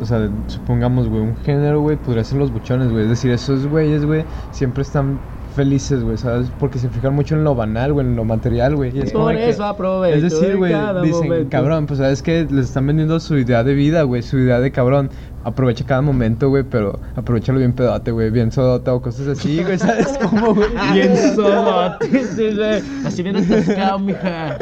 o 0.00 0.06
sea, 0.06 0.28
supongamos, 0.46 1.08
güey, 1.08 1.22
un 1.22 1.36
género, 1.36 1.80
güey, 1.80 1.96
podría 1.96 2.24
ser 2.24 2.38
los 2.38 2.52
buchones, 2.52 2.90
güey. 2.90 3.04
Es 3.04 3.10
decir, 3.10 3.30
esos 3.30 3.66
güeyes, 3.66 4.04
güey, 4.04 4.24
siempre 4.50 4.82
están 4.82 5.18
felices, 5.54 6.02
güey, 6.02 6.18
¿sabes? 6.18 6.50
Porque 6.58 6.78
se 6.78 6.90
fijan 6.90 7.14
mucho 7.14 7.34
en 7.34 7.42
lo 7.42 7.54
banal, 7.54 7.94
güey, 7.94 8.06
en 8.06 8.14
lo 8.14 8.24
material, 8.26 8.76
güey. 8.76 8.98
es 8.98 9.10
Por 9.12 9.32
de 9.32 9.38
que- 9.38 9.48
eso 9.48 9.64
aprovecho 9.64 10.16
Es 10.16 10.22
decir, 10.24 10.48
de 10.48 10.54
güey, 10.54 10.74
dicen, 11.02 11.24
momento. 11.28 11.48
cabrón, 11.50 11.86
pues 11.86 11.98
sabes 11.98 12.22
que 12.22 12.46
les 12.50 12.66
están 12.66 12.86
vendiendo 12.86 13.18
su 13.20 13.38
idea 13.38 13.64
de 13.64 13.72
vida, 13.72 14.02
güey, 14.02 14.22
su 14.22 14.38
idea 14.38 14.60
de 14.60 14.70
cabrón. 14.70 15.08
Aprovecha 15.44 15.86
cada 15.86 16.02
momento, 16.02 16.48
güey, 16.48 16.64
pero 16.64 16.98
aprovechalo 17.14 17.60
bien 17.60 17.72
pedote, 17.72 18.10
güey, 18.10 18.30
bien 18.30 18.50
sodota 18.50 18.92
o 18.92 19.00
cosas 19.00 19.28
así, 19.28 19.62
güey, 19.62 19.78
¿sabes 19.78 20.18
cómo, 20.22 20.52
güey? 20.54 20.68
Bien 20.92 21.16
solote, 21.36 22.24
sí, 22.24 22.54
güey. 22.54 22.82
Así 23.06 23.22
bien 23.22 23.36
atascado, 23.36 23.98
mija. 24.00 24.58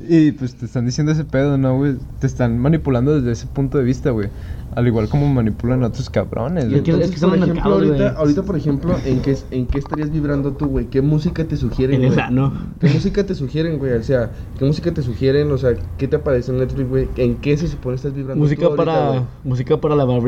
Y 0.00 0.32
pues 0.32 0.54
te 0.56 0.64
están 0.66 0.86
diciendo 0.86 1.12
ese 1.12 1.24
pedo, 1.24 1.58
¿no, 1.58 1.76
güey? 1.76 1.96
Te 2.18 2.26
están 2.26 2.58
manipulando 2.58 3.14
desde 3.14 3.32
ese 3.32 3.46
punto 3.46 3.76
de 3.78 3.84
vista, 3.84 4.10
güey. 4.10 4.30
Al 4.74 4.86
igual 4.86 5.08
como 5.08 5.28
manipulan 5.32 5.82
a 5.82 5.88
otros 5.88 6.08
cabrones, 6.08 6.64
Y 6.72 6.80
que- 6.80 6.92
es 6.92 7.10
son 7.20 7.30
por 7.30 7.38
ejemplo, 7.38 7.72
ahorita, 7.74 7.94
güey. 7.94 8.08
ahorita, 8.16 8.42
por 8.42 8.56
ejemplo, 8.56 8.94
¿en 9.04 9.20
qué, 9.20 9.36
¿en 9.50 9.66
qué 9.66 9.78
estarías 9.78 10.10
vibrando 10.10 10.52
tú, 10.52 10.66
güey? 10.66 10.86
¿Qué 10.86 11.02
música 11.02 11.44
te 11.44 11.56
sugieren, 11.56 12.02
En 12.02 12.08
güey? 12.14 12.20
ano. 12.20 12.52
¿Qué 12.80 12.88
música 12.88 13.24
te 13.26 13.34
sugieren, 13.34 13.78
güey? 13.78 13.92
O 13.92 14.02
sea, 14.02 14.32
¿qué 14.58 14.64
música 14.64 14.92
te 14.92 15.02
sugieren? 15.02 15.52
O 15.52 15.58
sea, 15.58 15.74
¿qué 15.98 16.08
te 16.08 16.16
aparece 16.16 16.52
en 16.52 16.58
Netflix, 16.58 16.88
güey? 16.88 17.08
¿En 17.16 17.36
qué 17.36 17.56
se 17.58 17.68
supone 17.68 17.96
estás 17.96 18.14
vibrando 18.14 18.42
Música 18.42 18.62
tú 18.62 18.68
ahorita, 18.68 18.84
para, 18.84 19.22
música 19.44 19.76
para 19.80 19.94
lavar 19.94 20.22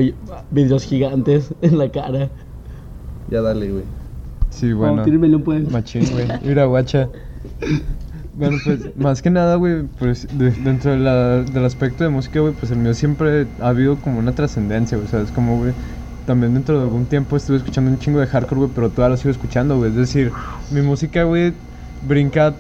vidrios 0.51 0.85
gigantes 0.85 1.55
en 1.63 1.79
la 1.79 1.91
cara. 1.91 2.31
Ya 3.31 3.41
dale, 3.41 3.71
güey. 3.71 3.85
Sí, 4.51 4.73
bueno. 4.75 5.01
Oh, 5.03 5.05
tírmelo, 5.05 5.41
pues. 5.43 5.71
Machín, 5.71 6.05
güey. 6.13 6.27
Mira, 6.45 6.67
guacha. 6.67 7.09
Bueno, 8.37 8.59
pues, 8.65 8.97
más 8.97 9.23
que 9.23 9.31
nada, 9.31 9.55
güey, 9.57 9.85
pues, 9.85 10.27
de- 10.31 10.51
dentro 10.51 10.91
de 10.91 10.99
la- 10.99 11.45
del 11.45 11.65
aspecto 11.65 12.03
de 12.05 12.11
música, 12.11 12.41
güey, 12.41 12.53
pues 12.55 12.71
el 12.73 12.79
mío 12.79 12.93
siempre 12.95 13.53
ha 13.61 13.69
habido 13.69 14.01
como 14.01 14.19
una 14.19 14.35
trascendencia, 14.35 14.97
güey, 14.99 15.09
¿sabes? 15.09 15.31
Como, 15.31 15.57
güey, 15.59 15.75
también 16.25 16.55
dentro 16.55 16.77
de 16.79 16.83
algún 16.85 17.07
tiempo 17.07 17.37
estuve 17.37 17.59
escuchando 17.59 17.91
un 17.91 17.99
chingo 17.99 18.19
de 18.21 18.27
hardcore, 18.27 18.59
güey, 18.61 18.71
pero 18.75 18.91
todavía 18.93 19.11
lo 19.13 19.17
sigo 19.19 19.31
escuchando, 19.31 19.77
güey. 19.77 19.91
Es 19.91 19.97
decir, 19.97 20.33
mi 20.69 20.83
música, 20.83 21.23
güey, 21.25 21.55
brinca, 22.01 22.59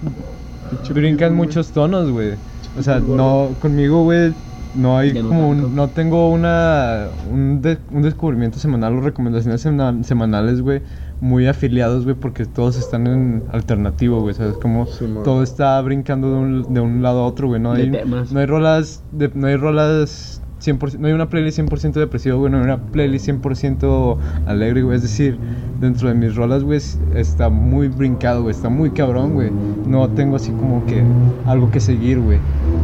brinca 0.94 1.26
en 1.26 1.34
muchos 1.34 1.72
tonos, 1.72 2.10
güey. 2.10 2.38
O 2.74 2.82
sea, 2.82 3.00
no, 3.00 3.56
conmigo, 3.60 4.02
güey, 4.04 4.36
no 4.72 4.98
hay 4.98 5.12
como 5.28 5.48
un, 5.48 5.74
no 5.74 5.90
tengo 5.90 6.30
una, 6.30 7.10
un, 7.24 7.62
de- 7.62 7.78
un 7.90 8.02
descubrimiento 8.02 8.58
semanal 8.58 8.94
o 8.94 9.00
recomendaciones 9.00 9.60
semana- 9.60 10.02
semanales, 10.04 10.60
güey, 10.60 10.82
muy 11.20 11.46
afiliados, 11.46 12.04
güey, 12.04 12.16
porque 12.16 12.44
todos 12.44 12.76
están 12.76 13.06
en 13.06 13.42
alternativo, 13.52 14.20
güey, 14.20 14.34
¿sabes? 14.34 14.54
Como 14.56 14.86
todo 15.24 15.42
está 15.42 15.80
brincando 15.80 16.30
de 16.30 16.36
un, 16.36 16.74
de 16.74 16.80
un 16.80 17.02
lado 17.02 17.20
a 17.20 17.26
otro, 17.26 17.48
güey, 17.48 17.60
no 17.60 17.72
hay, 17.72 17.86
no 18.32 18.40
hay 18.40 18.46
rolas, 18.46 19.02
de- 19.12 19.30
no 19.34 19.46
hay 19.46 19.56
rolas 19.56 20.40
100%, 20.60 20.98
no 20.98 21.06
hay 21.08 21.12
una 21.12 21.28
playlist 21.28 21.58
100% 21.58 21.92
depresiva, 21.94 22.36
güey, 22.36 22.50
no 22.50 22.58
hay 22.58 22.64
una 22.64 22.78
playlist 22.78 23.26
100% 23.28 24.16
alegre, 24.46 24.82
güey, 24.82 24.96
es 24.96 25.02
decir, 25.02 25.38
dentro 25.80 26.08
de 26.08 26.14
mis 26.14 26.34
rolas, 26.36 26.62
güey, 26.64 26.78
es- 26.78 26.98
está 27.14 27.48
muy 27.48 27.88
brincado, 27.88 28.42
güey, 28.42 28.54
está 28.54 28.68
muy 28.68 28.90
cabrón, 28.90 29.34
güey, 29.34 29.50
no 29.86 30.08
tengo 30.10 30.36
así 30.36 30.50
como 30.52 30.84
que 30.86 31.02
algo 31.46 31.70
que 31.70 31.80
seguir, 31.80 32.18
güey. 32.20 32.38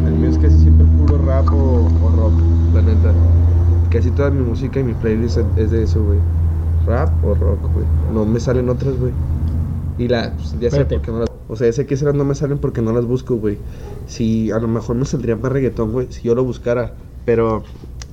El 0.06 0.14
mío 0.14 0.30
es 0.30 0.38
casi 0.38 0.58
siempre 0.58 0.86
puro 0.98 1.18
rap 1.26 1.46
o, 1.52 1.88
o 2.04 2.16
rock, 2.16 2.34
la 2.74 2.82
neta. 2.82 3.12
Casi 3.90 4.10
toda 4.12 4.30
mi 4.30 4.42
música 4.42 4.78
y 4.80 4.84
mi 4.84 4.94
playlist 4.94 5.38
es 5.56 5.70
de 5.70 5.82
eso, 5.82 6.02
güey. 6.04 6.18
Rap 6.86 7.10
o 7.24 7.34
rock, 7.34 7.60
güey. 7.72 7.84
No 8.12 8.24
me 8.24 8.40
salen 8.40 8.68
otras, 8.68 8.98
güey. 8.98 9.12
Y 9.98 10.08
la, 10.08 10.32
pues, 10.34 10.58
ya 10.58 10.70
sé 10.70 10.84
por 10.84 11.02
qué 11.02 11.10
no 11.10 11.18
las... 11.20 11.28
O 11.48 11.56
sea, 11.56 11.66
ya 11.66 11.72
sé 11.72 11.86
que 11.86 11.94
esas 11.94 12.14
no 12.14 12.24
me 12.24 12.34
salen 12.34 12.58
porque 12.58 12.80
no 12.80 12.92
las 12.92 13.04
busco, 13.04 13.36
güey. 13.36 13.58
Si 14.06 14.50
a 14.50 14.58
lo 14.58 14.68
mejor 14.68 14.96
me 14.96 15.04
saldría 15.04 15.36
más 15.36 15.52
reggaetón, 15.52 15.92
güey, 15.92 16.06
si 16.10 16.22
yo 16.22 16.34
lo 16.34 16.44
buscara. 16.44 16.94
Pero 17.24 17.64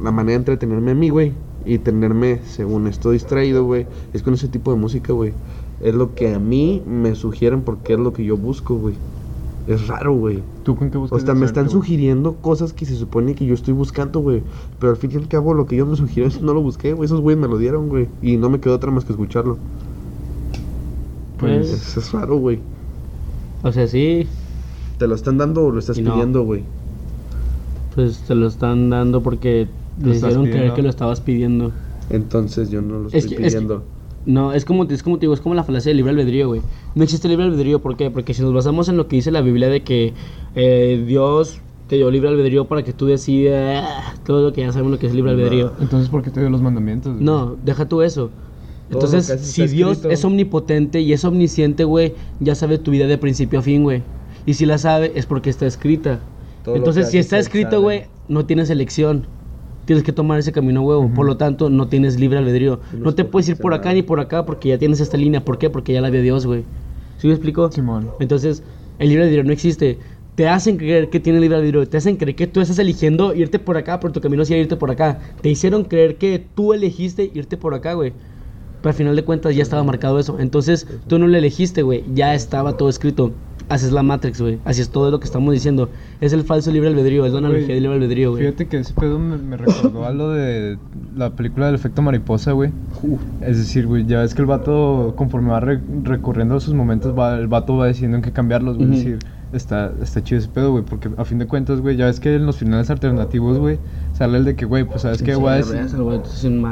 la 0.02 0.12
manera 0.12 0.34
de 0.34 0.42
entretenerme 0.42 0.92
a 0.92 0.96
mí, 0.96 1.10
güey, 1.10 1.34
y 1.66 1.78
tenerme, 1.78 2.40
según 2.46 2.88
esto, 2.88 3.12
distraído, 3.12 3.64
güey, 3.64 3.88
es 4.14 4.24
con 4.24 4.34
ese 4.34 4.48
tipo 4.48 4.72
de 4.72 4.78
música, 4.78 5.14
güey. 5.14 5.34
Es 5.82 5.94
lo 5.94 6.16
que 6.16 6.34
a 6.34 6.40
mí 6.40 6.82
me 6.86 7.16
sugieren 7.16 7.62
porque 7.62 7.94
es 7.94 8.00
lo 8.00 8.14
que 8.14 8.26
yo 8.26 8.38
busco, 8.38 8.76
güey. 8.76 8.96
Es 9.68 9.88
raro, 9.88 10.14
güey. 10.16 10.42
¿Tú 10.64 10.76
con 10.78 10.90
qué 10.90 10.98
buscas 10.98 11.22
O 11.22 11.26
sea, 11.26 11.34
me 11.36 11.46
están 11.46 11.70
sugiriendo 11.70 12.36
cosas 12.36 12.72
que 12.72 12.86
se 12.86 12.96
supone 12.96 13.36
que 13.36 13.46
yo 13.46 13.54
estoy 13.54 13.74
buscando, 13.74 14.22
güey. 14.22 14.42
Pero 14.80 14.92
al 14.92 14.98
fin 14.98 15.12
y 15.12 15.16
al 15.18 15.28
cabo, 15.28 15.54
lo 15.54 15.66
que 15.66 15.76
ellos 15.76 15.90
me 15.90 15.96
sugirieron 15.98 16.34
no 16.46 16.54
lo 16.54 16.62
busqué, 16.62 16.94
güey. 16.94 17.06
Esos 17.06 17.20
güeyes 17.22 17.42
me 17.42 17.48
lo 17.50 17.58
dieron, 17.58 17.90
güey. 17.90 18.08
Y 18.22 18.38
no 18.38 18.50
me 18.50 18.60
quedó 18.62 18.76
otra 18.76 18.92
más 18.92 19.04
que 19.04 19.12
escucharlo. 19.12 19.58
Pues, 21.40 21.70
Es, 21.70 21.98
es 21.98 22.12
raro, 22.14 22.38
güey. 22.38 22.60
o 23.64 23.72
sea, 23.72 23.88
sí, 23.88 24.28
¿Te 24.98 25.08
lo 25.08 25.14
están 25.16 25.38
dando 25.38 25.66
o 25.66 25.72
lo 25.72 25.80
estás 25.80 26.00
no. 26.00 26.12
pidiendo, 26.14 26.44
güey? 26.44 26.64
pues 27.94 28.20
te 28.28 28.36
lo 28.36 28.46
están 28.48 28.90
dando 28.92 29.22
porque 29.24 29.68
te 30.04 30.10
hicieron 30.12 30.44
creer 30.44 30.54
pidiendo. 30.54 30.76
que 30.76 30.82
lo 30.84 30.90
estabas 30.90 31.20
pidiendo. 31.22 31.72
Entonces 32.12 32.70
yo 32.70 32.82
no 32.82 33.00
lo 33.00 33.08
Es 33.10 33.16
estoy 33.26 33.38
que- 33.38 33.48
es 33.48 33.54
que- 33.54 33.58
pidiendo. 33.60 33.84
No, 34.28 34.52
es 34.52 34.66
como, 34.66 34.84
es 34.84 35.04
como 35.04 35.16
te 35.18 35.22
digo, 35.22 35.34
es 35.34 35.40
como 35.40 35.56
la 35.56 35.64
falacia 35.64 35.90
del 35.90 35.98
libre 35.98 36.12
albedrío, 36.12 36.50
güey. 36.50 36.62
No 36.96 37.04
existe 37.04 37.30
libre 37.30 37.46
albedrío, 37.46 37.80
¿por 37.80 37.96
qué? 37.96 38.12
Porque 38.12 38.34
si 38.34 38.42
nos 38.42 38.54
basamos 38.54 38.90
en 38.90 38.98
lo 38.98 39.08
que 39.08 39.16
dice 39.16 39.32
la 39.32 39.40
Biblia 39.40 39.70
de 39.70 39.84
que 39.84 40.14
eh, 40.54 41.02
Dios 41.08 41.62
te 41.88 41.96
dio 41.96 42.12
libre 42.12 42.28
albedrío 42.28 42.66
para 42.66 42.84
que 42.84 42.92
tú 42.92 43.06
decidas 43.06 43.86
ah, 43.88 44.16
todo 44.26 44.44
lo 44.44 44.52
que 44.52 44.60
ya 44.62 44.72
sabemos 44.74 44.92
lo 44.92 45.00
que 45.00 45.08
es 45.08 45.14
libre 45.14 45.32
albedrío. 45.32 45.72
Entonces, 45.80 46.10
¿por 46.10 46.24
qué 46.24 46.30
te 46.30 46.42
dio 46.42 46.50
los 46.50 46.62
mandamientos? 46.62 47.14
güey? 47.14 47.24
No, 47.24 47.56
deja 47.64 47.88
tú 47.88 48.02
eso. 48.02 48.30
Entonces, 48.90 49.28
si 49.42 49.66
Dios 49.68 50.04
es 50.04 50.26
omnipotente 50.26 51.00
y 51.00 51.14
es 51.14 51.24
omnisciente, 51.24 51.86
güey, 51.86 52.14
ya 52.42 52.54
sabe 52.54 52.80
tu 52.80 52.92
vida 52.92 53.08
de 53.08 53.18
principio 53.18 53.60
a 53.60 53.62
fin, 53.62 53.84
güey. 53.84 54.04
Y 54.46 54.56
si 54.56 54.66
la 54.66 54.78
sabe, 54.78 55.14
es 55.16 55.26
porque 55.26 55.50
está 55.50 55.66
escrita. 55.66 56.20
Todo 56.66 56.76
Entonces, 56.76 57.10
si 57.10 57.18
está 57.18 57.38
escrito, 57.38 57.82
güey, 57.82 58.08
no 58.28 58.46
tienes 58.46 58.70
elección. 58.70 59.26
Tienes 59.88 60.04
que 60.04 60.12
tomar 60.12 60.38
ese 60.38 60.52
camino 60.52 60.82
huevo. 60.82 61.10
Por 61.16 61.26
lo 61.26 61.38
tanto, 61.38 61.70
no 61.70 61.88
tienes 61.88 62.20
libre 62.20 62.38
albedrío. 62.38 62.82
No 62.92 63.06
No 63.06 63.16
te 63.16 63.24
puedes 63.24 63.48
ir 63.48 63.56
por 63.56 63.74
acá 63.74 63.94
ni 63.94 64.02
por 64.02 64.20
acá 64.20 64.46
porque 64.46 64.68
ya 64.68 64.78
tienes 64.78 65.00
esta 65.00 65.16
línea. 65.16 65.46
¿Por 65.46 65.58
qué? 65.58 65.70
Porque 65.70 65.94
ya 65.94 66.02
la 66.02 66.10
vio 66.10 66.22
Dios, 66.22 66.46
güey. 66.46 66.66
¿Sí 67.20 67.28
me 67.28 67.34
explico? 67.34 67.72
Simón. 67.72 68.12
Entonces, 68.20 68.64
el 69.00 69.08
libre 69.08 69.24
albedrío 69.24 69.46
no 69.46 69.54
existe. 69.54 69.98
Te 70.36 70.50
hacen 70.50 70.76
creer 70.76 71.10
que 71.10 71.22
tiene 71.22 71.40
libre 71.40 71.56
albedrío. 71.56 71.88
Te 71.88 71.96
hacen 71.96 72.18
creer 72.18 72.36
que 72.36 72.48
tú 72.48 72.60
estás 72.60 72.80
eligiendo 72.80 73.34
irte 73.34 73.60
por 73.60 73.78
acá, 73.78 74.02
pero 74.02 74.12
tu 74.12 74.20
camino 74.20 74.44
sí 74.44 74.54
irte 74.56 74.76
por 74.76 74.92
acá. 74.92 75.22
Te 75.40 75.50
hicieron 75.50 75.86
creer 75.86 76.18
que 76.18 76.46
tú 76.54 76.74
elegiste 76.74 77.32
irte 77.34 77.56
por 77.56 77.74
acá, 77.74 77.94
güey. 77.94 78.12
Pero 78.82 78.90
al 78.90 78.94
final 78.94 79.16
de 79.16 79.24
cuentas 79.24 79.56
ya 79.56 79.64
estaba 79.64 79.86
marcado 79.86 80.20
eso. 80.20 80.38
Entonces, 80.38 80.86
tú 81.08 81.18
no 81.18 81.28
lo 81.28 81.38
elegiste, 81.38 81.82
güey. 81.82 82.04
Ya 82.14 82.36
estaba 82.36 82.76
todo 82.76 82.90
escrito. 82.90 83.32
Así 83.70 83.86
es 83.86 83.92
la 83.92 84.04
Matrix, 84.04 84.42
güey. 84.42 84.60
Así 84.66 84.82
es 84.82 84.90
todo 84.90 85.12
lo 85.12 85.20
que 85.20 85.26
estamos 85.26 85.54
diciendo. 85.54 85.90
Es 86.22 86.34
el 86.34 86.44
falso 86.44 86.72
libre 86.72 86.90
albedrío, 86.90 87.26
es 87.26 87.34
la 87.34 87.40
analogía 87.40 87.74
del 87.74 87.84
libre 87.84 87.98
albedrío, 87.98 88.32
güey. 88.32 88.44
Fíjate 88.44 88.68
que 88.68 88.78
ese 88.80 88.94
pedo 88.94 89.20
me, 89.20 89.38
me 89.38 89.58
recordó 89.58 90.06
a 90.06 90.12
lo 90.12 90.30
de 90.32 90.78
la 91.16 91.32
película 91.32 91.66
del 91.68 91.76
efecto 91.76 92.02
mariposa, 92.02 92.52
güey. 92.54 92.72
Es 93.42 93.58
decir, 93.58 93.86
güey, 93.88 94.06
ya 94.06 94.22
ves 94.22 94.34
que 94.34 94.42
el 94.42 94.48
vato, 94.48 95.14
conforme 95.18 95.50
va 95.52 95.60
re- 95.60 95.80
recurriendo 96.04 96.56
a 96.56 96.60
sus 96.60 96.74
momentos, 96.74 97.18
va, 97.18 97.36
el 97.38 97.48
vato 97.48 97.76
va 97.78 97.88
decidiendo 97.88 98.18
en 98.18 98.24
qué 98.24 98.32
cambiarlos, 98.32 98.78
güey. 98.78 98.90
Es 98.92 99.00
Ujú. 99.00 99.10
decir, 99.10 99.20
está, 99.54 99.92
está 100.02 100.24
chido 100.24 100.40
ese 100.40 100.50
pedo, 100.50 100.72
güey, 100.72 100.84
porque 100.84 101.10
a 101.18 101.24
fin 101.26 101.38
de 101.40 101.48
cuentas, 101.48 101.80
güey, 101.82 101.96
ya 101.96 102.06
ves 102.06 102.20
que 102.20 102.36
en 102.36 102.46
los 102.46 102.58
finales 102.58 102.90
alternativos, 102.90 103.58
güey, 103.60 103.78
sale 104.14 104.38
el 104.40 104.46
de 104.46 104.56
que, 104.56 104.66
güey, 104.66 104.84
pues 104.84 105.02
sabes 105.04 105.22
que 105.22 105.36
voy 105.36 105.52
a 105.52 105.56
decir. 105.56 105.78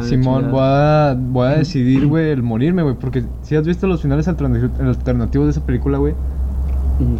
Simón, 0.01 0.51
voy 0.51 0.60
a, 0.62 1.15
voy 1.17 1.47
a 1.47 1.51
decidir, 1.58 2.08
güey, 2.08 2.29
el 2.31 2.43
morirme, 2.43 2.81
güey, 2.84 2.95
porque 2.95 3.23
si 3.43 3.55
has 3.55 3.65
visto 3.65 3.88
los 3.88 4.01
finales 4.01 4.27
alternati- 4.27 4.79
alternativos 4.79 5.47
de 5.47 5.51
esa 5.51 5.65
película, 5.65 5.97
güey, 5.97 6.13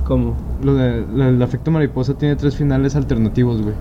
¿Cómo? 0.04 0.36
lo 0.64 0.74
de, 0.76 1.06
lo 1.14 1.26
del 1.26 1.42
efecto 1.42 1.70
mariposa 1.72 2.14
tiene 2.14 2.36
tres 2.36 2.56
finales 2.56 2.96
alternativos, 2.96 3.62
güey. 3.62 3.76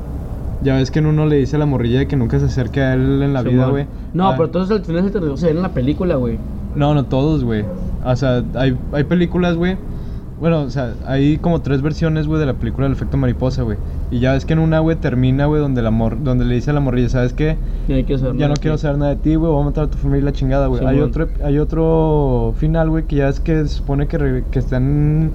Ya 0.62 0.76
ves 0.76 0.90
que 0.90 0.98
en 1.00 1.06
uno 1.06 1.26
le 1.26 1.36
dice 1.36 1.56
a 1.56 1.58
la 1.58 1.66
morrilla 1.66 1.98
de 2.00 2.08
que 2.08 2.16
nunca 2.16 2.38
se 2.38 2.46
acerque 2.46 2.80
a 2.80 2.94
él 2.94 3.22
en 3.22 3.32
la 3.32 3.42
vida, 3.42 3.66
güey. 3.68 3.86
No, 4.14 4.28
Ah, 4.28 4.34
pero 4.36 4.50
todos 4.50 4.68
los 4.70 4.82
finales 4.82 5.06
alternativos 5.06 5.40
se 5.40 5.46
ven 5.48 5.56
en 5.56 5.62
la 5.62 5.72
película, 5.74 6.16
güey. 6.16 6.38
No, 6.74 6.94
no 6.94 7.04
todos, 7.04 7.44
güey. 7.44 7.64
O 8.04 8.16
sea, 8.16 8.42
hay, 8.54 8.76
hay 8.92 9.04
películas, 9.04 9.56
güey. 9.56 9.76
Bueno, 10.40 10.62
o 10.62 10.70
sea, 10.70 10.94
hay 11.06 11.38
como 11.38 11.60
tres 11.60 11.80
versiones, 11.80 12.26
güey, 12.26 12.40
de 12.40 12.46
la 12.46 12.54
película 12.54 12.86
del 12.86 12.94
efecto 12.94 13.16
mariposa, 13.16 13.62
güey. 13.62 13.78
Y 14.10 14.18
ya 14.20 14.32
ves 14.32 14.44
que 14.44 14.52
en 14.54 14.58
una, 14.58 14.80
güey, 14.80 14.96
termina, 14.96 15.46
güey, 15.46 15.60
donde, 15.60 15.80
la 15.82 15.90
mor 15.90 16.22
donde 16.22 16.44
le 16.44 16.54
dice 16.54 16.70
a 16.70 16.74
la 16.74 16.80
morrilla, 16.80 17.08
¿sabes 17.08 17.32
qué? 17.32 17.56
Ya, 17.88 17.96
no 17.96 18.04
quiero 18.04 18.18
saber 18.18 18.34
Ya 18.34 18.38
nada 18.40 18.48
no 18.48 18.54
de 18.54 18.60
quiero 18.60 18.76
ti. 18.76 18.82
saber 18.82 18.98
nada 18.98 19.10
de 19.14 19.20
ti, 19.20 19.34
güey, 19.36 19.52
voy 19.52 19.62
a 19.62 19.64
matar 19.66 19.84
a 19.84 19.90
tu 19.90 19.98
familia 19.98 20.24
la 20.26 20.32
chingada, 20.32 20.66
güey. 20.66 20.84
hay 20.84 21.00
otro, 21.00 21.28
hay 21.44 21.58
otro 21.58 22.54
final, 22.58 22.90
güey, 22.90 23.04
que 23.04 23.16
ya 23.16 23.28
es 23.28 23.38
que 23.40 23.62
se 23.62 23.68
supone 23.68 24.06
que, 24.08 24.18
re- 24.18 24.44
que 24.50 24.58
están 24.58 25.30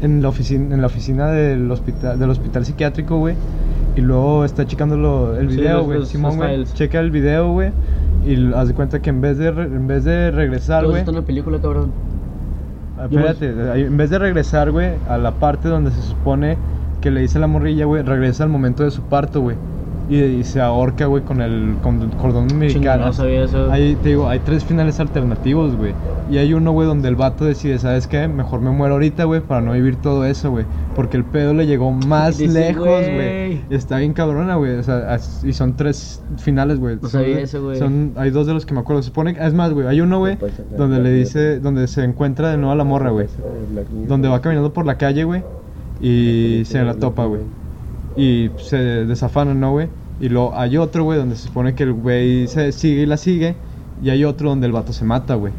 en 0.00 0.22
la 0.22 0.28
oficina, 0.28 0.74
en 0.74 0.80
la 0.80 0.86
oficina 0.86 1.28
del 1.30 1.70
hospital, 1.70 2.18
del 2.18 2.30
hospital 2.30 2.64
psiquiátrico, 2.64 3.18
güey. 3.18 3.34
Y 3.96 4.00
luego 4.02 4.44
está 4.44 4.66
checando 4.66 4.96
lo- 4.96 5.36
el 5.36 5.50
Sí, 5.50 5.56
video, 5.56 5.84
güey. 5.84 6.04
Simón, 6.06 6.30
los 6.30 6.36
güey. 6.38 6.64
Checa 6.74 7.00
el 7.00 7.10
video, 7.10 7.52
güey. 7.52 7.70
Y 8.26 8.52
haz 8.54 8.68
de 8.68 8.74
cuenta 8.74 9.00
que 9.00 9.10
en 9.10 9.20
vez 9.20 9.38
de, 9.38 9.48
en 9.48 9.86
vez 9.86 10.04
de 10.04 10.30
regresar, 10.30 10.84
güey. 10.86 10.98
esto 10.98 11.10
en 11.10 11.16
la 11.16 11.22
película, 11.22 11.58
cabrón. 11.60 11.90
Ah, 12.98 13.06
Espérate, 13.10 13.80
en 13.86 13.96
vez 13.96 14.10
de 14.10 14.18
regresar, 14.18 14.70
güey, 14.70 14.90
a 15.08 15.16
la 15.16 15.32
parte 15.32 15.68
donde 15.68 15.90
se 15.90 16.02
supone 16.02 16.56
que 17.00 17.10
le 17.10 17.22
dice 17.22 17.38
la 17.38 17.46
morrilla, 17.46 17.86
güey, 17.86 18.02
regresa 18.02 18.44
al 18.44 18.50
momento 18.50 18.84
de 18.84 18.90
su 18.90 19.02
parto, 19.02 19.40
güey. 19.40 19.56
Y, 20.10 20.18
y 20.22 20.42
se 20.44 20.60
ahorca, 20.60 21.06
güey, 21.06 21.22
con 21.22 21.40
el 21.40 21.76
con 21.84 22.10
cordón 22.10 22.48
Chinga, 22.48 22.54
umbilical. 22.66 23.00
no 23.00 23.12
sabía 23.12 23.44
eso. 23.44 23.70
Ahí 23.70 23.96
te 24.02 24.08
digo, 24.08 24.28
hay 24.28 24.40
tres 24.40 24.64
finales 24.64 24.98
alternativos, 24.98 25.76
güey. 25.76 25.94
Y 26.28 26.38
hay 26.38 26.52
uno, 26.52 26.72
güey, 26.72 26.88
donde 26.88 27.08
el 27.08 27.14
vato 27.14 27.44
decide, 27.44 27.78
¿sabes 27.78 28.08
qué? 28.08 28.26
Mejor 28.26 28.60
me 28.60 28.70
muero 28.70 28.94
ahorita, 28.94 29.22
güey, 29.22 29.40
para 29.40 29.60
no 29.60 29.72
vivir 29.72 29.94
todo 29.96 30.24
eso, 30.24 30.50
güey. 30.50 30.64
Porque 30.96 31.16
el 31.16 31.24
pedo 31.24 31.54
le 31.54 31.64
llegó 31.66 31.92
más 31.92 32.38
Dice, 32.38 32.52
lejos, 32.52 32.84
güey. 32.84 33.60
Está 33.70 33.98
bien 33.98 34.12
cabrona, 34.12 34.56
güey. 34.56 34.78
O 34.78 34.82
sea, 34.82 35.16
y 35.44 35.52
son 35.52 35.76
tres 35.76 36.20
finales, 36.38 36.80
güey. 36.80 36.96
No 36.96 37.02
Son- 37.02 37.20
sabía 37.20 37.38
eso, 37.40 37.62
güey. 37.62 37.78
Son, 37.78 38.12
hay 38.16 38.30
dos 38.30 38.48
de 38.48 38.54
los 38.54 38.66
que 38.66 38.74
me 38.74 38.80
acuerdo. 38.80 39.02
Se 39.02 39.06
supone, 39.10 39.36
es 39.40 39.54
más, 39.54 39.72
güey, 39.72 39.86
hay 39.86 40.00
uno, 40.00 40.18
güey, 40.18 40.36
donde 40.76 41.00
le 41.00 41.12
dice, 41.12 41.60
donde 41.60 41.86
se 41.86 42.02
encuentra 42.02 42.50
de 42.50 42.56
nuevo 42.56 42.72
a 42.72 42.76
la 42.76 42.84
morra, 42.84 43.10
güey. 43.10 43.28
Donde 44.08 44.28
va 44.28 44.40
caminando 44.40 44.72
por 44.72 44.86
la 44.86 44.96
calle, 44.98 45.22
güey. 45.22 45.44
Y 46.00 46.62
se 46.64 46.82
la 46.82 46.94
topa, 46.94 47.26
güey. 47.26 47.42
Y 48.16 48.50
se 48.58 48.76
desafana, 48.76 49.54
¿no, 49.54 49.70
güey? 49.70 49.88
Y 50.20 50.28
luego 50.28 50.52
hay 50.54 50.76
otro, 50.76 51.04
güey, 51.04 51.18
donde 51.18 51.34
se 51.36 51.46
supone 51.46 51.74
que 51.74 51.84
el 51.84 51.92
güey 51.94 52.46
se 52.46 52.72
sigue 52.72 53.02
y 53.02 53.06
la 53.06 53.16
sigue. 53.16 53.54
Y 54.02 54.10
hay 54.10 54.24
otro 54.24 54.50
donde 54.50 54.66
el 54.66 54.72
vato 54.72 54.92
se 54.92 55.04
mata, 55.04 55.34
güey. 55.34 55.52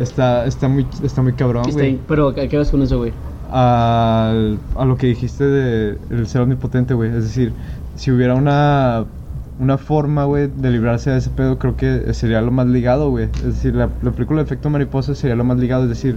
Está, 0.00 0.46
está, 0.46 0.68
muy, 0.68 0.86
está 1.02 1.22
muy 1.22 1.32
cabrón, 1.32 1.64
güey. 1.72 1.98
Pero, 2.08 2.28
¿a 2.28 2.34
qué 2.34 2.56
vas 2.58 2.70
con 2.70 2.82
eso, 2.82 2.98
güey? 2.98 3.12
Al- 3.50 4.58
A, 4.76 4.84
lo 4.84 4.96
que 4.96 5.06
dijiste 5.08 5.44
de 5.44 5.98
el 6.10 6.26
ser 6.26 6.40
omnipotente, 6.42 6.94
güey. 6.94 7.10
Es 7.10 7.24
decir, 7.24 7.52
si 7.94 8.10
hubiera 8.10 8.34
una, 8.34 9.04
una 9.60 9.78
forma, 9.78 10.24
güey, 10.24 10.48
de 10.48 10.70
librarse 10.70 11.10
de 11.10 11.18
ese 11.18 11.30
pedo, 11.30 11.58
creo 11.58 11.76
que 11.76 12.12
sería 12.14 12.40
lo 12.40 12.50
más 12.50 12.66
ligado, 12.66 13.10
güey. 13.10 13.26
Es 13.36 13.44
decir, 13.44 13.74
la, 13.74 13.90
la 14.02 14.10
película 14.10 14.40
de 14.40 14.46
efecto 14.46 14.70
mariposa 14.70 15.14
sería 15.14 15.36
lo 15.36 15.44
más 15.44 15.58
ligado. 15.58 15.84
Es 15.84 15.90
decir, 15.90 16.16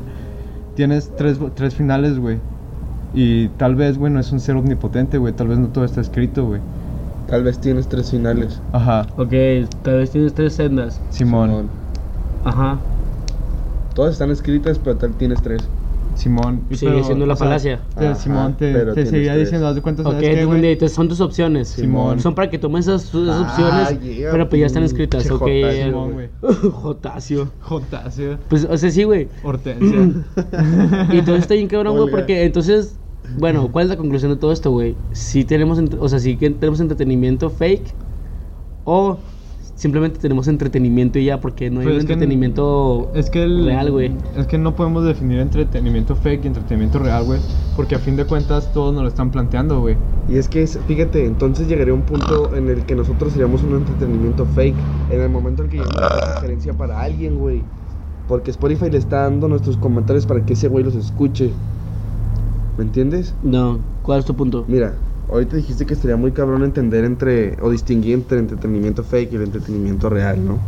tienes 0.76 1.12
tres, 1.16 1.38
tres 1.56 1.76
finales, 1.76 2.18
güey. 2.18 2.38
Y 3.14 3.50
tal 3.50 3.76
vez, 3.76 3.98
güey, 3.98 4.12
no 4.12 4.20
es 4.20 4.32
un 4.32 4.40
ser 4.40 4.56
omnipotente, 4.56 5.18
güey. 5.18 5.34
Tal 5.34 5.48
vez 5.48 5.58
no 5.60 5.68
todo 5.68 5.86
está 5.86 6.02
escrito, 6.02 6.46
güey. 6.46 6.62
Tal 7.28 7.44
vez 7.44 7.60
tienes 7.60 7.88
tres 7.88 8.12
finales. 8.12 8.62
Ajá, 8.72 9.08
Ok, 9.18 9.34
tal 9.82 9.98
vez 9.98 10.12
tienes 10.12 10.34
tres 10.34 10.54
sendas. 10.54 11.02
Simón. 11.10 11.70
Ajá. 12.44 12.78
Todas 13.96 14.14
están 14.14 14.30
escritas, 14.32 14.80
pero 14.80 14.96
tal 14.98 15.14
tienes 15.14 15.42
tres. 15.42 15.62
Simón. 16.16 16.62
Y 16.70 16.76
Sigue 16.78 17.04
siendo 17.04 17.26
la 17.26 17.36
falacia. 17.36 17.82
te- 17.98 18.06
Ajá, 18.08 18.16
Simón, 18.16 18.54
te, 18.54 18.72
pero 18.72 18.94
te 18.94 19.04
tienes 19.04 19.10
seguía 19.10 19.34
tres. 19.34 19.46
diciendo, 19.48 19.68
haz 19.68 19.76
de 19.76 19.82
cuenta, 19.82 20.02
Ok, 20.04 20.12
¿sabes 20.14 20.30
qué, 20.30 20.46
güey? 20.46 20.66
entonces 20.72 20.96
son 20.96 21.10
tus 21.10 21.20
opciones. 21.20 21.68
Simón. 21.70 22.20
Son 22.22 22.34
para 22.36 22.50
que 22.50 22.58
tomes 22.58 22.88
esas, 22.88 23.04
esas 23.06 23.28
Ah, 23.30 23.42
opciones, 23.50 24.02
yeah, 24.18 24.32
pero 24.32 24.48
pues 24.48 24.60
ya 24.62 24.68
están 24.68 24.84
escritas. 24.84 25.24
pinche 25.24 25.34
Ok, 25.34 25.40
jotazo, 25.42 25.78
ya, 25.78 25.86
Simón, 25.86 26.12
güey. 26.14 26.30
Jotacio. 26.72 27.52
Jotacio. 27.62 28.38
Pues, 28.48 28.66
o 28.70 28.78
sea, 28.78 28.92
sí, 28.92 29.04
güey. 29.04 29.28
Hortensia. 29.44 29.98
Y 31.12 31.18
entonces 31.18 31.42
está 31.42 31.54
bien 31.56 31.68
cabrón, 31.68 31.94
güey, 31.94 32.04
Olga. 32.06 32.18
porque 32.18 32.46
entonces, 32.46 32.96
bueno, 33.40 33.72
¿cuál 33.72 33.84
es 33.86 33.90
la 33.90 33.98
conclusión 33.98 34.32
de 34.32 34.38
todo 34.38 34.52
esto, 34.52 34.72
güey? 34.72 34.96
Si 35.12 35.44
tenemos, 35.46 35.80
o 36.00 36.10
sea, 36.10 36.20
si 36.20 36.36
tenemos 36.36 36.80
entretenimiento 36.80 37.50
fake 37.50 37.94
o 38.86 39.18
simplemente 39.76 40.20
tenemos 40.20 40.48
entretenimiento 40.48 41.20
y 41.20 41.26
ya, 41.26 41.42
porque 41.42 41.70
no 41.70 41.82
hay 41.82 41.86
Pues 41.86 41.96
un 41.96 42.00
es 42.02 42.06
que- 42.06 42.14
entretenimiento 42.14 43.12
Es 43.14 43.30
que 43.30 43.44
el, 43.44 43.66
real, 43.66 43.92
güey. 43.92 44.12
Es 44.38 44.48
que 44.48 44.58
no 44.58 44.76
podemos 44.76 45.04
definir 45.04 45.40
entretenimiento 45.40 46.16
fake 46.16 46.46
y 46.46 46.48
entretenimiento 46.48 47.00
real, 47.00 47.26
güey. 47.26 47.40
Porque 47.76 47.96
a 47.96 48.00
fin 48.00 48.16
de 48.16 48.26
cuentas 48.26 48.72
todos 48.74 48.94
nos 48.94 49.04
lo 49.04 49.10
están 49.10 49.32
planteando, 49.32 49.82
güey. 49.82 49.98
Y 50.30 50.38
es 50.38 50.48
que, 50.48 50.64
es- 50.64 50.80
fíjate, 50.88 51.26
entonces 51.26 51.68
llegaría 51.68 51.94
un 51.94 52.04
punto 52.04 52.56
en 52.56 52.70
el 52.70 52.86
que 52.86 52.96
nosotros 52.96 53.34
seríamos 53.34 53.64
un 53.64 53.76
entretenimiento 53.76 54.46
fake. 54.46 54.76
En 55.12 55.22
el 55.22 55.30
momento 55.30 55.64
en 55.64 55.70
que 55.70 55.78
lleguemos 55.78 56.02
a 56.02 56.16
una 56.26 56.36
sugerencia 56.36 56.74
para 56.74 57.02
alguien, 57.02 57.38
güey. 57.38 57.62
Porque 58.28 58.52
Spotify 58.52 58.90
le 58.90 58.98
está 58.98 59.24
dando 59.24 59.48
nuestros 59.48 59.78
comentarios 59.78 60.26
para 60.26 60.44
que 60.46 60.54
ese 60.54 60.68
güey 60.68 60.84
los 60.84 60.96
escuche. 60.96 61.52
¿Me 62.78 62.84
entiendes? 62.84 63.34
No, 63.44 63.80
¿cuál 64.04 64.20
es 64.20 64.26
tu 64.26 64.36
punto? 64.36 64.66
Mira, 64.68 64.94
ahorita 65.32 65.56
dijiste 65.58 65.86
que 65.86 65.94
estaría 65.94 66.18
muy 66.18 66.32
cabrón 66.32 66.64
entender 66.64 67.06
entre, 67.06 67.58
o 67.62 67.70
distinguir 67.70 68.14
entre 68.16 68.40
entretenimiento 68.40 69.04
fake 69.04 69.32
y 69.34 69.36
el 69.38 69.44
entretenimiento 69.44 70.10
real, 70.10 70.46
¿no? 70.46 70.60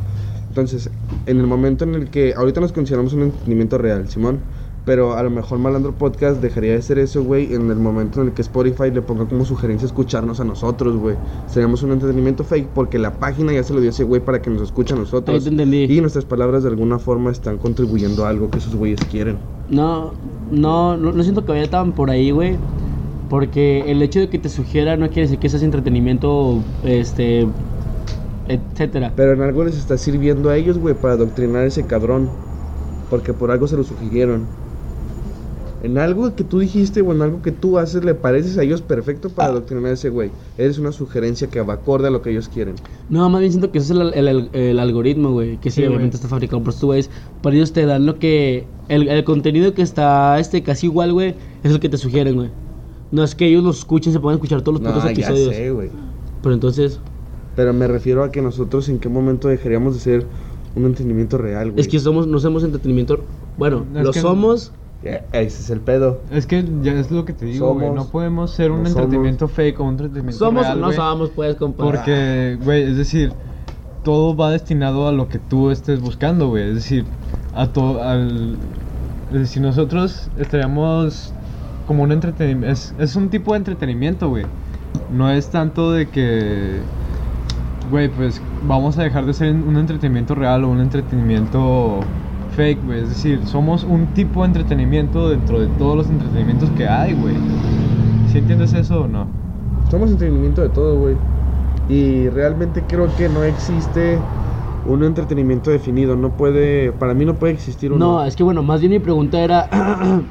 Entonces, 0.49 0.89
en 1.25 1.37
el 1.39 1.47
momento 1.47 1.83
en 1.83 1.93
el 1.95 2.09
que, 2.09 2.33
ahorita 2.33 2.61
nos 2.61 2.71
consideramos 2.71 3.13
un 3.13 3.23
entretenimiento 3.23 3.77
real, 3.77 4.07
Simón, 4.09 4.39
pero 4.85 5.17
a 5.17 5.21
lo 5.21 5.29
mejor 5.29 5.59
Malandro 5.59 5.91
Podcast 5.91 6.41
dejaría 6.41 6.71
de 6.71 6.81
ser 6.81 6.97
eso, 6.97 7.21
güey, 7.21 7.53
en 7.53 7.69
el 7.69 7.75
momento 7.75 8.21
en 8.21 8.29
el 8.29 8.33
que 8.33 8.41
Spotify 8.41 8.89
le 8.89 9.01
ponga 9.01 9.25
como 9.25 9.43
sugerencia 9.43 9.85
escucharnos 9.85 10.39
a 10.39 10.45
nosotros, 10.45 10.95
güey. 10.95 11.17
Seríamos 11.47 11.83
un 11.83 11.91
entretenimiento 11.91 12.45
fake 12.45 12.69
porque 12.73 12.97
la 12.97 13.11
página 13.19 13.51
ya 13.51 13.63
se 13.63 13.73
lo 13.73 13.81
dio 13.81 13.89
ese 13.89 14.05
güey 14.05 14.21
para 14.21 14.41
que 14.41 14.49
nos 14.49 14.61
escuche 14.61 14.93
a 14.93 14.95
Ahí 14.97 15.01
nosotros. 15.03 15.43
te 15.43 15.49
entendí. 15.49 15.83
Y 15.93 15.99
nuestras 15.99 16.23
palabras 16.23 16.63
de 16.63 16.69
alguna 16.69 16.99
forma 16.99 17.31
están 17.31 17.57
contribuyendo 17.57 18.25
a 18.25 18.29
algo 18.29 18.49
que 18.49 18.59
esos 18.59 18.73
güeyes 18.75 19.01
quieren. 19.11 19.37
No, 19.69 20.13
no, 20.51 20.97
no, 20.97 21.23
siento 21.23 21.45
que 21.45 21.51
vaya 21.51 21.69
tan 21.69 21.91
por 21.93 22.09
ahí, 22.09 22.31
güey. 22.31 22.57
Porque 23.29 23.83
el 23.87 24.01
hecho 24.01 24.19
de 24.19 24.29
que 24.29 24.39
te 24.39 24.49
sugiera 24.49 24.95
no 24.95 25.07
quiere 25.07 25.23
decir 25.23 25.39
que 25.39 25.49
seas 25.49 25.63
entretenimiento, 25.63 26.61
este, 26.83 27.45
etcétera. 28.47 29.11
Pero 29.15 29.33
en 29.33 29.41
algo 29.41 29.65
les 29.65 29.77
está 29.77 29.97
sirviendo 29.97 30.49
a 30.49 30.55
ellos, 30.55 30.77
güey, 30.77 30.95
para 30.95 31.15
adoctrinar 31.15 31.63
a 31.63 31.65
ese 31.65 31.85
cabrón. 31.85 32.29
Porque 33.09 33.33
por 33.33 33.51
algo 33.51 33.67
se 33.67 33.75
lo 33.75 33.83
sugirieron. 33.83 34.45
En 35.83 35.97
algo 35.99 36.35
que 36.35 36.43
tú 36.43 36.59
dijiste 36.59 37.01
o 37.01 37.11
en 37.13 37.21
algo 37.21 37.41
que 37.41 37.51
tú 37.51 37.77
haces 37.77 38.03
le 38.03 38.15
pareces 38.15 38.57
a 38.57 38.63
ellos 38.63 38.81
perfecto 38.81 39.29
para 39.29 39.49
adoctrinar 39.49 39.85
a 39.85 39.91
ese 39.91 40.09
güey. 40.09 40.31
Eres 40.57 40.79
una 40.79 40.91
sugerencia 40.91 41.47
que 41.49 41.61
va 41.61 41.73
acorde 41.75 42.07
a 42.07 42.11
lo 42.11 42.21
que 42.21 42.31
ellos 42.31 42.49
quieren. 42.49 42.75
No, 43.09 43.29
más 43.29 43.39
bien 43.41 43.51
siento 43.51 43.71
que 43.71 43.77
eso 43.77 43.93
es 43.93 44.15
el, 44.15 44.27
el- 44.27 44.49
el 44.53 44.79
algoritmo, 44.79 45.31
güey. 45.31 45.57
Que 45.57 45.69
sí, 45.69 45.81
Sí, 45.81 45.87
obviamente 45.87 46.15
está 46.15 46.27
fabricado 46.27 46.63
por 46.63 46.73
estos 46.73 46.85
güeyes. 46.87 47.09
Pero 47.43 47.55
ellos 47.55 47.73
te 47.73 47.85
dan 47.85 48.05
lo 48.05 48.17
que. 48.17 48.65
El, 48.89 49.07
el 49.07 49.23
contenido 49.23 49.73
que 49.73 49.81
está 49.83 50.39
este 50.39 50.63
casi 50.63 50.87
igual, 50.87 51.13
güey, 51.13 51.35
es 51.63 51.71
el 51.71 51.79
que 51.79 51.89
te 51.89 51.97
sugieren, 51.97 52.35
güey. 52.35 52.49
No 53.11 53.23
es 53.23 53.35
que 53.35 53.45
ellos 53.47 53.63
lo 53.63 53.69
escuchen, 53.71 54.11
se 54.13 54.19
puedan 54.19 54.37
escuchar 54.37 54.61
todos 54.63 54.79
los 54.79 54.87
putos 54.89 55.03
No, 55.03 55.11
ya 55.11 55.13
episodios. 55.27 55.53
sé, 55.55 55.71
güey. 55.71 55.89
Pero 56.41 56.53
entonces, 56.55 56.99
Pero 57.55 57.73
me 57.73 57.87
refiero 57.87 58.23
a 58.23 58.31
que 58.31 58.41
nosotros 58.41 58.89
en 58.89 58.99
qué 58.99 59.09
momento 59.09 59.47
dejaríamos 59.47 59.93
de 59.93 59.99
ser 59.99 60.25
un 60.75 60.85
entretenimiento 60.85 61.37
real, 61.37 61.71
güey. 61.71 61.81
es 61.81 61.87
que 61.87 61.99
somos, 61.99 62.27
no 62.27 62.39
somos 62.39 62.63
entretenimiento. 62.63 63.19
Bueno, 63.57 63.85
Es 63.95 64.03
lo 64.03 64.11
que- 64.11 64.19
somos. 64.21 64.71
Ese 65.03 65.61
es 65.61 65.69
el 65.69 65.79
pedo. 65.79 66.21
Es 66.31 66.47
que 66.47 66.65
ya 66.81 66.93
es 66.93 67.11
lo 67.11 67.23
que 67.23 67.33
te 67.33 67.45
digo, 67.45 67.73
güey. 67.73 67.91
No 67.91 68.05
podemos 68.05 68.51
ser 68.51 68.71
un 68.71 68.83
no 68.83 68.89
somos- 68.89 69.03
entretenimiento 69.03 69.47
fake 69.47 69.79
o 69.79 69.83
un 69.83 69.91
entretenimiento 69.91 70.39
Somos 70.39 70.63
real, 70.63 70.77
o 70.77 70.81
no 70.81 70.85
güey, 70.87 70.97
somos, 70.97 71.29
pues, 71.29 71.55
compadre. 71.55 71.91
Porque, 71.91 72.57
güey, 72.63 72.83
es 72.83 72.97
decir, 72.97 73.31
todo 74.03 74.35
va 74.35 74.51
destinado 74.51 75.07
a 75.07 75.11
lo 75.11 75.29
que 75.29 75.37
tú 75.39 75.69
estés 75.69 76.01
buscando, 76.01 76.49
güey. 76.49 76.69
Es 76.69 76.75
decir, 76.75 77.05
a 77.53 77.67
todo, 77.67 78.01
al... 78.03 78.57
Es 79.31 79.39
decir, 79.39 79.61
nosotros 79.61 80.29
estaríamos 80.37 81.33
como 81.85 82.03
un 82.03 82.11
entretenimiento... 82.11 82.71
Es, 82.71 82.93
es 82.97 83.15
un 83.15 83.29
tipo 83.29 83.53
de 83.53 83.59
entretenimiento, 83.59 84.29
güey. 84.29 84.45
No 85.13 85.29
es 85.29 85.49
tanto 85.49 85.91
de 85.91 86.07
que... 86.09 86.79
Güey, 87.91 88.09
pues 88.09 88.41
vamos 88.63 88.97
a 88.97 89.03
dejar 89.03 89.25
de 89.25 89.33
ser 89.33 89.53
un 89.53 89.77
entretenimiento 89.77 90.35
real 90.35 90.65
o 90.65 90.69
un 90.69 90.81
entretenimiento 90.81 91.99
fake, 92.57 92.83
güey. 92.83 93.01
Es 93.01 93.09
decir, 93.09 93.39
somos 93.45 93.83
un 93.83 94.07
tipo 94.07 94.41
de 94.41 94.47
entretenimiento 94.47 95.29
dentro 95.29 95.59
de 95.59 95.67
todos 95.77 95.95
los 95.95 96.09
entretenimientos 96.09 96.69
que 96.71 96.87
hay, 96.87 97.13
güey. 97.13 97.35
¿Sí 98.31 98.39
entiendes 98.39 98.73
eso 98.73 99.03
o 99.03 99.07
no? 99.07 99.27
Somos 99.91 100.09
entretenimiento 100.09 100.63
de 100.63 100.69
todo, 100.69 100.99
güey. 100.99 101.15
Y 101.87 102.27
realmente 102.29 102.83
creo 102.85 103.15
que 103.15 103.29
no 103.29 103.43
existe 103.43 104.17
un 104.87 105.03
entretenimiento 105.03 105.69
definido. 105.69 106.15
No 106.15 106.35
puede, 106.35 106.91
para 106.91 107.13
mí 107.13 107.25
no 107.25 107.35
puede 107.35 107.53
existir 107.53 107.93
uno. 107.93 108.05
No, 108.05 108.25
es 108.25 108.35
que 108.35 108.43
bueno, 108.43 108.63
más 108.63 108.81
bien 108.81 108.91
mi 108.91 108.99
pregunta 108.99 109.39
era, 109.39 109.69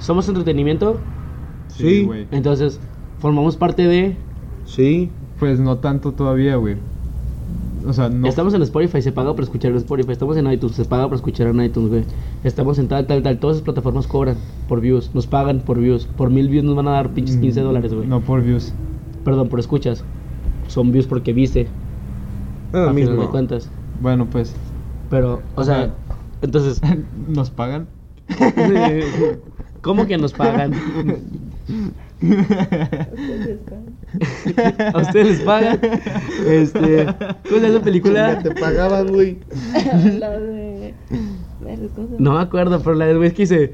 ¿somos 0.00 0.28
entretenimiento? 0.28 0.98
Sí. 1.68 2.04
güey. 2.04 2.26
Entonces, 2.32 2.80
formamos 3.20 3.56
parte 3.56 3.86
de... 3.86 4.16
Sí. 4.64 5.08
Pues 5.38 5.60
no 5.60 5.78
tanto 5.78 6.12
todavía, 6.12 6.56
güey. 6.56 6.76
O 7.86 7.92
sea, 7.92 8.08
no. 8.08 8.26
Estamos 8.28 8.52
en 8.54 8.62
Spotify, 8.62 9.00
se 9.02 9.12
paga 9.12 9.34
por 9.34 9.42
escuchar 9.44 9.70
en 9.70 9.78
Spotify. 9.78 10.12
Estamos 10.12 10.36
en 10.36 10.50
iTunes, 10.52 10.76
se 10.76 10.84
paga 10.84 11.06
por 11.08 11.16
escuchar 11.16 11.46
en 11.48 11.60
iTunes, 11.62 11.88
güey. 11.90 12.04
Estamos 12.44 12.78
en 12.78 12.88
tal, 12.88 13.06
tal, 13.06 13.22
tal. 13.22 13.38
Todas 13.38 13.56
esas 13.56 13.64
plataformas 13.64 14.06
cobran 14.06 14.36
por 14.68 14.80
views. 14.80 15.10
Nos 15.14 15.26
pagan 15.26 15.60
por 15.60 15.78
views. 15.78 16.06
Por 16.06 16.30
mil 16.30 16.48
views 16.48 16.64
nos 16.64 16.76
van 16.76 16.88
a 16.88 16.92
dar 16.92 17.10
pinches 17.10 17.36
15 17.38 17.60
Mm, 17.60 17.64
dólares, 17.64 17.94
güey. 17.94 18.06
No 18.06 18.20
por 18.20 18.42
views. 18.42 18.72
Perdón, 19.24 19.48
por 19.48 19.60
escuchas. 19.60 20.04
Son 20.68 20.92
views 20.92 21.06
porque 21.06 21.32
viste, 21.32 21.62
Es 21.62 21.68
lo 22.72 22.88
a 22.90 22.94
final 22.94 23.10
de 23.10 23.16
mismo. 23.16 23.30
cuentas. 23.30 23.68
Bueno, 24.00 24.26
pues. 24.30 24.54
Pero, 25.08 25.42
o 25.56 25.64
sea, 25.64 25.94
entonces, 26.42 26.80
¿Nos 27.28 27.50
pagan? 27.50 27.86
¿cómo 29.82 30.06
que 30.06 30.18
nos 30.18 30.32
pagan? 30.32 30.72
¿A 34.94 34.98
ustedes 35.00 35.26
les 35.28 35.40
pagan? 35.40 35.78
Este, 36.46 37.06
¿cuál 37.48 37.64
es 37.64 37.74
la 37.74 37.80
película? 37.80 38.38
Te 38.42 38.50
pagaban, 38.54 39.08
güey. 39.08 39.38
La 40.18 40.38
de. 40.38 40.94
No 42.18 42.34
me 42.34 42.40
acuerdo, 42.40 42.80
pero 42.82 42.94
la 42.96 43.06
del 43.06 43.18
güey 43.18 43.30
que 43.32 43.42
dice, 43.42 43.72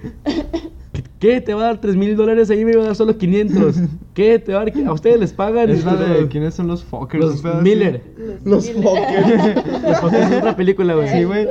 ¿qué? 1.21 1.41
¿Te 1.41 1.55
va 1.55 1.63
a 1.63 1.67
dar 1.67 1.81
3 1.81 1.97
mil 1.97 2.17
dólares? 2.17 2.51
Ahí 2.51 2.65
me 2.65 2.73
iba 2.73 2.83
a 2.83 2.87
dar 2.87 2.97
solo 2.97 3.17
500. 3.17 3.77
¿Qué? 4.13 4.39
¿Te 4.39 4.53
va 4.53 4.63
a 4.63 4.65
dar? 4.65 4.75
¿A 4.87 4.93
ustedes 4.93 5.21
les 5.21 5.33
pagan? 5.33 5.71
Es 5.71 5.85
la 5.85 5.95
de 5.95 6.27
quiénes 6.29 6.55
son 6.55 6.67
los 6.69 6.85
fuckers. 6.85 7.43
Los. 7.43 7.63
Miller. 7.63 8.03
Los 8.45 8.71
fuckers. 8.71 9.83
Los 9.83 10.01
fuckers 10.01 10.31
es 10.31 10.39
otra 10.39 10.57
película, 10.57 10.95
güey. 10.95 11.09
Sí, 11.09 11.25
güey. 11.25 11.47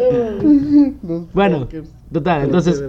Los 1.03 1.33
Bueno, 1.33 1.59
fuckers. 1.61 1.89
total, 2.11 2.43
entonces. 2.43 2.83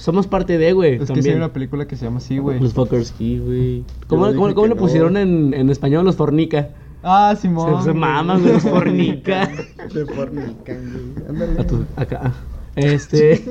Somos 0.00 0.26
parte 0.26 0.56
de, 0.58 0.72
güey, 0.72 0.94
Es 1.02 1.10
que 1.10 1.20
hay 1.20 1.36
una 1.36 1.52
película 1.52 1.86
que 1.86 1.94
se 1.96 2.04
llama 2.06 2.18
así, 2.18 2.38
güey. 2.38 2.58
Los 2.58 2.72
fuckers, 2.72 3.14
güey. 3.18 3.84
¿Cómo, 4.06 4.26
cómo, 4.34 4.66
no. 4.68 4.76
pusieron 4.76 5.16
en, 5.16 5.52
en 5.54 5.68
español 5.70 6.04
los 6.04 6.16
fornica? 6.16 6.70
Ah, 7.02 7.32
Se, 7.36 7.42
Simón. 7.42 7.82
se 7.82 7.90
güey. 7.90 8.00
maman, 8.00 8.40
güey, 8.42 8.54
los 8.54 8.62
fornica. 8.62 9.48
De 9.94 10.06
fornican, 10.06 10.54
güey. 11.14 11.28
Ándale. 11.28 11.60
A 11.60 11.66
tu- 11.66 11.84
acá. 11.96 12.32
Este. 12.76 13.44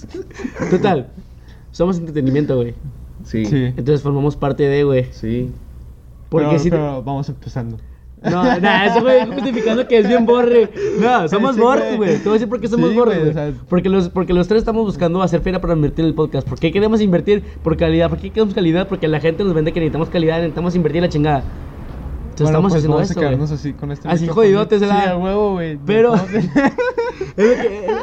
Total. 0.70 1.08
Somos 1.70 1.98
entretenimiento, 1.98 2.56
güey. 2.56 2.74
Sí. 3.24 3.44
Sí. 3.46 3.64
Entonces 3.66 4.02
formamos 4.02 4.36
parte 4.36 4.64
de, 4.64 4.84
güey. 4.84 5.06
Sí. 5.12 5.50
Porque 6.28 6.46
pero, 6.48 6.58
si 6.58 6.70
te- 6.70 6.76
pero 6.76 7.02
vamos 7.02 7.28
empezando. 7.28 7.76
No, 8.30 8.42
nah, 8.60 8.86
eso 8.86 9.00
güey 9.00 9.26
justificando 9.26 9.86
que 9.88 9.98
es 9.98 10.06
bien 10.08 10.24
borre. 10.26 10.70
No, 11.00 11.28
somos 11.30 11.56
Sí, 11.56 11.60
borres, 11.60 11.96
güey. 11.96 12.16
Te 12.18 12.22
voy 12.24 12.30
a 12.30 12.32
decir 12.34 12.48
por 12.48 12.60
qué 12.60 12.68
somos 12.68 12.90
Sí, 12.90 12.96
borres, 12.96 13.18
güey, 13.18 13.30
o 13.30 13.32
sea- 13.32 13.52
Porque 13.68 13.88
los, 13.88 14.08
porque 14.10 14.32
los 14.32 14.46
tres 14.48 14.60
estamos 14.60 14.84
buscando 14.84 15.20
hacer 15.22 15.40
feria 15.40 15.60
para 15.60 15.74
invertir 15.74 16.04
en 16.04 16.08
el 16.10 16.14
podcast. 16.14 16.48
¿Por 16.48 16.58
qué 16.58 16.70
queremos 16.72 17.00
invertir? 17.00 17.42
Por 17.62 17.76
calidad. 17.76 18.08
¿Por 18.08 18.18
qué 18.18 18.30
queremos 18.30 18.54
calidad? 18.54 18.86
Porque 18.88 19.08
la 19.08 19.18
gente 19.20 19.42
nos 19.44 19.54
vende 19.54 19.72
que 19.72 19.80
necesitamos 19.80 20.08
calidad, 20.08 20.36
necesitamos 20.36 20.74
invertir 20.76 20.98
en 20.98 21.02
la 21.02 21.08
chingada. 21.08 21.38
Entonces 21.38 22.44
Bueno, 22.44 22.48
estamos 22.68 22.70
pues 22.72 22.78
haciendo 22.78 22.96
vamos 22.96 23.10
esto, 23.10 23.20
a 23.20 23.22
quedarnos 23.22 23.48
güey. 23.50 23.58
así 23.60 23.72
con 23.74 23.92
este 23.92 24.08
Así 24.08 24.22
micrófono. 24.22 24.46
jodidotes, 24.46 24.80
Sí, 24.80 24.86
¿verdad? 24.86 25.08
a 25.08 25.16
huevo, 25.18 25.52
güey. 25.52 25.78
Pero- 25.84 26.14
Es 27.36 27.46
lo 27.46 27.54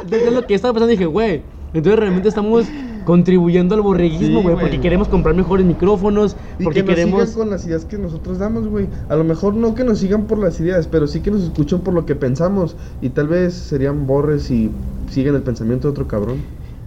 que, 0.10 0.28
es 0.28 0.34
lo 0.34 0.46
que 0.48 0.54
estaba 0.54 0.74
pensando. 0.74 0.92
Dije, 0.92 1.06
güey, 1.06 1.42
entonces 1.74 2.00
realmente 2.00 2.30
estamos 2.30 2.66
contribuyendo 3.10 3.74
al 3.74 3.82
borreguismo, 3.82 4.44
güey. 4.44 4.56
porque 4.56 4.80
queremos 4.80 5.08
comprar 5.08 5.36
mejores 5.36 5.66
micrófonos. 5.66 6.36
Y 6.60 6.64
porque 6.64 6.82
que 6.82 6.86
nos 6.86 6.96
queremos. 6.96 7.30
sigan 7.30 7.40
con 7.40 7.50
las 7.50 7.66
ideas 7.66 7.86
que 7.86 7.98
nosotros 7.98 8.38
damos, 8.38 8.68
güey. 8.68 8.86
A 9.10 9.16
lo 9.16 9.24
mejor 9.24 9.56
no 9.56 9.74
que 9.74 9.84
nos 9.84 9.98
sigan 9.98 10.26
por 10.26 10.38
las 10.38 10.60
ideas, 10.60 10.88
pero 10.88 11.08
sí 11.08 11.22
que 11.22 11.32
nos 11.32 11.42
escuchen 11.42 11.80
por 11.80 11.96
lo 11.96 12.06
que 12.06 12.14
pensamos. 12.14 12.76
Y 13.02 13.10
tal 13.10 13.28
vez 13.28 13.56
serían 13.56 14.06
borres 14.06 14.52
y 14.52 14.70
siguen 15.10 15.34
el 15.34 15.42
pensamiento 15.42 15.88
de 15.88 15.94
otro 15.94 16.08
cabrón. 16.08 16.38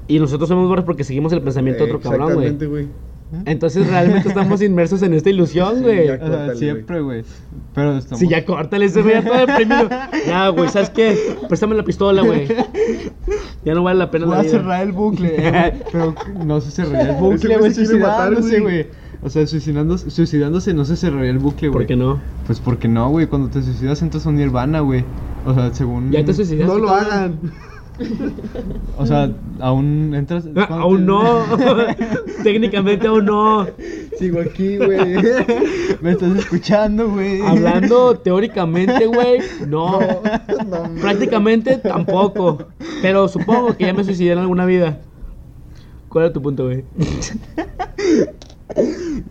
Y 0.06 0.20
nosotros 0.20 0.48
somos 0.48 0.68
borres 0.68 0.84
porque 0.84 1.02
seguimos 1.02 1.32
el 1.32 1.42
pensamiento 1.42 1.84
de 1.84 1.90
otro 1.90 2.00
cabrón, 2.00 2.34
güey. 2.34 2.46
Exactamente, 2.46 2.66
güey. 2.68 3.11
Entonces 3.46 3.88
realmente 3.88 4.28
estamos 4.28 4.60
inmersos 4.62 5.02
en 5.02 5.14
esta 5.14 5.30
ilusión, 5.30 5.76
Sí, 5.76 5.82
güey. 5.82 6.06
ya. 6.06 6.14
O 6.14 6.18
sea, 6.18 6.26
Córtale, 6.28 6.56
siempre, 6.56 7.00
güey. 7.00 7.24
Pero 7.74 7.96
estamos... 7.98 8.18
Sí, 8.20 8.28
ya 8.28 8.44
córtale 8.44 8.84
ese 8.86 9.02
güey, 9.02 9.14
ya 9.14 9.24
todo 9.24 9.38
deprimido. 9.38 9.88
Ya, 10.26 10.48
güey, 10.48 10.68
¿sabes 10.68 10.90
qué? 10.90 11.36
Préstame 11.48 11.74
la 11.74 11.82
pistola, 11.84 12.22
güey. 12.22 12.46
Ya 13.64 13.74
no 13.74 13.82
vale 13.82 13.98
la 13.98 14.10
pena 14.10 14.26
Voy 14.26 14.34
la 14.34 14.40
a 14.40 14.44
cerrar 14.44 14.82
el 14.82 14.92
bucle, 14.92 15.34
eh. 15.38 15.82
Pero 15.92 16.14
no 16.44 16.60
se 16.60 16.70
cerraría 16.70 17.14
el 17.14 17.20
bucle, 17.20 17.56
güey 17.58 17.72
Suicidándose, 17.72 18.60
güey. 18.60 18.86
O 19.24 19.30
sea, 19.30 19.46
suicidándose, 19.46 20.10
suicidándose 20.10 20.74
no 20.74 20.84
se 20.84 20.96
cerraría 20.96 21.30
el 21.30 21.38
bucle, 21.38 21.68
güey. 21.68 21.80
¿Por 21.80 21.86
qué 21.86 21.96
no? 21.96 22.20
Pues 22.46 22.58
porque 22.60 22.88
no, 22.88 23.08
güey. 23.10 23.26
Cuando 23.28 23.48
te 23.48 23.62
suicidas 23.62 24.02
entras 24.02 24.26
a 24.26 24.28
un 24.30 24.36
nirvana, 24.36 24.80
güey. 24.80 25.04
O 25.46 25.54
sea, 25.54 25.72
según... 25.72 26.10
Ya 26.10 26.24
te 26.24 26.34
suicidaste. 26.34 26.72
No 26.72 26.78
lo 26.78 26.90
hagan. 26.90 27.38
O 28.98 29.06
sea, 29.06 29.30
aún 29.60 30.12
entras... 30.14 30.44
Ah, 30.56 30.66
Aún 30.70 30.98
te- 30.98 31.04
no. 31.04 31.22
Técnicamente 32.42 33.06
aún 33.06 33.24
no. 33.26 33.66
Sigo 34.18 34.40
aquí, 34.40 34.76
güey. 34.78 35.16
Me 36.00 36.12
estás 36.12 36.36
escuchando, 36.36 37.10
güey. 37.10 37.40
Hablando 37.42 38.16
teóricamente, 38.18 39.06
güey, 39.06 39.40
no. 39.68 40.00
No, 40.00 40.88
no, 40.88 41.00
Prácticamente 41.00 41.76
tampoco. 41.78 42.66
Pero 43.00 43.28
supongo 43.28 43.76
que 43.76 43.86
ya 43.86 43.94
me 43.94 44.04
suicidé 44.04 44.32
en 44.32 44.38
alguna 44.38 44.64
vida. 44.66 45.00
¿Cuál 46.08 46.26
era 46.26 46.32
tu 46.34 46.42
punto, 46.42 46.64
güey? 46.66 46.84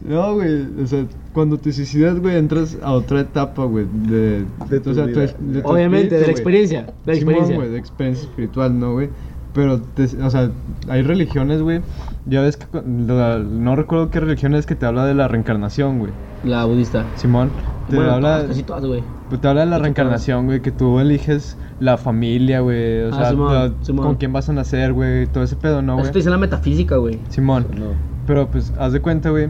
No, 0.03 0.35
güey. 0.35 0.67
O 0.83 0.87
sea, 0.87 1.05
cuando 1.33 1.57
te 1.57 1.71
suicidas, 1.73 2.19
güey, 2.19 2.37
entras 2.37 2.77
a 2.81 2.91
otra 2.93 3.21
etapa, 3.21 3.63
güey. 3.65 3.85
De, 4.07 4.45
De 4.69 4.79
tu 4.79 4.91
o 4.91 4.93
sea, 4.93 5.05
vida. 5.05 5.23
es- 5.23 5.35
de 5.39 5.61
tu 5.61 5.67
Obviamente, 5.67 6.15
de 6.15 6.25
la 6.25 6.31
experiencia. 6.31 6.81
De 7.05 7.13
la 7.13 7.15
Simón, 7.19 7.35
experiencia. 7.35 7.71
de 7.71 7.77
experiencia 7.79 8.23
espiritual, 8.29 8.79
¿no, 8.79 8.93
güey? 8.93 9.09
Pero, 9.53 9.81
te- 9.81 10.05
o 10.23 10.29
sea, 10.29 10.49
hay 10.87 11.01
religiones, 11.01 11.61
güey. 11.61 11.81
Ya 12.25 12.41
ves 12.41 12.57
que. 12.57 12.65
la- 13.07 13.39
no 13.39 13.75
recuerdo 13.75 14.09
qué 14.09 14.19
religión 14.19 14.53
es 14.55 14.65
que 14.65 14.75
te 14.75 14.85
habla 14.85 15.05
de 15.05 15.13
la 15.13 15.27
reencarnación, 15.27 15.99
güey. 15.99 16.11
La 16.43 16.65
budista. 16.65 17.05
Simón. 17.15 17.49
Te 17.89 17.97
Bueno, 17.97 18.13
habla. 18.13 18.35
todas, 18.37 18.47
casi 18.47 18.63
todas, 18.63 18.85
güey. 18.85 19.03
pues, 19.29 19.41
te 19.41 19.47
habla 19.47 19.61
de 19.61 19.67
la 19.67 19.77
reencarnación, 19.79 20.45
güey. 20.45 20.61
Que 20.61 20.71
tú 20.71 20.99
eliges 20.99 21.57
la 21.79 21.97
familia, 21.97 22.61
güey. 22.61 23.01
O 23.03 23.09
Ah, 23.13 23.17
sea, 23.17 23.29
Simón, 23.31 23.53
la- 23.53 23.71
Simón. 23.81 24.05
con 24.05 24.15
quién 24.15 24.31
vas 24.31 24.47
a 24.49 24.53
nacer, 24.53 24.93
güey. 24.93 25.27
Todo 25.27 25.43
ese 25.43 25.55
pedo, 25.57 25.81
¿no, 25.81 25.93
Eso 25.93 26.01
güey? 26.03 26.11
te 26.13 26.19
dice 26.19 26.29
la 26.29 26.37
metafísica, 26.37 26.95
güey. 26.97 27.19
Simón. 27.29 27.65
No. 27.77 27.87
Pero 28.25 28.47
pues, 28.47 28.71
haz 28.79 28.93
de 28.93 29.01
cuenta, 29.01 29.29
güey. 29.31 29.49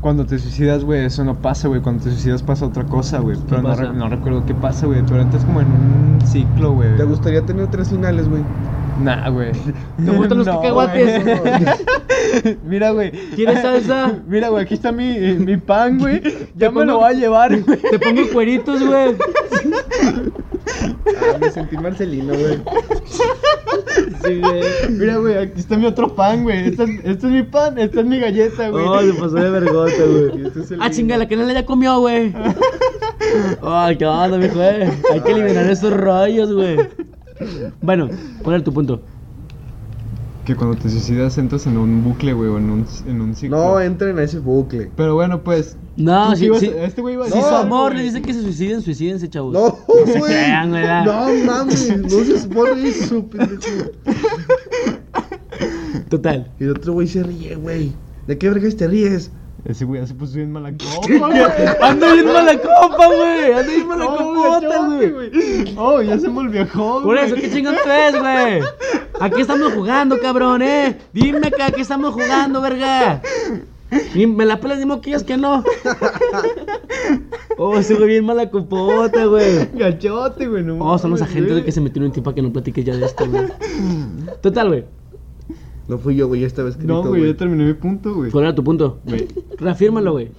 Cuando 0.00 0.24
te 0.24 0.38
suicidas, 0.38 0.84
güey, 0.84 1.04
eso 1.06 1.24
no 1.24 1.34
pasa, 1.36 1.66
güey. 1.66 1.80
Cuando 1.80 2.04
te 2.04 2.10
suicidas 2.10 2.42
pasa 2.42 2.66
otra 2.66 2.84
cosa, 2.84 3.18
güey. 3.18 3.36
Pero 3.48 3.62
no, 3.62 3.68
pasa? 3.70 3.82
re- 3.86 3.92
no 3.94 4.08
recuerdo 4.08 4.44
qué 4.46 4.54
pasa, 4.54 4.86
güey. 4.86 5.02
Pero 5.08 5.20
entras 5.22 5.44
como 5.44 5.60
en 5.60 5.66
un 5.66 6.18
ciclo, 6.24 6.72
güey. 6.74 6.96
¿Te 6.96 7.02
gustaría 7.04 7.42
tener 7.42 7.66
tres 7.68 7.88
finales, 7.90 8.28
güey? 8.28 8.42
Nah, 9.00 9.28
güey. 9.28 9.52
¿Te 10.04 10.10
gustan 10.10 10.38
los 10.38 10.46
cacahuates? 10.56 11.24
güey. 11.24 12.56
Mira, 12.64 12.90
güey. 12.90 13.10
¿Quieres 13.34 13.60
salsa? 13.62 14.18
Mira, 14.26 14.48
güey, 14.48 14.64
aquí 14.64 14.74
está 14.74 14.90
mi, 14.92 15.18
mi 15.38 15.56
pan, 15.56 15.98
güey. 15.98 16.22
Ya 16.54 16.70
me 16.70 16.84
lo 16.84 16.96
voy 16.98 17.10
a 17.10 17.12
llevar, 17.12 17.60
güey. 17.60 17.78
Te 17.78 17.98
pongo 17.98 18.22
cueritos, 18.32 18.80
güey. 18.84 19.14
Ah, 21.32 21.38
me 21.40 21.50
sentí 21.50 21.76
Marcelino, 21.76 22.34
güey. 22.34 22.58
Sí, 24.24 24.40
güey. 24.40 24.62
Mira, 24.90 25.16
güey, 25.18 25.36
aquí 25.38 25.60
está 25.60 25.76
mi 25.76 25.86
otro 25.86 26.14
pan, 26.14 26.42
güey. 26.42 26.68
Este, 26.68 26.84
es- 26.84 26.90
este 27.04 27.26
es 27.26 27.32
mi 27.32 27.42
pan, 27.42 27.78
esta 27.78 28.00
es 28.00 28.06
mi 28.06 28.18
galleta, 28.18 28.68
güey. 28.70 28.84
Oh, 28.86 29.00
se 29.00 29.12
pasó 29.14 29.34
de 29.36 29.50
vergüenza, 29.50 30.04
Y 30.04 30.08
güey. 30.30 30.46
este 30.46 30.60
es 30.60 30.72
Ah, 30.72 30.74
vino. 30.74 30.90
chinga, 30.90 31.16
la 31.18 31.28
canela 31.28 31.52
ya 31.52 31.64
comió, 31.66 32.00
güey. 32.00 32.34
Ay, 33.62 33.96
qué 33.96 34.06
onda, 34.06 34.38
mijo, 34.38 34.60
eh. 34.62 34.90
Hay 35.12 35.20
que 35.20 35.32
eliminar 35.32 35.70
esos 35.70 35.92
rollos, 35.92 36.52
güey. 36.52 36.76
Bueno, 37.82 38.08
¿cuál 38.42 38.56
era 38.56 38.64
tu 38.64 38.72
punto? 38.72 39.00
Que 40.44 40.54
cuando 40.54 40.76
te 40.76 40.88
suicidas 40.88 41.36
entras 41.38 41.66
en 41.66 41.76
un 41.76 42.04
bucle, 42.04 42.32
güey, 42.32 42.48
o 42.48 42.58
en 42.58 42.70
un, 42.70 42.86
en 43.08 43.20
un 43.20 43.34
ciclo. 43.34 43.56
No, 43.58 43.80
entren 43.80 44.16
a 44.18 44.22
ese 44.22 44.38
bucle. 44.38 44.90
Pero 44.96 45.14
bueno, 45.16 45.42
pues. 45.42 45.76
No, 45.96 46.36
si, 46.36 46.44
ibas- 46.46 46.60
si, 46.60 46.66
este 46.68 47.00
güey 47.02 47.14
iba 47.14 47.24
a 47.24 47.28
si 47.28 47.34
decir 47.34 47.48
su 47.48 47.54
amor 47.56 47.92
güey. 47.92 47.98
le 47.98 48.04
dice 48.04 48.22
que 48.22 48.32
se 48.32 48.42
suiciden, 48.42 48.80
suicídense, 48.80 49.28
chavos. 49.28 49.52
No, 49.54 49.76
se 50.06 50.18
güey. 50.20 50.32
crean, 50.32 50.70
güey, 50.70 50.82
¿verdad? 50.82 51.04
No 51.04 51.44
mames, 51.52 51.98
no 52.00 52.08
seas 52.24 52.46
por 52.46 52.68
eso, 52.78 53.26
pendejo. 53.26 53.60
Total. 56.08 56.50
Y 56.60 56.64
el 56.64 56.70
otro 56.70 56.92
güey 56.92 57.08
se 57.08 57.22
ríe, 57.22 57.56
güey. 57.56 57.92
¿De 58.26 58.38
qué 58.38 58.48
vergas 58.48 58.76
te 58.76 58.86
ríes? 58.86 59.30
Ese 59.68 59.84
güey 59.84 60.00
ya 60.00 60.06
se 60.06 60.14
puso 60.14 60.34
bien 60.36 60.52
mala 60.52 60.70
copa, 60.78 61.28
güey. 61.28 61.42
Anda 61.82 62.12
bien 62.12 62.26
mala 62.26 62.52
copa, 62.56 63.06
güey. 63.06 63.52
Anda 63.52 63.62
bien 63.72 63.88
mala 63.88 64.06
Oh, 64.06 64.16
copota, 64.16 64.86
güey. 64.86 65.74
Oh, 65.76 66.02
ya 66.02 66.18
se 66.18 66.28
volvió 66.28 66.66
joven. 66.66 67.02
Por 67.04 67.18
eso, 67.18 67.34
¿qué 67.34 67.50
chingón 67.50 67.74
tú 67.82 67.90
es, 67.90 68.20
güey? 68.20 68.60
Aquí 69.20 69.40
estamos 69.40 69.72
jugando, 69.72 70.18
cabrón, 70.20 70.62
¿eh? 70.62 70.96
Dime 71.12 71.50
que 71.50 71.62
aquí 71.62 71.80
estamos 71.80 72.14
jugando, 72.14 72.60
verga. 72.60 73.20
Ni 74.14 74.26
me 74.26 74.44
la 74.44 74.58
pelas, 74.60 74.78
ni 74.78 74.84
modo 74.84 75.00
que 75.00 75.36
no. 75.36 75.64
Oh, 77.56 77.76
ese 77.78 77.94
güey 77.94 78.08
bien 78.08 78.24
mala 78.24 78.50
copota, 78.50 79.24
güey. 79.26 79.68
Gachote, 79.74 80.46
güey, 80.46 80.62
no. 80.62 80.78
Oh, 80.78 80.98
son 80.98 81.10
los 81.10 81.22
agentes 81.22 81.56
de 81.56 81.64
que 81.64 81.72
se 81.72 81.80
metieron 81.80 82.06
en 82.06 82.12
ti 82.12 82.20
para 82.20 82.34
que 82.34 82.42
no 82.42 82.52
platiques 82.52 82.84
ya 82.84 82.96
de 82.96 83.06
esto, 83.06 83.26
güey. 83.28 83.46
Total, 84.42 84.68
güey. 84.68 84.84
No 85.88 85.98
fui 85.98 86.16
yo, 86.16 86.26
güey, 86.26 86.40
ya 86.40 86.46
estaba 86.48 86.68
escrito, 86.68 86.92
No, 86.92 87.02
güey, 87.08 87.26
ya 87.30 87.36
terminé 87.36 87.64
mi 87.64 87.74
punto, 87.74 88.14
güey. 88.14 88.30
¿Cuál 88.30 88.44
era 88.46 88.54
tu 88.54 88.64
punto? 88.64 88.98
Güey, 89.04 89.28
Reafírmalo, 89.58 90.12
güey. 90.12 90.30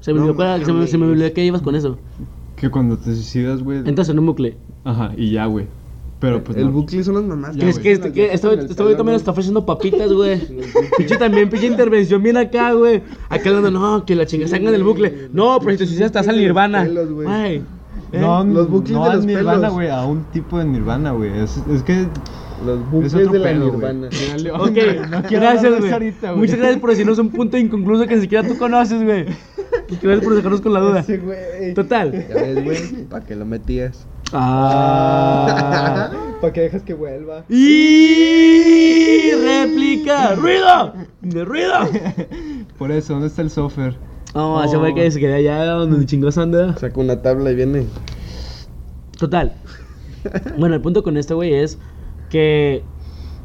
Se 0.00 0.12
me 0.12 0.20
No 0.20 0.26
olvidó 0.26 0.64
se 0.66 0.72
me, 0.72 0.86
se 0.86 0.98
me 0.98 1.06
olvidó 1.06 1.32
que 1.32 1.44
ibas 1.44 1.62
con 1.62 1.74
eso. 1.74 1.98
que 2.56 2.70
cuando 2.70 2.96
te 2.98 3.14
suicidas, 3.14 3.62
güey. 3.62 3.78
Entras 3.86 4.08
en 4.10 4.18
un 4.18 4.26
bucle. 4.26 4.56
Ajá, 4.84 5.12
y 5.16 5.30
ya, 5.30 5.46
güey. 5.46 5.66
Pero 6.20 6.44
pues 6.44 6.56
El 6.56 6.66
no. 6.66 6.72
bucle 6.72 7.02
son 7.02 7.14
las 7.14 7.24
mamás. 7.24 7.56
Ya, 7.56 7.62
¿Crees 7.62 7.76
güey. 7.76 7.82
que 7.82 7.92
este, 7.92 8.12
que 8.12 8.32
este 8.32 8.46
güey 8.82 8.96
también 8.96 9.14
nos 9.14 9.22
está 9.22 9.32
ofreciendo 9.32 9.66
papitas, 9.66 10.12
güey? 10.12 10.38
Pinche 10.98 11.16
también, 11.16 11.48
pinche 11.50 11.66
intervención 11.66 12.22
bien 12.22 12.36
acá, 12.36 12.72
güey. 12.74 13.02
Acá 13.28 13.48
hablando, 13.48 13.70
no, 13.72 14.04
que 14.04 14.14
la 14.14 14.24
chinga 14.26 14.46
salgan 14.46 14.72
del 14.72 14.84
bucle. 14.84 15.28
No, 15.32 15.58
pero 15.58 15.72
si 15.72 15.78
te 15.78 15.86
suicidas 15.86 16.06
estás 16.06 16.28
al 16.28 16.36
nirvana. 16.36 16.86
Güey. 16.86 17.26
Ay. 17.26 17.64
No, 18.12 18.44
Los 18.44 18.68
bucles 18.68 18.92
no 18.92 19.04
de 19.04 19.10
a 19.10 19.14
los 19.16 19.24
Nirvana, 19.24 19.58
pelos. 19.58 19.72
güey, 19.72 19.88
a 19.88 20.04
un 20.04 20.22
tipo 20.32 20.58
de 20.58 20.66
Nirvana, 20.66 21.12
güey. 21.12 21.30
Es, 21.40 21.56
es 21.72 21.82
que 21.82 22.06
Los 22.64 22.78
es 22.80 22.90
bucles 22.90 23.32
de 23.32 23.38
la 23.38 23.52
nirvana. 23.52 24.08
Ok, 24.54 24.78
no 25.10 25.22
gracias, 25.28 25.78
güey. 25.78 25.92
ahorita. 25.92 26.34
Muchas 26.34 26.56
gracias 26.56 26.80
por 26.80 26.90
decirnos 26.90 27.18
un 27.18 27.30
punto 27.30 27.56
inconcluso 27.56 28.06
que 28.06 28.16
ni 28.16 28.22
siquiera 28.22 28.46
tú 28.46 28.56
conoces, 28.56 29.02
güey. 29.02 29.26
Gracias 30.00 30.24
por 30.24 30.34
dejarnos 30.34 30.60
con 30.60 30.72
la 30.72 30.80
duda. 30.80 31.00
Ese 31.00 31.18
güey. 31.18 31.74
Total. 31.74 32.12
Ya 32.12 32.34
ves, 32.34 32.64
güey, 32.64 33.04
¿para 33.04 33.24
qué 33.24 33.36
lo 33.36 33.44
metías? 33.44 34.06
Ah. 34.32 36.10
¿Para 36.40 36.52
qué 36.52 36.62
dejas 36.62 36.82
que 36.82 36.94
vuelva? 36.94 37.44
Y 37.48 39.32
réplica. 39.44 40.34
¡Ruido! 40.34 40.94
¡De 41.20 41.44
ruido! 41.44 41.74
Por 42.78 42.90
eso, 42.90 43.12
¿dónde 43.12 43.28
está 43.28 43.42
el 43.42 43.50
software? 43.50 43.96
No, 44.34 44.64
ese 44.64 44.76
güey 44.76 44.94
que 44.94 45.10
se 45.10 45.20
queda 45.20 45.36
allá 45.36 45.64
donde 45.66 46.06
chingó 46.06 46.30
anda. 46.36 46.76
Saca 46.78 46.98
una 46.98 47.20
tabla 47.20 47.50
y 47.50 47.54
viene. 47.54 47.86
Total. 49.18 49.52
Bueno, 50.58 50.74
el 50.74 50.80
punto 50.80 51.02
con 51.02 51.16
esto, 51.16 51.36
güey, 51.36 51.54
es 51.54 51.78
que. 52.32 52.82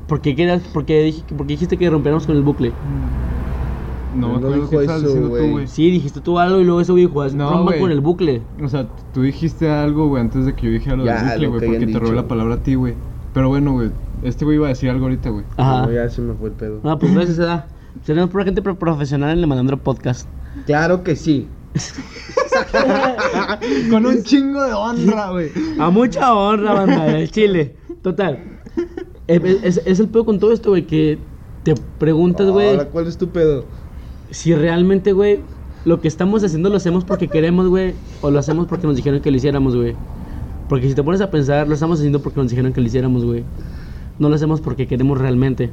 ¿Por 0.08 0.22
qué, 0.22 0.36
querías, 0.38 0.62
por, 0.74 0.86
qué 0.86 1.10
dij- 1.12 1.24
por 1.36 1.46
qué 1.46 1.54
dijiste 1.54 1.76
que 1.78 1.90
rompiéramos 1.90 2.26
con 2.26 2.38
el 2.38 2.42
bucle? 2.42 2.72
No, 4.16 4.28
me 4.28 4.34
No 4.34 4.38
acuerdo 4.48 4.56
dijo 4.68 4.82
eso, 4.82 5.00
diciendo 5.02 5.30
güey. 5.30 5.44
tú, 5.46 5.52
güey. 5.52 5.68
Sí, 5.68 5.92
dijiste 5.92 6.22
tú 6.22 6.40
algo 6.40 6.60
y 6.60 6.64
luego 6.64 6.80
ese 6.80 6.94
güey 6.94 7.06
dijo, 7.08 7.26
No, 7.36 7.50
rompan 7.50 7.64
güey. 7.66 7.80
con 7.82 7.92
el 7.92 8.00
bucle. 8.02 8.42
O 8.64 8.70
sea, 8.70 8.88
tú 9.14 9.24
dijiste 9.24 9.70
algo, 9.70 10.08
güey, 10.08 10.22
antes 10.22 10.46
de 10.46 10.56
que 10.56 10.66
yo 10.68 10.72
dijera 10.72 10.96
lo 10.96 11.04
Ya, 11.06 11.36
del 11.36 11.50
bucle, 11.50 11.50
güey, 11.50 11.60
que 11.60 11.68
porque 11.86 11.94
te 11.94 12.00
robé 12.00 12.16
la 12.16 12.28
palabra 12.28 12.56
a 12.56 12.64
ti, 12.64 12.76
güey. 12.76 12.94
Pero 13.34 13.50
bueno, 13.50 13.74
güey, 13.74 13.92
este 14.24 14.46
güey 14.46 14.56
iba 14.56 14.68
a 14.68 14.70
decir 14.70 14.90
algo 14.90 15.06
ahorita, 15.06 15.30
güey. 15.30 15.44
Ajá. 15.58 15.86
No, 15.86 15.92
ya 15.92 16.10
se 16.10 16.22
me 16.22 16.34
fue 16.36 16.50
el 16.50 16.56
pedo. 16.56 16.80
Ah, 16.86 16.98
pues 16.98 17.14
gracias, 17.14 17.38
da. 17.38 17.68
Tenemos 18.06 18.30
pura 18.30 18.46
gente 18.46 18.62
pro- 18.62 18.80
profesional 18.80 19.32
en 19.32 19.40
el 19.40 19.48
Malandro 19.48 19.78
Podcast. 19.78 20.28
Claro 20.66 21.04
que 21.04 21.16
sí. 21.18 21.48
Con 23.92 24.06
un 24.06 24.24
chingo 24.24 24.64
de 24.64 24.74
honra, 24.74 25.32
güey. 25.32 25.52
A 25.80 25.90
mucha 25.90 26.34
honra, 26.34 26.74
banda, 26.74 27.04
del 27.06 27.30
Chile. 27.30 27.76
Total. 28.02 28.57
Es, 29.28 30.00
el 30.00 30.08
pedo 30.08 30.26
con 30.26 30.40
todo 30.40 30.54
esto, 30.54 30.70
güey, 30.70 30.88
que 30.88 31.18
te 31.64 31.76
preguntas, 32.00 32.50
güey, 32.50 32.70
Ahora, 32.70 32.86
¿cuál 32.86 33.08
es 33.08 33.18
tu 33.18 33.28
pedo? 33.30 33.66
si 34.32 34.56
realmente, 34.56 35.14
güey, 35.14 35.40
lo 35.86 36.02
que 36.02 36.08
estamos 36.08 36.44
haciendo 36.44 36.70
lo 36.70 36.78
hacemos 36.78 37.04
porque 37.04 37.28
queremos, 37.28 37.68
güey, 37.68 37.94
o 38.22 38.32
lo 38.32 38.40
hacemos 38.40 38.68
porque 38.68 38.88
nos 38.88 38.96
dijeron 38.96 39.22
que 39.22 39.32
lo 39.32 39.38
hiciéramos, 39.38 39.76
güey. 39.76 39.96
Porque 40.70 40.90
si 40.90 40.96
te 40.96 41.04
pones 41.04 41.22
a 41.22 41.32
pensar, 41.32 41.68
lo 41.68 41.74
estamos 41.74 42.00
haciendo 42.00 42.22
porque 42.22 42.40
nos 42.40 42.50
dijeron 42.50 42.74
que 42.74 42.82
lo 42.82 42.88
hiciéramos, 42.88 43.24
güey. 43.24 43.44
No 44.20 44.30
lo 44.30 44.36
hacemos 44.36 44.60
porque 44.60 44.88
queremos 44.88 45.18
realmente. 45.18 45.70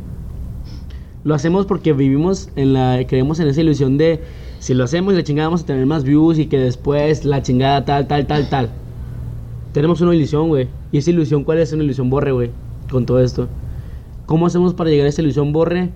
Lo 1.24 1.34
hacemos 1.34 1.66
porque 1.66 1.92
vivimos 1.92 2.50
en 2.54 2.74
la. 2.74 3.04
Creemos 3.08 3.40
en 3.40 3.48
esa 3.48 3.60
ilusión 3.60 3.98
de 3.98 4.20
si 4.60 4.74
lo 4.74 4.84
hacemos 4.84 5.14
y 5.14 5.16
la 5.16 5.24
chingada 5.24 5.48
vamos 5.48 5.62
a 5.62 5.66
tener 5.66 5.84
más 5.86 6.04
views 6.04 6.38
y 6.38 6.46
que 6.46 6.58
después 6.58 7.24
la 7.24 7.42
chingada 7.42 7.84
tal, 7.84 8.06
tal, 8.06 8.26
tal, 8.26 8.48
tal. 8.48 8.70
Tenemos 9.72 10.00
una 10.00 10.14
ilusión, 10.14 10.48
güey. 10.48 10.68
¿Y 10.92 10.98
esa 10.98 11.10
ilusión 11.10 11.42
cuál 11.42 11.58
es? 11.58 11.72
Una 11.72 11.82
ilusión 11.82 12.08
borre, 12.08 12.30
güey. 12.30 12.50
Con 12.90 13.06
todo 13.06 13.20
esto. 13.20 13.48
¿Cómo 14.26 14.46
hacemos 14.46 14.74
para 14.74 14.90
llegar 14.90 15.06
a 15.06 15.08
esa 15.08 15.22
ilusión 15.22 15.52
borre? 15.52 15.90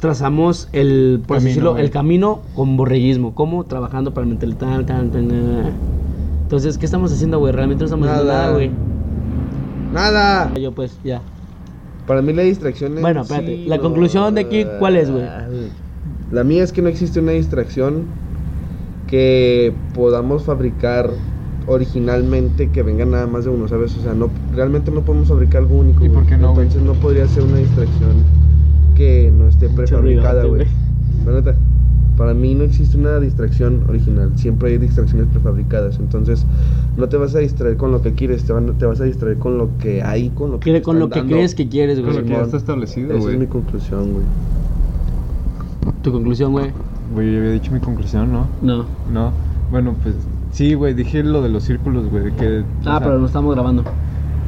Trazamos 0.00 0.68
el, 0.72 1.20
por 1.26 1.36
Camino, 1.36 1.48
decirlo, 1.48 1.76
el 1.76 1.90
camino 1.90 2.40
con 2.54 2.76
borreguismo. 2.76 3.34
¿Cómo? 3.34 3.64
Trabajando 3.64 4.14
para 4.14 4.26
meter 4.26 4.54
tal, 4.54 4.86
tal, 4.86 5.10
tal, 5.10 5.28
tal. 5.28 5.72
Entonces, 6.42 6.78
¿qué 6.78 6.86
estamos 6.86 7.12
haciendo, 7.12 7.38
güey? 7.38 7.52
Realmente 7.52 7.82
no 7.82 7.86
estamos 7.86 8.08
haciendo 8.08 8.32
Nada. 8.32 8.42
nada, 8.46 8.54
güey. 8.54 8.70
¡Nada! 9.92 10.54
Yo, 10.58 10.72
pues, 10.72 10.98
ya. 11.04 11.20
Para 12.06 12.22
mí 12.22 12.32
la 12.32 12.42
distracción 12.42 12.94
es... 12.94 13.02
Bueno, 13.02 13.22
espérate, 13.22 13.66
la 13.66 13.78
conclusión 13.78 14.34
de 14.34 14.40
aquí, 14.40 14.66
¿cuál 14.78 14.96
es, 14.96 15.10
güey? 15.10 15.24
La 16.32 16.44
mía 16.44 16.64
es 16.64 16.72
que 16.72 16.80
no 16.82 16.88
existe 16.88 17.20
una 17.20 17.32
distracción 17.32 18.06
que 19.06 19.72
podamos 19.94 20.44
fabricar 20.44 21.10
originalmente 21.70 22.68
que 22.70 22.82
venga 22.82 23.04
nada 23.04 23.26
más 23.26 23.44
de 23.44 23.50
uno, 23.50 23.68
¿sabes? 23.68 23.96
O 23.96 24.02
sea, 24.02 24.12
no, 24.14 24.28
realmente 24.54 24.90
no 24.90 25.02
podemos 25.02 25.28
fabricar 25.28 25.62
algo 25.62 25.76
único. 25.78 26.04
¿Y 26.04 26.08
por 26.08 26.24
güey. 26.24 26.26
qué 26.26 26.36
no, 26.36 26.52
güey? 26.54 26.66
Entonces 26.66 26.82
no 26.86 26.94
podría 26.94 27.26
ser 27.28 27.44
una 27.44 27.56
distracción 27.58 28.10
que 28.94 29.32
no 29.36 29.46
esté 29.48 29.68
prefabricada, 29.68 30.44
güey. 30.44 30.64
güey. 30.64 30.68
La 31.26 31.32
neta, 31.40 31.54
para 32.16 32.34
mí 32.34 32.54
no 32.54 32.64
existe 32.64 32.96
una 32.98 33.18
distracción 33.20 33.84
original, 33.88 34.32
siempre 34.36 34.70
hay 34.72 34.78
distracciones 34.78 35.26
prefabricadas. 35.28 35.98
Entonces, 36.00 36.44
no 36.96 37.08
te 37.08 37.16
vas 37.16 37.34
a 37.34 37.38
distraer 37.38 37.76
con 37.76 37.92
lo 37.92 38.02
que 38.02 38.12
quieres, 38.14 38.44
te, 38.44 38.52
van- 38.52 38.76
te 38.76 38.84
vas 38.86 39.00
a 39.00 39.04
distraer 39.04 39.38
con 39.38 39.56
lo 39.56 39.70
que 39.78 40.02
hay, 40.02 40.28
con 40.30 40.50
lo 40.50 40.58
que, 40.60 40.64
Quiere 40.64 40.80
te 40.80 40.84
con 40.84 40.98
lo 40.98 41.08
que 41.08 41.20
dando. 41.20 41.34
crees 41.36 41.54
que 41.54 41.68
quieres, 41.68 41.98
Con 42.00 42.08
lo 42.08 42.12
güey. 42.14 42.24
que 42.26 42.32
ya 42.32 42.42
está 42.42 42.56
establecido, 42.56 43.10
Esa 43.12 43.20
güey. 43.20 43.34
es 43.34 43.40
mi 43.40 43.46
conclusión, 43.46 44.12
güey. 44.12 44.24
Tu 46.02 46.12
conclusión, 46.12 46.52
güey. 46.52 46.72
Güey, 47.14 47.32
yo 47.32 47.38
había 47.38 47.52
dicho 47.52 47.72
mi 47.72 47.80
conclusión, 47.80 48.32
¿no? 48.32 48.46
No. 48.62 48.84
No. 49.12 49.32
Bueno, 49.70 49.94
pues 50.02 50.14
sí, 50.50 50.74
güey, 50.74 50.94
dije 50.94 51.22
lo 51.22 51.42
de 51.42 51.48
los 51.48 51.64
círculos, 51.64 52.08
güey, 52.10 52.32
que... 52.32 52.64
Ah, 52.80 52.84
sea- 52.84 53.00
pero 53.00 53.18
no 53.18 53.26
estamos 53.26 53.54
grabando. 53.54 53.84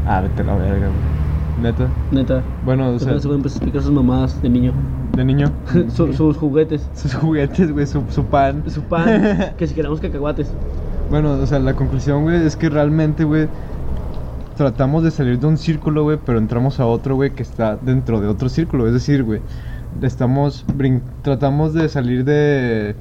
Ah, 0.07 0.21
vete 0.21 0.43
a 0.43 0.45
la 0.45 0.55
verga, 0.57 0.87
güey. 0.89 1.63
Neta. 1.63 1.87
Neta. 2.11 2.43
Bueno, 2.65 2.91
o 2.91 2.99
Se 2.99 3.05
sea, 3.05 3.21
se 3.21 3.29
pueden 3.29 3.43
explicar 3.43 3.83
sus 3.83 3.93
mamadas 3.93 4.41
de 4.43 4.49
niño. 4.49 4.73
de 5.15 5.25
niño. 5.25 5.53
Su- 5.95 6.13
sus 6.13 6.37
juguetes. 6.37 6.89
Sus 6.95 7.15
juguetes, 7.15 7.71
güey, 7.73 7.87
su, 7.87 8.03
su 8.11 8.25
pan. 8.25 8.65
Su 8.69 8.81
pan. 8.83 9.53
que 9.59 9.67
si 9.67 9.75
queremos 9.75 10.01
cacahuates. 10.01 10.51
Bueno, 11.11 11.33
o 11.33 11.47
sea, 11.47 11.59
la 11.59 11.75
conclusión, 11.75 12.23
güey, 12.23 12.45
es 12.47 12.57
que 12.57 12.69
realmente, 12.71 13.25
güey, 13.25 13.47
tratamos 14.57 15.03
de 15.05 15.11
salir 15.11 15.39
de 15.39 15.47
un 15.47 15.59
círculo, 15.59 16.05
güey, 16.05 16.19
pero 16.25 16.39
entramos 16.39 16.81
a 16.81 16.87
otro, 16.87 17.15
güey, 17.17 17.31
que 17.33 17.43
está 17.43 17.77
dentro 17.77 18.21
de 18.21 18.29
otro 18.29 18.49
círculo. 18.49 18.87
Es 18.87 18.95
decir, 18.95 19.23
güey, 19.23 19.41
estamos, 20.01 20.65
brin- 20.77 21.03
tratamos 21.23 21.75
de 21.75 21.89
salir 21.89 22.25
de 22.25 22.97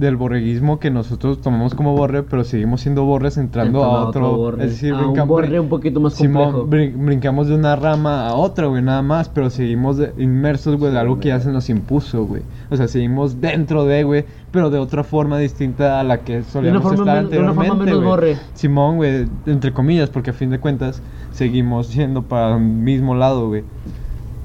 del 0.00 0.16
borreguismo 0.16 0.78
que 0.80 0.90
nosotros 0.90 1.40
tomamos 1.40 1.74
como 1.74 1.94
borre, 1.94 2.22
pero 2.22 2.42
seguimos 2.42 2.80
siendo 2.80 3.04
borres 3.04 3.36
entrando 3.36 3.84
a 3.84 4.08
otro. 4.08 4.36
borre. 4.36 4.64
Es 4.64 4.70
decir, 4.70 4.94
a 4.94 5.06
un 5.06 5.28
borre 5.28 5.60
un 5.60 5.68
poquito 5.68 6.00
más 6.00 6.14
Simón, 6.14 6.52
complejo. 6.52 6.92
brin- 6.96 7.04
brincamos 7.06 7.46
de 7.48 7.54
una 7.54 7.76
rama 7.76 8.26
a 8.26 8.34
otra, 8.34 8.66
güey, 8.66 8.82
nada 8.82 9.02
más, 9.02 9.28
pero 9.28 9.50
seguimos 9.50 9.98
de- 9.98 10.12
inmersos, 10.18 10.76
güey, 10.76 10.90
de 10.92 10.98
algo 10.98 11.20
que 11.20 11.28
ya 11.28 11.38
se 11.40 11.52
nos 11.52 11.68
impuso, 11.70 12.24
güey. 12.24 12.42
O 12.70 12.76
sea, 12.76 12.88
seguimos 12.88 13.40
dentro 13.40 13.84
de, 13.84 14.02
güey, 14.02 14.24
pero 14.50 14.70
de 14.70 14.78
otra 14.78 15.04
forma 15.04 15.38
distinta 15.38 16.00
a 16.00 16.02
la 16.04 16.20
que 16.20 16.42
solíamos 16.42 16.92
estar 16.92 17.22
men- 17.22 17.30
de 17.30 17.38
una 17.38 17.52
forma 17.54 17.62
anteriormente, 17.72 17.84
menos 17.84 17.96
güey. 17.98 18.08
borre. 18.08 18.36
Simón, 18.54 18.96
güey, 18.96 19.26
entre 19.46 19.72
comillas, 19.72 20.08
porque 20.10 20.30
a 20.30 20.32
fin 20.32 20.50
de 20.50 20.58
cuentas 20.58 21.02
seguimos 21.32 21.86
siendo 21.88 22.22
para 22.22 22.56
el 22.56 22.62
mismo 22.62 23.14
lado, 23.14 23.48
güey. 23.48 23.64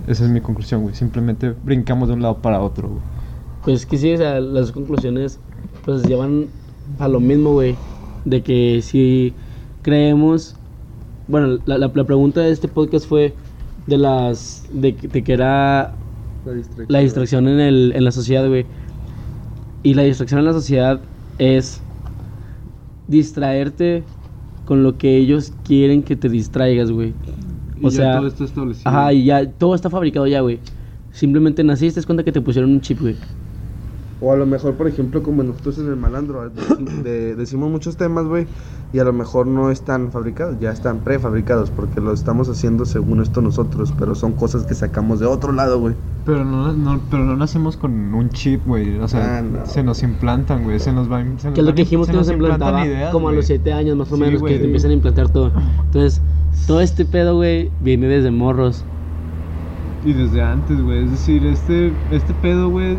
Esa 0.07 0.25
es 0.25 0.29
mi 0.29 0.41
conclusión, 0.41 0.83
güey. 0.83 0.93
Simplemente 0.93 1.53
brincamos 1.63 2.09
de 2.09 2.13
un 2.13 2.21
lado 2.21 2.35
para 2.37 2.61
otro, 2.61 2.89
güey. 2.89 3.01
Pues 3.63 3.87
que 3.87 3.97
sí, 3.97 4.13
o 4.13 4.17
sea, 4.17 4.39
las 4.39 4.71
conclusiones 4.71 5.39
pues 5.85 6.03
llevan 6.03 6.47
a 6.99 7.07
lo 7.07 7.19
mismo, 7.19 7.51
güey. 7.53 7.75
De 8.25 8.43
que 8.43 8.81
si 8.81 9.33
creemos... 9.81 10.55
Bueno, 11.27 11.59
la, 11.65 11.77
la, 11.77 11.91
la 11.93 12.03
pregunta 12.05 12.41
de 12.41 12.51
este 12.51 12.67
podcast 12.67 13.07
fue 13.07 13.35
de 13.87 13.97
las... 13.97 14.67
De, 14.71 14.95
que- 14.95 15.07
de 15.07 15.23
que 15.23 15.33
era 15.33 15.93
La 16.43 16.53
distracción. 16.53 16.85
la 16.89 16.99
distracción 16.99 17.47
en, 17.47 17.59
el, 17.59 17.93
en 17.95 18.03
la 18.03 18.11
sociedad, 18.11 18.47
güey. 18.47 18.65
Y 19.83 19.93
la 19.93 20.03
distracción 20.03 20.39
en 20.39 20.45
la 20.45 20.53
sociedad 20.53 21.01
es 21.37 21.85
distraerte 23.07 24.03
con 24.63 24.83
lo 24.83 24.97
que 24.97 25.17
ellos 25.17 25.53
quieren 25.63 26.03
que 26.03 26.15
te 26.15 26.29
distraigas, 26.29 26.91
güey. 26.91 27.13
O 27.81 27.91
sea, 27.91 28.25
está 28.25 28.45
establecido. 28.45 28.89
ajá, 28.89 29.13
y 29.13 29.25
ya 29.25 29.51
todo 29.51 29.75
está 29.75 29.89
fabricado 29.89 30.25
ya, 30.27 30.41
güey. 30.41 30.59
Simplemente 31.11 31.63
naciste, 31.63 31.99
es 31.99 32.05
cuenta 32.05 32.23
que 32.23 32.31
te 32.31 32.41
pusieron 32.41 32.71
un 32.71 32.81
chip, 32.81 32.99
güey. 33.01 33.17
O 34.21 34.31
a 34.31 34.37
lo 34.37 34.45
mejor, 34.45 34.75
por 34.75 34.87
ejemplo, 34.87 35.21
como 35.21 35.43
nosotros 35.43 35.77
en 35.77 35.87
el 35.87 35.97
malandro, 35.97 36.49
de- 36.49 37.03
de- 37.03 37.35
decimos 37.35 37.69
muchos 37.69 37.97
temas, 37.97 38.25
güey, 38.25 38.47
y 38.93 38.99
a 38.99 39.03
lo 39.03 39.11
mejor 39.11 39.45
no 39.45 39.71
están 39.71 40.09
fabricados, 40.11 40.57
ya 40.61 40.71
están 40.71 40.99
prefabricados, 40.99 41.69
porque 41.69 41.99
lo 41.99 42.13
estamos 42.13 42.47
haciendo 42.47 42.85
según 42.85 43.21
esto 43.21 43.41
nosotros, 43.41 43.93
pero 43.99 44.15
son 44.15 44.31
cosas 44.31 44.63
que 44.65 44.73
sacamos 44.73 45.19
de 45.19 45.25
otro 45.25 45.51
lado, 45.51 45.79
güey. 45.81 45.95
Pero 46.25 46.45
no, 46.45 46.71
no, 46.71 47.01
pero 47.11 47.25
no 47.25 47.35
nacemos 47.35 47.75
con 47.75 47.91
un 48.13 48.29
chip, 48.29 48.65
güey. 48.65 48.97
O 48.99 49.07
sea, 49.09 49.39
Ah, 49.39 49.41
no. 49.41 49.65
se 49.65 49.83
nos 49.83 50.01
implantan, 50.01 50.63
güey. 50.63 50.79
Se 50.79 50.93
nos 50.93 51.11
va 51.11 51.21
se 51.37 51.49
Que 51.51 51.55
es 51.55 51.57
lo 51.57 51.65
van- 51.65 51.75
que 51.75 51.81
dijimos 51.83 52.07
se 52.07 52.13
que 52.13 52.17
nos 52.17 52.29
implantan 52.29 52.53
implantaba 52.69 52.85
ideas, 52.87 53.11
como 53.11 53.27
a 53.27 53.31
los 53.31 53.39
güey. 53.45 53.47
7 53.47 53.73
años 53.73 53.97
más 53.97 54.09
o 54.11 54.15
Sí, 54.15 54.21
menos, 54.21 54.41
que 54.41 54.57
te 54.57 54.63
empiezan 54.63 54.91
a 54.91 54.93
implantar 54.93 55.29
todo. 55.29 55.51
Entonces, 55.87 56.21
todo 56.67 56.79
este 56.79 57.03
pedo, 57.03 57.35
güey, 57.35 57.69
viene 57.81 58.07
desde 58.07 58.31
morros. 58.31 58.85
Y 60.05 60.13
desde 60.13 60.41
antes, 60.41 60.81
güey. 60.81 61.03
Es 61.03 61.11
decir, 61.11 61.45
este, 61.45 61.91
este 62.11 62.33
pedo, 62.35 62.69
güey, 62.69 62.97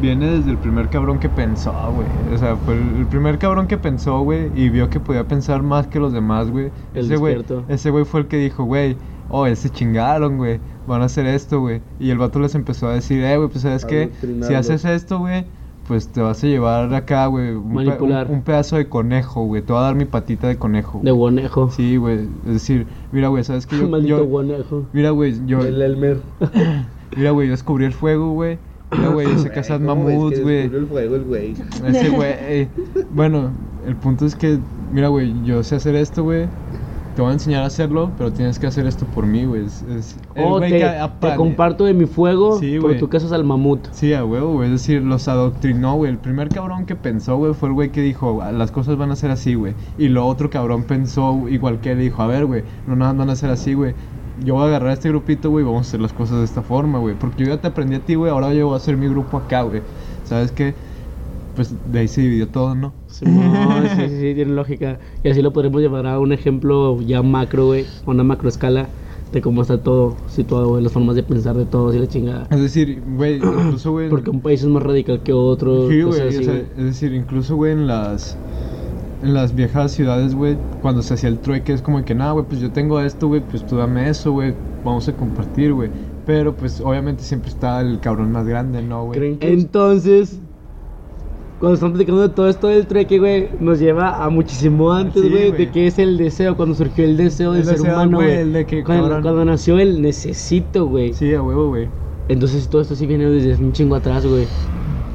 viene 0.00 0.26
desde 0.30 0.50
el 0.50 0.58
primer 0.58 0.88
cabrón 0.88 1.18
que 1.18 1.28
pensó, 1.28 1.72
güey. 1.94 2.06
O 2.34 2.38
sea, 2.38 2.56
fue 2.56 2.74
el, 2.74 3.06
primer 3.06 3.38
cabrón 3.38 3.66
que 3.66 3.78
pensó, 3.78 4.20
güey, 4.20 4.50
y 4.54 4.68
vio 4.68 4.90
que 4.90 5.00
podía 5.00 5.26
pensar 5.26 5.62
más 5.62 5.86
que 5.86 5.98
los 6.00 6.12
demás, 6.12 6.50
güey. 6.50 6.70
El 6.94 7.06
Ese 7.06 7.16
güey, 7.16 7.44
ese 7.68 7.90
güey 7.90 8.04
fue 8.04 8.20
el 8.20 8.26
que 8.26 8.36
dijo, 8.38 8.64
güey, 8.64 8.96
oh, 9.30 9.46
se 9.54 9.70
chingaron, 9.70 10.36
güey. 10.36 10.60
Van 10.86 11.00
a 11.02 11.06
hacer 11.06 11.26
esto, 11.26 11.60
güey. 11.60 11.80
Y 11.98 12.10
el 12.10 12.18
vato 12.18 12.38
les 12.40 12.54
empezó 12.54 12.88
a 12.88 12.94
decir, 12.94 13.22
eh, 13.24 13.36
güey, 13.36 13.48
pues 13.48 13.62
sabes 13.62 13.84
qué, 13.84 14.10
si 14.46 14.54
haces 14.54 14.84
esto, 14.84 15.18
güey, 15.18 15.44
pues 15.88 16.08
te 16.08 16.20
vas 16.22 16.42
a 16.42 16.46
llevar 16.46 16.92
acá, 16.94 17.26
güey, 17.26 17.50
un, 17.52 17.74
pe- 17.76 18.02
un- 18.02 18.12
un 18.30 18.42
pedazo 18.42 18.76
de 18.76 18.88
conejo, 18.88 19.44
güey. 19.44 19.62
Te 19.62 19.72
voy 19.72 19.80
a 19.80 19.84
dar 19.84 19.94
mi 19.94 20.04
patita 20.06 20.48
de 20.48 20.56
conejo. 20.56 21.00
De 21.02 21.10
guanejo. 21.10 21.70
Sí, 21.70 21.96
güey. 21.96 22.26
Es 22.46 22.52
decir, 22.54 22.86
mira, 23.12 23.28
güey, 23.28 23.44
¿sabes 23.44 23.66
qué? 23.66 23.78
Yo, 23.78 23.88
Maldito 23.90 24.18
yo- 24.18 24.24
guanejo. 24.26 24.86
mira, 24.92 25.10
güey, 25.10 25.34
yo, 25.46 25.60
El 25.60 25.80
Elmer. 25.82 26.20
mira, 27.16 27.30
güey, 27.30 27.48
yo 27.48 27.52
descubrí 27.52 27.84
el 27.84 27.92
fuego, 27.92 28.30
güey. 28.32 28.58
Mira, 28.92 29.08
güey, 29.08 29.26
yo 29.28 29.38
sé 29.38 29.50
cazar 29.50 29.80
mamuts, 29.80 30.40
güey. 30.40 30.62
el 30.62 30.86
fuego 30.86 31.16
el 31.16 31.24
güey. 31.24 31.54
Ese 31.86 32.08
güey. 32.10 32.68
Bueno, 33.10 33.50
el 33.86 33.96
punto 33.96 34.26
es 34.26 34.36
que, 34.36 34.58
mira, 34.92 35.08
güey, 35.08 35.34
yo 35.44 35.62
sé 35.62 35.76
hacer 35.76 35.94
esto, 35.96 36.22
güey. 36.22 36.46
Te 37.16 37.22
voy 37.22 37.30
a 37.30 37.34
enseñar 37.34 37.62
a 37.62 37.66
hacerlo, 37.66 38.10
pero 38.18 38.32
tienes 38.32 38.58
que 38.58 38.66
hacer 38.66 38.88
esto 38.88 39.06
por 39.06 39.24
mí, 39.24 39.44
güey. 39.44 39.66
Es, 39.66 40.16
Oh, 40.36 40.58
te, 40.58 40.68
que 40.68 40.90
te 41.20 41.36
comparto 41.36 41.84
de 41.84 41.94
mi 41.94 42.06
fuego, 42.06 42.58
Sí, 42.58 42.76
pero 42.82 42.98
tú 42.98 43.08
casas 43.08 43.30
al 43.30 43.44
mamut. 43.44 43.86
Sí, 43.92 44.12
a 44.14 44.24
huevo, 44.24 44.54
güey. 44.54 44.66
Es 44.66 44.72
decir, 44.80 45.00
los 45.00 45.28
adoctrinó, 45.28 45.94
güey. 45.94 46.10
El 46.10 46.18
primer 46.18 46.48
cabrón 46.48 46.86
que 46.86 46.96
pensó, 46.96 47.36
güey, 47.36 47.54
fue 47.54 47.68
el 47.68 47.74
güey 47.74 47.90
que 47.92 48.00
dijo, 48.00 48.42
"Ah, 48.42 48.50
las 48.50 48.72
cosas 48.72 48.96
van 48.96 49.12
a 49.12 49.16
ser 49.16 49.30
así, 49.30 49.54
güey. 49.54 49.74
Y 49.96 50.08
lo 50.08 50.26
otro 50.26 50.50
cabrón 50.50 50.82
pensó 50.82 51.48
igual 51.48 51.78
que 51.80 51.92
él 51.92 52.00
y 52.00 52.04
dijo, 52.04 52.20
a 52.20 52.26
ver, 52.26 52.46
güey, 52.46 52.64
no 52.88 52.96
nada 52.96 53.12
van 53.12 53.30
a 53.30 53.36
ser 53.36 53.50
así, 53.50 53.74
güey. 53.74 53.94
Yo 54.44 54.54
voy 54.54 54.64
a 54.64 54.66
agarrar 54.66 54.90
a 54.90 54.92
este 54.92 55.08
grupito, 55.08 55.50
güey, 55.50 55.64
y 55.64 55.66
vamos 55.66 55.86
a 55.86 55.88
hacer 55.88 56.00
las 56.00 56.12
cosas 56.12 56.38
de 56.38 56.44
esta 56.44 56.62
forma, 56.62 56.98
güey. 56.98 57.14
Porque 57.14 57.44
yo 57.44 57.50
ya 57.50 57.60
te 57.60 57.66
aprendí 57.66 57.96
a 57.96 58.00
ti, 58.00 58.14
güey, 58.14 58.30
ahora 58.30 58.52
yo 58.52 58.66
voy 58.66 58.74
a 58.74 58.76
hacer 58.76 58.96
mi 58.96 59.08
grupo 59.08 59.36
acá, 59.38 59.62
güey. 59.62 59.82
¿Sabes 60.24 60.52
qué? 60.52 60.74
Pues 61.54 61.74
de 61.90 62.00
ahí 62.00 62.08
se 62.08 62.20
dividió 62.20 62.48
todo, 62.48 62.74
¿no? 62.74 62.92
Sí, 63.06 63.24
sí, 63.26 64.08
sí, 64.08 64.34
tiene 64.34 64.52
lógica. 64.52 64.98
Y 65.22 65.28
así 65.28 65.40
lo 65.40 65.52
podremos 65.52 65.80
llevar 65.80 66.06
a 66.06 66.18
un 66.18 66.32
ejemplo 66.32 67.00
ya 67.00 67.22
macro, 67.22 67.66
güey, 67.66 67.86
a 68.04 68.10
una 68.10 68.24
macro 68.24 68.48
escala 68.48 68.88
de 69.32 69.40
cómo 69.40 69.62
está 69.62 69.82
todo 69.82 70.16
situado, 70.28 70.68
güey, 70.68 70.82
las 70.82 70.92
formas 70.92 71.16
de 71.16 71.22
pensar 71.22 71.56
de 71.56 71.66
todos 71.66 71.94
y 71.94 71.98
la 71.98 72.06
chingada. 72.06 72.46
Es 72.50 72.60
decir, 72.60 73.02
güey, 73.04 73.36
incluso, 73.36 73.92
güey... 73.92 74.08
Porque 74.08 74.30
un 74.30 74.42
país 74.42 74.62
es 74.62 74.68
más 74.68 74.82
radical 74.82 75.22
que 75.22 75.32
otro. 75.32 75.88
Sí, 75.88 76.02
cosas 76.02 76.20
güey, 76.20 76.28
así, 76.28 76.38
o 76.38 76.42
sea, 76.42 76.52
güey. 76.54 76.66
es 76.76 76.84
decir, 76.84 77.14
incluso, 77.14 77.56
güey, 77.56 77.72
en 77.72 77.86
las 77.86 78.36
en 79.24 79.34
las 79.34 79.54
viejas 79.54 79.92
ciudades, 79.92 80.34
güey, 80.34 80.56
cuando 80.82 81.02
se 81.02 81.14
hacía 81.14 81.30
el 81.30 81.38
trueque 81.38 81.72
es 81.72 81.82
como 81.82 82.04
que, 82.04 82.14
nada, 82.14 82.32
güey, 82.32 82.44
pues 82.44 82.60
yo 82.60 82.70
tengo 82.70 83.00
esto, 83.00 83.28
güey, 83.28 83.40
pues 83.40 83.66
tú 83.66 83.76
dame 83.76 84.08
eso, 84.08 84.32
güey, 84.32 84.54
vamos 84.84 85.08
a 85.08 85.12
compartir, 85.14 85.72
güey. 85.72 85.90
Pero 86.26 86.54
pues 86.54 86.80
obviamente 86.80 87.22
siempre 87.22 87.50
está 87.50 87.80
el 87.80 88.00
cabrón 88.00 88.32
más 88.32 88.46
grande, 88.46 88.82
¿no, 88.82 89.04
güey? 89.06 89.18
¿Creen 89.18 89.38
que 89.38 89.52
Entonces, 89.52 90.38
cuando 91.58 91.74
estamos 91.74 91.94
platicando 91.94 92.22
de 92.22 92.28
todo 92.28 92.48
esto 92.48 92.68
del 92.68 92.86
trueque, 92.86 93.18
güey, 93.18 93.48
nos 93.60 93.78
lleva 93.80 94.22
a 94.22 94.28
muchísimo 94.28 94.92
antes, 94.92 95.22
Sí, 95.22 95.28
güey, 95.30 95.52
de 95.52 95.70
qué 95.70 95.86
es 95.86 95.98
el 95.98 96.18
deseo, 96.18 96.56
cuando 96.56 96.74
surgió 96.74 97.04
el 97.04 97.16
deseo 97.16 97.52
del 97.52 97.62
El 97.62 97.66
ser 97.66 97.76
deseo, 97.78 97.94
humano, 97.94 98.18
güey, 98.18 98.50
de 98.50 98.66
que, 98.66 98.84
cuando 98.84 99.44
nació 99.44 99.78
el 99.78 100.02
necesito, 100.02 100.86
güey. 100.86 101.14
Sí, 101.14 101.32
a 101.34 101.42
huevo, 101.42 101.68
güey. 101.68 101.88
Entonces 102.28 102.68
todo 102.68 102.82
esto 102.82 102.94
sí 102.94 103.06
viene 103.06 103.26
desde 103.26 103.62
un 103.62 103.72
chingo 103.72 103.96
atrás, 103.96 104.26
güey. 104.26 104.46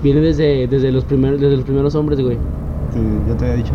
Viene 0.01 0.21
desde, 0.21 0.67
desde 0.67 0.91
los 0.91 1.05
primeros 1.05 1.39
desde 1.39 1.57
los 1.57 1.65
primeros 1.65 1.93
hombres, 1.95 2.19
güey. 2.21 2.37
Sí, 2.91 2.99
ya 3.27 3.37
te 3.37 3.45
había 3.45 3.57
dicho. 3.57 3.73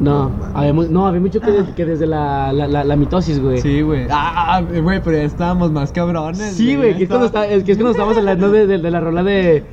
No, 0.00 0.30
habíamos, 0.54 0.88
no, 0.90 1.06
había 1.06 1.20
mucho 1.20 1.40
que, 1.40 1.50
de- 1.50 1.74
que 1.74 1.84
desde 1.84 2.06
la, 2.06 2.52
la, 2.52 2.68
la, 2.68 2.84
la 2.84 2.96
mitosis, 2.96 3.40
güey. 3.40 3.60
Sí, 3.60 3.80
güey. 3.82 4.06
Ah, 4.10 4.62
güey, 4.62 5.02
pero 5.02 5.16
ya 5.16 5.24
estábamos 5.24 5.72
más 5.72 5.90
cabrones. 5.92 6.52
Sí, 6.54 6.76
güey, 6.76 6.96
que 6.96 7.02
es 7.04 7.08
cuando, 7.08 7.26
está, 7.26 7.46
es 7.48 7.64
que 7.64 7.72
es 7.72 7.78
cuando 7.78 7.90
estábamos 7.90 8.16
hablando 8.16 8.50
de, 8.50 8.66
de, 8.66 8.78
de 8.78 8.90
la 8.90 9.00
rola 9.00 9.22
de... 9.24 9.64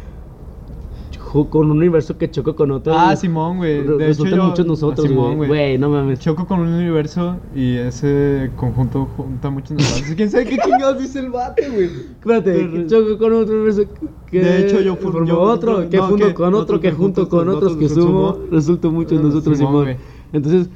Con 1.50 1.70
un 1.70 1.78
universo 1.80 2.18
que 2.18 2.32
choco 2.32 2.56
con 2.56 2.72
otro. 2.72 2.94
Ah, 2.98 3.14
Simón, 3.14 3.58
güey. 3.58 3.84
De 3.84 4.10
hecho, 4.10 4.24
yo- 4.26 4.42
muchos 4.46 4.66
nosotros, 4.66 5.06
Simón, 5.06 5.36
güey. 5.36 5.50
Güey, 5.50 5.78
no 5.78 5.90
mames. 5.90 6.20
Choco 6.22 6.48
con 6.48 6.62
un 6.62 6.70
universo 6.70 7.36
y 7.54 7.76
ese 7.76 8.52
conjunto 8.56 9.06
junta 9.18 9.50
muchos 9.50 9.72
nosotros. 9.72 10.14
¿Quién 10.16 10.32
sabe 10.32 10.46
qué 10.46 10.58
chingados 10.58 10.98
dice 10.98 11.20
el 11.20 11.32
bate, 11.32 11.70
güey? 11.70 11.88
Espérate, 11.88 12.88
choco 12.88 13.18
con 13.18 13.34
otro 13.34 13.54
universo 13.54 13.84
que... 14.28 14.40
De 14.40 14.60
hecho, 14.66 14.80
yo 14.80 14.98
yo- 15.26 15.42
otro, 15.42 15.82
que 15.90 15.90
que 15.90 16.34
con 16.34 16.54
otro, 16.56 16.80
que 16.80 16.94
junto 16.94 17.28
con 17.28 17.50
otros, 17.50 17.76
que 17.76 17.90
sumo, 17.90 18.38
resultó 18.50 18.90
muchos 18.92 19.20
Ah, 19.20 19.24
nosotros, 19.24 19.58
Simón. 19.58 19.98
Entonces, 20.34 20.70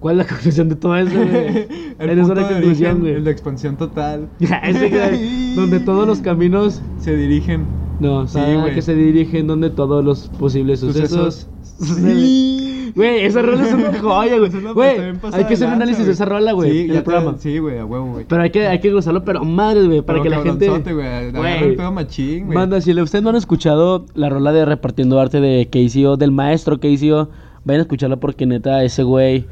¿cuál 0.00 0.20
es 0.20 0.26
la 0.26 0.32
conclusión 0.34 0.68
de 0.68 0.76
todo 0.76 0.96
eso, 0.96 1.14
güey? 1.14 1.66
Eres 1.98 2.28
una 2.28 2.48
conclusión, 2.48 3.00
güey. 3.00 3.22
de 3.22 3.30
expansión 3.30 3.76
total. 3.76 4.28
Ese, 4.40 4.88
güey, 4.88 5.54
donde 5.56 5.80
todos 5.80 6.06
los 6.06 6.20
caminos 6.20 6.82
Se 6.98 7.16
dirigen. 7.16 7.64
No, 8.00 8.26
Sí, 8.26 8.38
güey. 8.60 8.74
que 8.74 8.82
se 8.82 8.94
dirigen 8.94 9.46
donde 9.46 9.70
todos 9.70 10.04
los 10.04 10.28
posibles 10.38 10.80
sucesos. 10.80 11.48
Sí. 11.78 12.92
Güey, 12.94 13.24
esa 13.24 13.40
rola 13.40 13.64
es 13.66 13.72
una 13.72 13.98
joya, 13.98 14.38
güey. 14.38 14.50
Güey, 14.74 14.96
hay 15.32 15.44
que 15.44 15.54
hacer 15.54 15.68
un 15.68 15.74
análisis 15.74 16.04
de 16.04 16.12
esa 16.12 16.24
rola, 16.26 16.52
güey, 16.52 16.70
Sí, 16.70 16.80
en 16.80 16.86
ya 16.88 16.98
el 16.98 17.04
programa. 17.04 17.36
Sí, 17.38 17.58
güey, 17.58 17.78
a 17.78 17.86
huevo, 17.86 18.12
güey. 18.12 18.26
Pero 18.28 18.42
hay 18.42 18.50
que, 18.50 18.66
hay 18.66 18.80
que 18.80 18.90
gozarlo, 18.92 19.24
pero 19.24 19.44
madre, 19.44 19.86
güey, 19.86 20.02
para 20.02 20.20
Pero 20.20 20.22
que 20.24 20.28
la 20.30 20.42
gente. 20.42 20.92
güey. 20.92 21.76
Pedo 21.76 21.92
machín, 21.92 22.46
güey. 22.46 22.58
Manda, 22.58 22.80
si 22.80 22.92
ustedes 23.00 23.22
no 23.22 23.30
han 23.30 23.36
escuchado 23.36 24.04
la 24.14 24.28
rola 24.28 24.52
de 24.52 24.64
Repartiendo 24.66 25.18
Arte 25.20 25.40
de 25.40 25.68
KCO, 25.70 26.16
del 26.18 26.32
maestro 26.32 26.78
KCO, 26.80 27.30
vayan 27.64 27.80
a 27.80 27.82
escucharla 27.82 28.16
porque 28.16 28.46
neta, 28.46 28.82
ese 28.84 29.02
güey. 29.02 29.46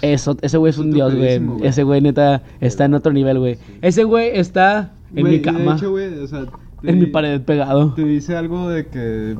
Eso, 0.00 0.36
ese 0.42 0.58
güey 0.58 0.70
es 0.70 0.78
un 0.78 0.90
dios, 0.90 1.14
güey. 1.14 1.40
Ese 1.62 1.84
güey, 1.84 2.00
neta, 2.00 2.42
está 2.60 2.86
en 2.86 2.94
otro 2.94 3.12
nivel, 3.12 3.38
güey. 3.38 3.58
Ese 3.82 4.02
güey 4.04 4.30
está 4.34 4.92
en 5.14 5.22
Güey, 5.22 5.36
mi 5.36 5.42
cama, 5.42 5.58
De 5.58 5.76
hecho, 5.76 5.90
güey, 5.90 6.18
o 6.18 6.26
sea. 6.26 6.46
te 6.82 6.90
en 6.90 6.98
mi 6.98 7.06
pared 7.06 7.40
pegado. 7.40 7.94
Te 7.94 8.04
dice 8.04 8.36
algo 8.36 8.68
de 8.68 8.86
que. 8.86 9.36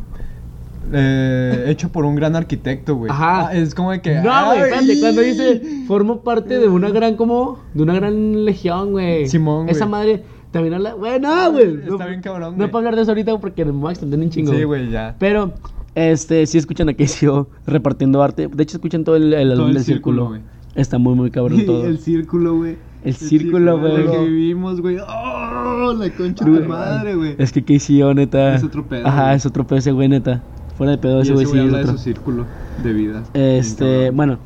Eh, 0.93 1.65
hecho 1.69 1.91
por 1.91 2.05
un 2.05 2.17
gran 2.17 2.37
arquitecto, 2.37 2.97
güey. 2.97 3.11
Ajá. 3.11 3.49
Ah, 3.49 3.55
es 3.55 3.75
como 3.75 3.93
de 3.93 4.01
que. 4.01 4.15
No, 4.17 4.47
güey, 4.47 4.61
espérate, 4.61 5.01
cuando 5.01 5.21
dice 5.23 5.63
formo 5.87 6.21
parte 6.23 6.59
de 6.59 6.69
una 6.69 6.91
gran, 6.91 7.17
como, 7.17 7.61
de 7.75 7.83
una 7.83 7.95
gran 7.95 8.45
legión, 8.45 8.93
güey. 8.93 9.29
Simón, 9.29 9.65
güey. 9.65 9.75
Esa 9.75 9.87
madre 9.87 10.23
también 10.53 10.75
habla, 10.75 10.93
güey, 10.93 11.19
no, 11.19 11.53
güey. 11.53 11.75
Está 11.77 11.91
no, 11.91 12.07
bien 12.09 12.21
cabrón, 12.21 12.59
No 12.59 12.71
puedo 12.71 12.79
hablar 12.79 12.97
de 12.97 13.03
eso 13.03 13.13
ahorita 13.13 13.39
porque 13.39 13.65
me 13.65 13.73
voy 13.73 13.89
a 13.89 13.93
extender 13.93 14.21
un 14.21 14.31
chingo. 14.31 14.53
Sí, 14.53 14.65
güey, 14.65 14.91
ya. 14.91 15.17
Pero, 15.19 15.55
este, 15.95 16.47
sí 16.47 16.59
escuchan 16.59 16.89
a 16.89 16.95
KCO 16.95 17.49
repartiendo 17.67 18.23
arte. 18.23 18.49
De 18.49 18.63
hecho, 18.63 18.77
escuchan 18.77 19.05
todo 19.05 19.17
el, 19.17 19.33
el 19.35 19.49
Todo 19.51 19.53
álbum 19.53 19.69
el 19.69 19.75
del 19.75 19.85
círculo. 19.85 20.23
círculo, 20.23 20.29
güey. 20.29 20.53
Está 20.75 20.99
muy, 20.99 21.15
muy 21.15 21.31
cabrón 21.31 21.63
todo. 21.67 21.87
El 21.87 21.99
círculo, 21.99 22.57
güey. 22.57 22.77
El 23.05 23.15
círculo, 23.15 23.79
en 23.79 23.85
el 24.01 24.07
güey. 24.07 24.17
que 24.19 24.25
vivimos, 24.31 24.81
güey. 24.81 24.97
¡Oh! 24.99 25.93
La 25.99 26.09
concha 26.11 26.45
de 26.45 26.61
madre, 26.61 27.15
güey. 27.17 27.35
Es 27.39 27.53
que 27.53 27.63
KCO, 27.65 28.15
neta. 28.15 28.55
Es 28.55 28.65
otro 28.65 28.87
pedo, 28.87 29.07
Ajá, 29.07 29.25
güey. 29.25 29.37
es 29.37 29.47
otro 29.47 29.67
pedo 29.67 29.79
ese 29.81 29.93
güey, 29.93 30.09
neta. 30.09 30.43
Fuera 30.79 30.93
de 30.93 30.99
pedo, 30.99 31.21
ese 31.21 31.33
güey 31.33 31.45
sí 31.47 31.51
güey 31.53 31.61
es 31.63 31.67
habla 31.67 31.79
de 31.79 31.85
otro. 31.85 31.99
su 31.99 32.05
círculo 32.05 32.47
de 32.83 32.93
vida. 32.93 33.23
Este, 33.35 34.11
bueno, 34.11 34.39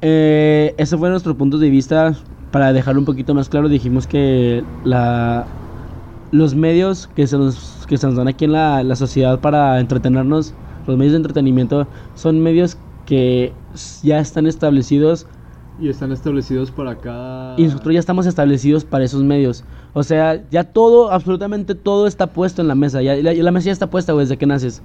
eh, 0.00 0.74
esos 0.78 0.98
fueron 0.98 1.14
nuestros 1.14 1.36
puntos 1.36 1.60
de 1.60 1.68
vista. 1.70 2.14
Para 2.50 2.72
dejarlo 2.72 3.00
un 3.00 3.04
poquito 3.06 3.32
más 3.34 3.48
claro, 3.48 3.68
dijimos 3.68 4.06
que 4.08 4.64
la, 4.82 5.46
los 6.32 6.54
medios 6.56 7.08
que 7.14 7.26
se 7.28 7.38
nos, 7.38 7.84
que 7.88 7.96
se 7.96 8.06
nos 8.08 8.16
dan 8.16 8.26
aquí 8.26 8.44
en 8.44 8.52
la, 8.52 8.82
la 8.82 8.96
sociedad 8.96 9.38
para 9.40 9.78
entretenernos, 9.78 10.54
los 10.90 10.98
medios 10.98 11.12
de 11.12 11.18
entretenimiento, 11.18 11.86
son 12.14 12.40
medios 12.40 12.76
que 13.06 13.52
ya 14.02 14.20
están 14.20 14.46
establecidos 14.46 15.26
Y 15.80 15.88
están 15.88 16.12
establecidos 16.12 16.70
para 16.70 16.96
cada. 16.98 17.58
y 17.58 17.64
nosotros 17.64 17.94
ya 17.94 18.00
estamos 18.00 18.26
establecidos 18.26 18.84
para 18.84 19.04
esos 19.04 19.22
medios. 19.22 19.64
O 19.94 20.02
sea, 20.02 20.44
ya 20.50 20.64
todo, 20.64 21.10
absolutamente 21.10 21.74
todo 21.74 22.06
está 22.06 22.28
puesto 22.28 22.60
en 22.62 22.68
la 22.68 22.74
mesa. 22.74 23.02
Ya, 23.02 23.16
la, 23.16 23.32
la 23.32 23.50
mesa 23.50 23.66
ya 23.66 23.72
está 23.72 23.88
puesta, 23.88 24.12
güey, 24.12 24.26
desde 24.26 24.36
que 24.36 24.46
naces. 24.46 24.82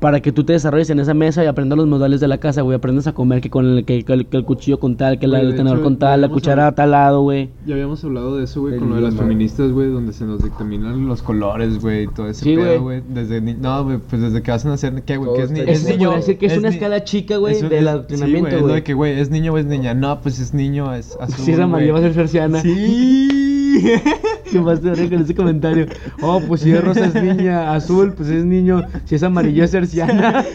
Para 0.00 0.20
que 0.20 0.30
tú 0.30 0.44
te 0.44 0.52
desarrolles 0.52 0.90
en 0.90 1.00
esa 1.00 1.14
mesa 1.14 1.42
y 1.42 1.46
aprendas 1.46 1.78
los 1.78 1.86
modales 1.86 2.20
de 2.20 2.28
la 2.28 2.38
casa, 2.38 2.60
güey. 2.62 2.76
Aprendas 2.76 3.06
a 3.06 3.12
comer 3.14 3.40
que 3.40 3.48
con 3.48 3.64
el, 3.66 3.84
que, 3.84 4.04
que 4.04 4.12
el, 4.12 4.26
que 4.26 4.36
el 4.36 4.44
cuchillo 4.44 4.78
con 4.78 4.96
tal, 4.96 5.18
que 5.18 5.26
la- 5.26 5.40
el 5.40 5.54
tenedor 5.56 5.78
hecho, 5.78 5.84
con 5.84 5.96
tal, 5.98 6.20
la 6.20 6.28
cuchara 6.28 6.66
a 6.66 6.72
tal 6.74 6.90
lado, 6.90 7.22
güey. 7.22 7.48
Ya 7.66 7.74
habíamos 7.74 8.04
hablado 8.04 8.36
de 8.36 8.44
eso, 8.44 8.60
güey, 8.60 8.76
con 8.78 8.90
lo 8.90 8.96
de 8.96 9.00
las 9.02 9.14
feministas, 9.14 9.72
güey, 9.72 9.90
donde 9.90 10.12
se 10.12 10.24
nos 10.26 10.42
dictaminan 10.44 11.06
los 11.06 11.22
colores, 11.22 11.80
güey, 11.80 12.04
y 12.04 12.08
todo 12.08 12.28
ese 12.28 12.44
Sí, 12.44 12.56
pedo, 12.56 12.82
güey. 12.82 13.02
Desde 13.08 13.40
ni- 13.40 13.54
no, 13.54 13.84
güey, 13.84 13.98
pues 13.98 14.20
desde 14.20 14.42
que 14.42 14.50
hacen 14.50 14.70
hacer 14.70 15.02
¿qué, 15.02 15.16
güey? 15.16 15.30
¿Qué 15.36 15.42
es, 15.44 15.50
ni- 15.50 15.60
está 15.60 15.72
es 15.72 15.84
Es, 15.84 15.88
niño? 15.88 16.12
decir 16.12 16.36
que 16.38 16.46
es, 16.46 16.58
una 16.58 16.68
ni- 16.68 16.74
escala 16.74 17.02
chica, 17.04 17.36
güey, 17.38 17.54
es 17.54 17.62
del 17.62 17.72
es- 17.72 17.86
adoctrinamiento, 17.86 18.36
Sí, 18.36 18.40
güey, 18.42 18.54
es 18.54 18.60
lo 18.60 18.66
güey. 18.66 18.74
de 18.76 18.82
que, 18.84 18.94
güey, 18.94 19.18
es 19.20 19.30
niño 19.30 19.52
o 19.54 19.58
es 19.58 19.64
niña. 19.66 19.94
No, 19.94 20.20
pues 20.20 20.38
es 20.40 20.52
niño, 20.52 20.92
es 20.94 21.16
azul. 21.20 21.44
si 21.44 21.52
es 21.52 21.58
amarillo 21.58 21.94
va 21.94 22.00
a 22.00 22.02
ser 22.02 22.12
persiana. 22.12 22.60
Sí. 22.60 23.65
¿Qué 24.50 24.60
más 24.60 24.80
te 24.80 24.88
daría 24.88 25.08
con 25.10 25.20
ese 25.22 25.34
comentario? 25.34 25.86
Oh, 26.22 26.40
pues 26.40 26.60
si 26.62 26.70
es 26.72 26.82
rosa 26.82 27.06
es 27.06 27.14
niña, 27.14 27.72
azul, 27.74 28.14
pues 28.14 28.28
es 28.28 28.44
niño, 28.44 28.82
si 29.04 29.14
es 29.16 29.22
amarillo 29.22 29.64
es 29.64 29.70
cerciana. 29.70 30.44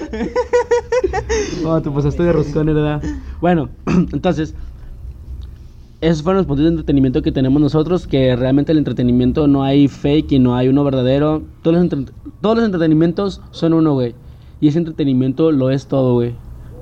Oh, 1.66 1.82
te 1.82 1.90
pasaste 1.90 2.24
de 2.24 2.32
roscón, 2.34 2.68
¿verdad? 2.68 3.02
Bueno, 3.40 3.70
entonces, 4.14 4.56
esos 6.00 6.24
fueron 6.24 6.38
los 6.40 6.46
puntos 6.48 6.64
de 6.64 6.70
entretenimiento 6.70 7.22
que 7.22 7.32
tenemos 7.32 7.62
nosotros, 7.62 8.08
que 8.08 8.36
realmente 8.36 8.72
el 8.72 8.78
entretenimiento 8.78 9.48
no 9.48 9.64
hay 9.64 9.88
fake 9.88 10.34
y 10.34 10.40
no 10.40 10.56
hay 10.56 10.68
uno 10.68 10.84
verdadero. 10.84 11.44
Todos 11.62 11.76
los, 11.76 11.84
entre- 11.84 12.14
todos 12.42 12.56
los 12.58 12.66
entretenimientos 12.66 13.42
son 13.52 13.74
uno, 13.74 13.94
güey. 13.94 14.16
Y 14.60 14.68
ese 14.68 14.80
entretenimiento 14.80 15.52
lo 15.52 15.70
es 15.70 15.88
todo, 15.88 16.14
güey. 16.14 16.36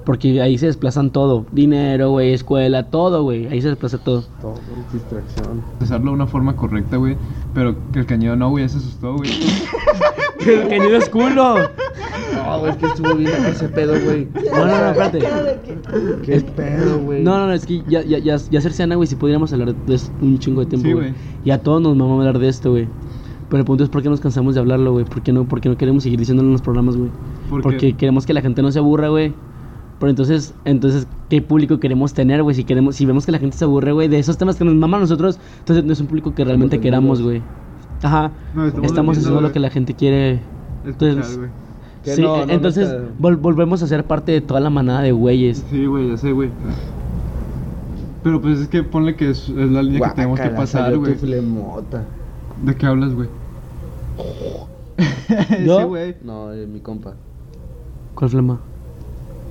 Porque 0.10 0.41
ahí 0.41 0.57
se 0.57 0.66
desplazan 0.66 1.12
todo. 1.12 1.45
Dinero, 1.51 2.10
güey, 2.10 2.34
escuela, 2.34 2.89
todo, 2.89 3.22
güey. 3.22 3.45
Ahí 3.45 3.62
se 3.62 3.68
desplaza 3.68 3.99
todo. 3.99 4.24
Todo 4.41 4.55
distracción. 4.91 5.62
Usarlo 5.80 6.07
de 6.10 6.16
una 6.16 6.26
forma 6.26 6.55
correcta, 6.55 6.97
güey. 6.97 7.16
Pero 7.53 7.76
que 7.93 7.99
el 7.99 8.07
cañón 8.07 8.39
no, 8.39 8.49
güey, 8.49 8.64
ya 8.64 8.70
se 8.70 8.78
asustó, 8.80 9.18
güey. 9.18 9.30
Que 10.39 10.64
el 10.64 10.68
cañido 10.68 10.97
es 10.97 11.10
culo. 11.10 11.57
No, 12.34 12.60
güey, 12.60 12.72
es 12.72 12.78
que 12.78 12.86
estuvo 12.88 13.14
bien 13.14 13.32
acá 13.32 13.49
ese 13.49 13.70
pedo, 13.70 13.93
güey. 14.03 14.28
No, 14.51 14.66
no, 14.66 14.66
no, 14.66 14.89
espérate. 14.89 15.20
¿Qué 16.24 16.41
pedo, 16.41 16.99
güey? 17.03 17.24
No, 17.24 17.38
no, 17.38 17.45
no, 17.45 17.53
es 17.53 17.68
que 17.68 17.84
ya, 17.88 18.01
ya, 18.01 18.18
ya, 18.18 18.38
ya 18.38 18.62
Cerciana, 18.62 18.95
güey, 18.95 19.05
si 19.05 19.16
podríamos 19.16 19.53
hablar 19.53 19.76
de 19.76 19.93
esto 19.93 20.12
un 20.24 20.39
chingo 20.39 20.62
de 20.62 20.66
tiempo, 20.66 20.88
Sí, 20.88 20.93
güey. 20.93 21.10
güey. 21.12 21.22
y 21.45 21.51
a 21.51 21.62
todos 21.62 21.84
nos 21.84 21.95
vamos 21.95 22.16
a 22.16 22.28
hablar 22.28 22.39
de 22.39 22.47
esto, 22.49 22.72
güey. 22.72 22.88
Pero 23.47 23.60
el 23.60 23.66
punto 23.66 23.84
es 23.84 23.91
por 23.91 24.01
qué 24.01 24.10
nos 24.10 24.22
cansamos 24.22 24.55
de 24.55 24.60
hablarlo, 24.62 24.91
güey. 24.91 25.05
¿Por 25.05 25.22
qué 25.22 25.32
no, 25.32 25.43
por 25.45 25.62
qué 25.62 25.70
no 25.70 25.78
queremos 25.78 26.01
seguir 26.01 26.18
diciéndolo 26.18 26.47
en 26.49 26.53
los 26.53 26.64
programas, 26.64 26.97
güey? 26.97 27.12
¿Por? 27.47 27.62
Porque 27.62 27.93
queremos 27.95 28.26
que 28.26 28.34
la 28.34 28.41
gente 28.41 28.64
no 28.64 28.72
se 28.72 28.80
aburra, 28.80 29.10
güey. 29.10 29.34
Pero 30.00 30.10
entonces, 30.10 30.54
entonces, 30.66 31.08
¿qué 31.30 31.41
público 31.41 31.80
queremos 31.80 32.14
tener, 32.14 32.41
güey? 32.41 32.56
Si 32.56 32.64
queremos, 32.64 32.95
si 32.95 33.06
vemos 33.06 33.26
que 33.26 33.32
la 33.34 33.39
gente 33.39 33.58
se 33.58 33.66
aburre, 33.66 33.91
güey, 33.91 34.08
de 34.08 34.18
esos 34.20 34.38
temas 34.38 34.56
que 34.56 34.64
nos 34.64 34.74
maman 34.76 35.00
a 35.00 35.02
nosotros, 35.02 35.39
entonces 35.60 35.84
no 35.84 35.91
es 35.93 36.00
un 36.00 36.08
público 36.08 36.34
que 36.34 36.45
realmente 36.45 36.78
Estamos 36.78 37.18
queramos, 37.18 37.22
güey. 37.22 37.41
Ajá. 38.02 38.32
No, 38.56 38.66
estamos 38.66 38.88
estamos 38.88 39.18
haciendo 39.18 39.41
lo 39.41 39.52
que 39.52 39.60
la 39.60 39.70
gente 39.70 39.93
quiere. 39.93 40.34
Escuchar, 40.86 41.10
Entonces, 41.10 41.38
güey. 41.38 41.50
Que 42.06 42.16
sí, 42.16 42.22
no, 42.22 42.38
no, 42.38 42.45
no 42.45 42.54
entonces 42.54 42.95
vol- 43.22 43.36
volvemos 43.41 43.84
a 43.84 43.88
ser 43.88 44.06
parte 44.06 44.32
de 44.32 44.39
toda 44.39 44.62
la 44.62 44.70
manada 44.70 45.02
de 45.02 45.12
güeyes. 45.12 45.66
Sí, 45.70 45.86
güey, 45.86 46.10
ya 46.12 46.16
sé, 46.18 46.32
güey. 46.32 46.50
Pero 48.24 48.41
pues 48.41 48.60
es 48.62 48.68
que 48.70 48.84
ponle 48.84 49.18
que 49.18 49.30
es, 49.32 49.50
es 49.50 49.72
la 49.72 49.84
línea 49.84 50.00
que 50.10 50.16
tenemos 50.16 50.39
que 50.39 50.50
pasar, 50.50 50.97
güey. 50.97 51.16
¿De 52.64 52.76
qué 52.76 52.86
hablas, 52.86 53.14
güey? 53.14 53.28
¿Yo? 55.66 55.80
Sí, 55.80 55.84
güey. 55.86 56.16
No, 56.24 56.54
eh, 56.54 56.66
mi 56.68 56.80
compa. 56.80 57.14
¿Cuál 58.16 58.30
flema? 58.30 58.60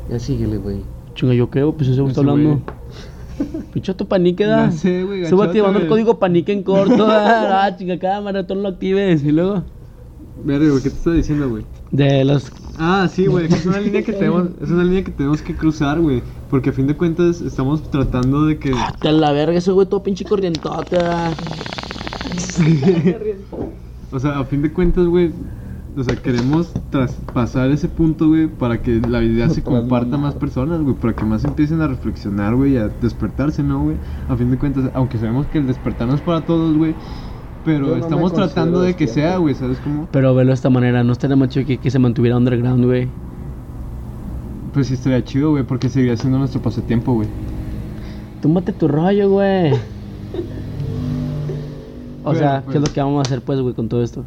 Ya 0.09 0.19
síguele, 0.19 0.57
güey. 0.59 0.79
Chinga, 1.15 1.35
¿yo 1.35 1.51
qué? 1.51 1.65
Pues 1.77 1.89
ese 1.89 2.01
güey 2.01 2.11
está 2.11 2.21
hablando. 2.21 2.61
Pinche 3.73 3.95
tu 3.95 4.07
panique, 4.07 4.47
da. 4.47 4.67
Ya 4.67 4.73
sé, 4.73 5.05
güey, 5.05 5.21
Sube 5.27 5.31
gachote, 5.31 5.49
activando 5.49 5.79
el 5.81 5.89
código 5.89 6.19
panique 6.19 6.53
en 6.53 6.63
corto. 6.63 7.07
da. 7.07 7.65
Ah, 7.67 7.77
chinga, 7.77 7.99
cámara, 7.99 8.47
tú 8.47 8.55
no 8.55 8.63
lo 8.63 8.69
actives. 8.69 9.23
Y 9.23 9.33
luego. 9.33 9.63
Verga, 10.45 10.71
güey, 10.71 10.83
¿qué 10.83 10.91
te 10.91 10.97
estoy 10.97 11.17
diciendo, 11.19 11.49
güey? 11.49 11.65
De 11.91 12.25
los. 12.25 12.51
Ah, 12.79 13.09
sí, 13.11 13.27
güey, 13.27 13.47
es 13.47 13.67
una 13.67 13.81
línea 13.81 14.03
que 14.03 14.13
tenemos, 14.13 14.49
es 14.63 14.71
una 14.71 14.85
línea 14.85 15.03
que 15.03 15.11
tenemos 15.11 15.43
que 15.43 15.57
cruzar, 15.57 15.99
güey, 16.01 16.23
porque 16.49 16.71
a 16.71 16.73
fin 16.73 16.87
de 16.87 16.97
cuentas 16.97 17.41
estamos 17.41 17.91
tratando 17.91 18.47
de 18.47 18.59
que 18.59 18.73
De 19.03 19.13
la 19.13 19.33
verga, 19.33 19.59
ese 19.59 19.73
güey 19.73 19.89
todo 19.89 20.03
pinche 20.05 20.25
corrientote. 20.25 20.95
da. 20.97 21.33
o 24.13 24.21
sea, 24.21 24.39
a 24.39 24.45
fin 24.45 24.63
de 24.63 24.73
cuentas, 24.73 25.07
güey, 25.07 25.33
o 25.99 26.05
sea, 26.05 26.15
queremos 26.17 26.73
traspasar 26.91 27.71
ese 27.71 27.89
punto, 27.89 28.29
güey, 28.29 28.47
para 28.47 28.81
que 28.81 29.01
la 29.01 29.23
idea 29.23 29.49
se 29.51 29.63
comparta 29.63 30.15
a 30.15 30.19
más 30.19 30.35
personas, 30.35 30.81
güey, 30.81 30.95
para 30.95 31.15
que 31.15 31.25
más 31.25 31.45
empiecen 31.45 31.81
a 31.81 31.89
reflexionar, 31.89 32.55
güey, 32.55 32.75
y 32.75 32.77
a 32.77 32.89
despertarse, 32.89 33.63
¿no, 33.63 33.83
güey? 33.83 33.97
A 34.29 34.37
fin 34.37 34.51
de 34.51 34.59
cuentas, 34.59 34.91
aunque 34.95 35.19
sabemos 35.19 35.47
que 35.49 35.59
el 35.59 35.67
despertar 35.67 36.07
no 36.07 36.15
es 36.15 36.21
para 36.21 36.43
todos, 36.43 36.77
güey, 36.77 36.95
pero 37.65 37.89
no 37.89 37.97
estamos 37.97 38.33
tratando 38.33 38.81
de 38.81 38.95
que 38.95 39.09
sea, 39.09 39.39
güey, 39.39 39.55
¿sabes 39.55 39.79
cómo? 39.79 40.09
Pero 40.13 40.35
velo 40.35 40.49
de 40.51 40.55
esta 40.55 40.71
manera, 40.71 41.03
no 41.03 41.13
estaría 41.13 41.37
más 41.37 41.49
chido 41.49 41.67
que, 41.67 41.79
que 41.79 41.91
se 41.91 41.99
mantuviera 41.99 42.37
underground, 42.37 42.85
güey. 42.85 43.09
Pues 44.73 44.87
sí 44.87 44.95
estaría 44.95 45.25
chido, 45.25 45.51
güey, 45.51 45.65
porque 45.65 45.89
seguiría 45.89 46.17
siendo 46.17 46.39
nuestro 46.39 46.63
pasatiempo, 46.63 47.15
güey. 47.15 47.29
Túmbate 48.41 48.73
tu 48.73 48.87
rollo, 48.87 49.29
güey. 49.31 49.73
O 52.25 52.33
Pero, 52.33 52.39
sea, 52.41 52.53
¿qué 52.53 52.59
es 52.59 52.65
pues- 52.79 52.89
lo 52.89 52.93
que 52.95 53.01
vamos 53.01 53.19
a 53.19 53.23
hacer, 53.23 53.41
pues, 53.41 53.61
güey, 53.61 53.75
con 53.75 53.89
todo 53.89 54.03
esto? 54.03 54.25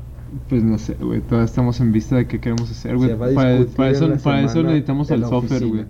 Pues 0.47 0.63
no 0.63 0.77
sé, 0.77 0.93
güey, 0.93 1.19
todavía 1.21 1.45
estamos 1.45 1.79
en 1.81 1.91
vista 1.91 2.15
de 2.15 2.27
qué 2.27 2.39
queremos 2.39 2.71
hacer, 2.71 2.95
güey. 2.95 3.15
Para, 3.17 3.53
eso, 3.53 4.15
para 4.23 4.41
eso 4.41 4.63
necesitamos 4.63 5.11
al 5.11 5.25
software, 5.25 5.65
güey. 5.65 5.85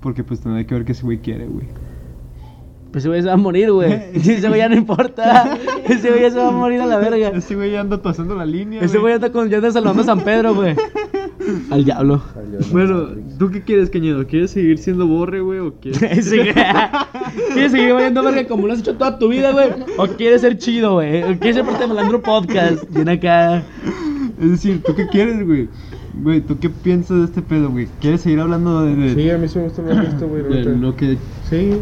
Porque 0.00 0.22
pues 0.22 0.40
tendrá 0.40 0.64
que 0.64 0.74
ver 0.74 0.84
qué 0.84 0.92
ese 0.92 1.02
güey 1.02 1.18
quiere, 1.18 1.46
güey. 1.46 1.66
Pues 2.92 3.02
ese 3.02 3.08
güey 3.08 3.22
se 3.22 3.28
va 3.28 3.34
a 3.34 3.36
morir, 3.36 3.72
güey. 3.72 3.92
Ese 4.14 4.48
güey 4.48 4.60
ya 4.60 4.68
no 4.68 4.76
importa. 4.76 5.58
Ese 5.88 6.08
güey 6.08 6.22
ya 6.22 6.30
se 6.30 6.38
va 6.38 6.48
a 6.48 6.52
morir 6.52 6.80
a 6.80 6.86
la 6.86 6.98
verga. 6.98 7.28
Ese 7.28 7.54
güey 7.54 7.72
ya 7.72 7.80
anda 7.80 8.00
pasando 8.00 8.34
la 8.34 8.46
línea, 8.46 8.80
Ese 8.80 8.98
güey 8.98 9.14
anda, 9.14 9.30
con, 9.30 9.50
ya 9.50 9.58
anda 9.58 9.70
salvando 9.70 10.02
a 10.02 10.04
San 10.06 10.20
Pedro, 10.20 10.54
güey. 10.54 10.76
Al 11.70 11.84
diablo. 11.84 12.22
Bueno. 12.72 13.08
¿tú 13.38 13.50
qué 13.50 13.62
quieres, 13.62 13.90
Cañedo? 13.90 14.26
¿Quieres 14.26 14.50
seguir 14.52 14.78
siendo 14.78 15.06
borre, 15.06 15.40
güey, 15.40 15.58
o 15.60 15.74
quieres...? 15.74 16.00
¿Quieres 17.52 17.72
seguir 17.72 17.92
valiendo 17.92 18.22
verga 18.22 18.46
como 18.46 18.66
lo 18.66 18.72
has 18.72 18.80
hecho 18.80 18.94
toda 18.96 19.18
tu 19.18 19.28
vida, 19.28 19.52
güey? 19.52 19.68
¿O 19.98 20.06
quieres 20.08 20.40
ser 20.40 20.58
chido, 20.58 20.94
güey? 20.94 21.22
¿O 21.22 21.38
quieres 21.38 21.56
ser 21.56 21.64
parte 21.64 21.82
de 21.82 21.88
Malandro 21.88 22.22
Podcast? 22.22 22.84
Viene 22.90 23.12
acá. 23.12 23.62
Es 24.40 24.50
decir, 24.50 24.82
¿tú 24.84 24.94
qué 24.94 25.06
quieres, 25.08 25.44
güey? 25.46 25.68
Güey, 26.22 26.40
¿tú 26.40 26.58
qué 26.58 26.70
piensas 26.70 27.18
de 27.18 27.24
este 27.26 27.42
pedo, 27.42 27.70
güey? 27.70 27.88
¿Quieres 28.00 28.22
seguir 28.22 28.40
hablando 28.40 28.82
de, 28.84 28.94
de- 28.96 29.14
Sí, 29.14 29.30
a 29.30 29.36
mí 29.38 29.48
sí 29.48 29.58
me 29.58 29.64
gusta 29.64 29.82
hablar 29.82 30.02
de 30.02 30.08
esto, 30.08 30.26
güey. 30.28 30.42
lo 30.78 30.96
que 30.96 31.18
Sí. 31.50 31.72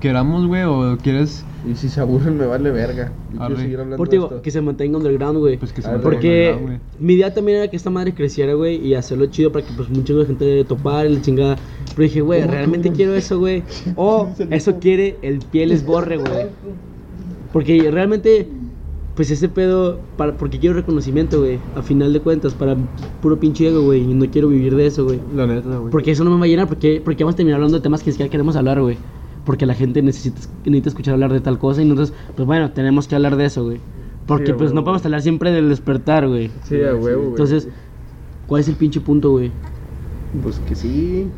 queramos, 0.00 0.46
güey, 0.46 0.64
o 0.64 0.96
quieres... 1.02 1.44
Y 1.66 1.74
si 1.74 1.88
se 1.88 2.00
aburren, 2.00 2.38
me 2.38 2.46
vale 2.46 2.70
verga. 2.70 3.12
Yo 3.32 3.38
quiero 3.40 3.56
seguir 3.56 3.74
hablando 3.80 3.96
Por 3.96 4.08
de 4.08 4.12
digo, 4.12 4.26
esto. 4.26 4.42
que 4.42 4.50
se 4.50 4.60
mantenga 4.60 4.98
underground, 4.98 5.38
güey. 5.38 5.56
Pues 5.56 5.72
que 5.72 5.82
se 5.82 5.88
mantenga 5.88 6.10
Porque 6.10 6.28
underground, 6.52 6.66
güey. 6.66 6.80
mi 7.00 7.14
idea 7.14 7.34
también 7.34 7.58
era 7.58 7.68
que 7.68 7.76
esta 7.76 7.90
madre 7.90 8.14
creciera, 8.14 8.54
güey, 8.54 8.76
y 8.86 8.94
hacerlo 8.94 9.26
chido 9.26 9.50
para 9.50 9.66
que 9.66 9.72
pues 9.74 9.88
un 9.88 10.04
chingo 10.04 10.20
de 10.20 10.26
gente 10.26 10.64
topara 10.64 11.08
y 11.08 11.14
la 11.16 11.22
chingada. 11.22 11.56
Pero 11.94 12.02
dije, 12.02 12.20
güey, 12.20 12.42
realmente 12.46 12.92
quiero 12.92 13.14
eso, 13.14 13.38
güey. 13.38 13.62
O 13.96 14.28
eso 14.50 14.78
quiere 14.78 15.16
el 15.22 15.38
pieles 15.40 15.84
borre, 15.84 16.18
güey. 16.18 16.46
Porque 17.52 17.90
realmente, 17.90 18.46
pues 19.14 19.30
ese 19.30 19.48
pedo, 19.48 19.98
para, 20.16 20.36
porque 20.36 20.58
quiero 20.58 20.76
reconocimiento, 20.76 21.40
güey. 21.40 21.58
A 21.74 21.82
final 21.82 22.12
de 22.12 22.20
cuentas, 22.20 22.54
para 22.54 22.76
puro 23.22 23.40
pinche 23.40 23.68
ego, 23.68 23.82
güey. 23.82 24.02
Y 24.02 24.14
no 24.14 24.30
quiero 24.30 24.48
vivir 24.48 24.76
de 24.76 24.86
eso, 24.86 25.04
güey. 25.04 25.20
La 25.34 25.46
neta, 25.46 25.78
güey. 25.78 25.90
Porque 25.90 26.10
eso 26.10 26.22
no 26.22 26.30
me 26.30 26.38
va 26.38 26.44
a 26.44 26.48
llenar, 26.48 26.68
porque, 26.68 27.00
porque 27.04 27.24
vamos 27.24 27.34
a 27.34 27.36
terminar 27.36 27.56
hablando 27.56 27.78
de 27.78 27.82
temas 27.82 28.02
que 28.02 28.10
ni 28.10 28.12
siquiera 28.12 28.30
queremos 28.30 28.54
hablar, 28.56 28.80
güey. 28.80 28.98
Porque 29.46 29.64
la 29.64 29.72
gente 29.74 30.02
necesita, 30.02 30.40
necesita 30.66 30.88
escuchar 30.90 31.14
hablar 31.14 31.32
de 31.32 31.40
tal 31.40 31.58
cosa 31.58 31.80
y 31.80 31.86
nosotros, 31.86 32.12
pues 32.36 32.46
bueno, 32.46 32.72
tenemos 32.72 33.08
que 33.08 33.14
hablar 33.14 33.36
de 33.36 33.46
eso, 33.46 33.64
güey. 33.64 33.80
Porque 34.26 34.46
Sí, 34.48 34.52
pues 34.58 34.72
no 34.74 34.82
podemos 34.84 35.02
hablar 35.06 35.22
siempre 35.22 35.52
del 35.52 35.68
despertar, 35.70 36.26
güey. 36.28 36.50
Sí, 36.64 36.74
a 36.82 36.94
huevo, 36.94 37.18
güey. 37.20 37.28
Entonces, 37.30 37.68
¿cuál 38.48 38.60
es 38.60 38.68
el 38.68 38.74
pinche 38.74 39.00
punto, 39.00 39.30
güey? 39.30 39.52
Pues 40.42 40.58
que 40.68 40.74
sí. 40.74 41.28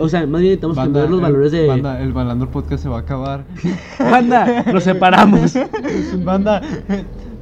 O 0.00 0.08
sea, 0.08 0.20
más 0.26 0.40
bien 0.40 0.52
necesitamos 0.52 0.74
Banda, 0.76 1.00
cambiar 1.02 1.10
los 1.10 1.18
el- 1.18 1.22
valores 1.22 1.52
de... 1.52 1.66
Banda, 1.66 2.00
el 2.02 2.12
Balandro 2.14 2.50
Podcast 2.50 2.82
se 2.82 2.88
va 2.88 2.96
a 2.96 3.00
acabar. 3.00 3.44
Banda, 4.00 4.64
nos 4.72 4.82
separamos. 4.82 5.54
Banda, 6.24 6.62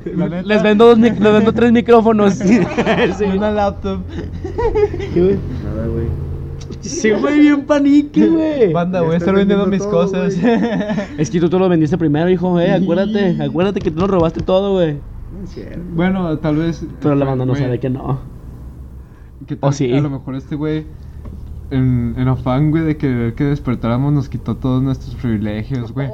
neta, 0.05 0.43
Les 0.43 0.63
vendo, 0.65 0.87
dos 0.87 0.99
mic- 0.99 1.19
les 1.19 1.33
vendo 1.33 1.53
tres 1.53 1.71
micrófonos. 1.71 2.35
sí, 2.35 2.59
una 3.37 3.53
laptop. 3.53 4.01
Nada, 5.15 5.87
güey. 5.87 6.28
Sí, 6.89 7.11
güey, 7.11 7.41
bien 7.41 7.65
panique, 7.67 8.27
güey. 8.27 8.73
Banda, 8.73 9.01
voy 9.03 9.13
a 9.15 9.17
estás 9.17 9.29
estar 9.29 9.35
vendiendo 9.35 9.67
mis 9.67 9.79
todo, 9.81 9.91
cosas. 9.91 10.37
Es 11.19 11.31
que 11.31 11.41
tú, 11.41 11.49
tú 11.49 11.59
lo 11.59 11.69
vendiste 11.69 11.97
primero, 11.99 12.29
hijo, 12.31 12.59
eh. 12.59 12.73
Acuérdate, 12.73 13.37
acuérdate 13.43 13.81
que 13.81 13.91
tú 13.91 14.01
nos 14.01 14.11
robaste 14.11 14.41
todo, 14.41 14.73
güey. 14.75 14.95
No 15.37 15.45
es 15.45 15.51
cierto. 15.51 15.81
bueno, 15.95 16.39
tal 16.39 16.57
vez. 16.57 16.85
Pero 17.01 17.15
la 17.15 17.25
banda 17.27 17.45
no 17.45 17.55
sabe 17.55 17.79
que 17.79 17.91
no. 17.91 18.21
que 19.47 19.57
tal- 19.57 19.69
¿O 19.69 19.73
sí? 19.73 19.93
A 19.95 20.01
lo 20.01 20.11
mejor 20.11 20.35
este 20.37 20.57
güey, 20.57 20.87
en, 21.71 22.15
en 22.17 22.29
afán, 22.29 22.71
güey, 22.71 22.85
de 22.85 22.97
querer 22.97 23.35
que 23.35 23.45
despertáramos, 23.45 24.13
nos 24.13 24.29
quitó 24.29 24.57
todos 24.57 24.83
nuestros 24.83 25.15
privilegios, 25.17 25.93
güey. 25.93 26.09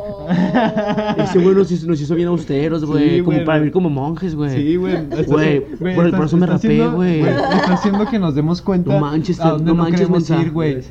Ese 1.19 1.39
güey 1.39 1.55
nos 1.55 1.71
hizo, 1.71 1.87
nos 1.87 2.01
hizo 2.01 2.15
bien 2.15 2.29
austeros, 2.29 2.85
güey. 2.85 3.11
Sí, 3.11 3.19
como 3.23 3.37
güey, 3.37 3.45
para 3.45 3.59
vivir 3.59 3.73
como 3.73 3.91
monjes, 3.91 4.35
güey. 4.35 4.51
Sí, 4.51 4.77
güey. 4.77 4.97
Güey, 5.07 5.61
por- 5.95 6.07
está- 6.07 6.17
por 6.17 6.27
eso 6.27 6.37
me 6.37 6.47
rapé, 6.47 6.69
haciendo- 6.69 6.97
güey. 6.97 7.21
Está 7.21 7.75
haciendo 7.75 8.07
que 8.11 8.19
nos 8.19 8.35
demos 8.35 8.63
cuenta. 8.63 8.93
No 8.93 9.01
manches, 9.01 9.41
a 9.41 9.51
dónde 9.51 9.65
no 9.65 9.75
no 9.75 9.83
manches, 9.85 10.11
mensa. 10.11 10.41
ir, 10.41 10.51
güey. 10.51 10.83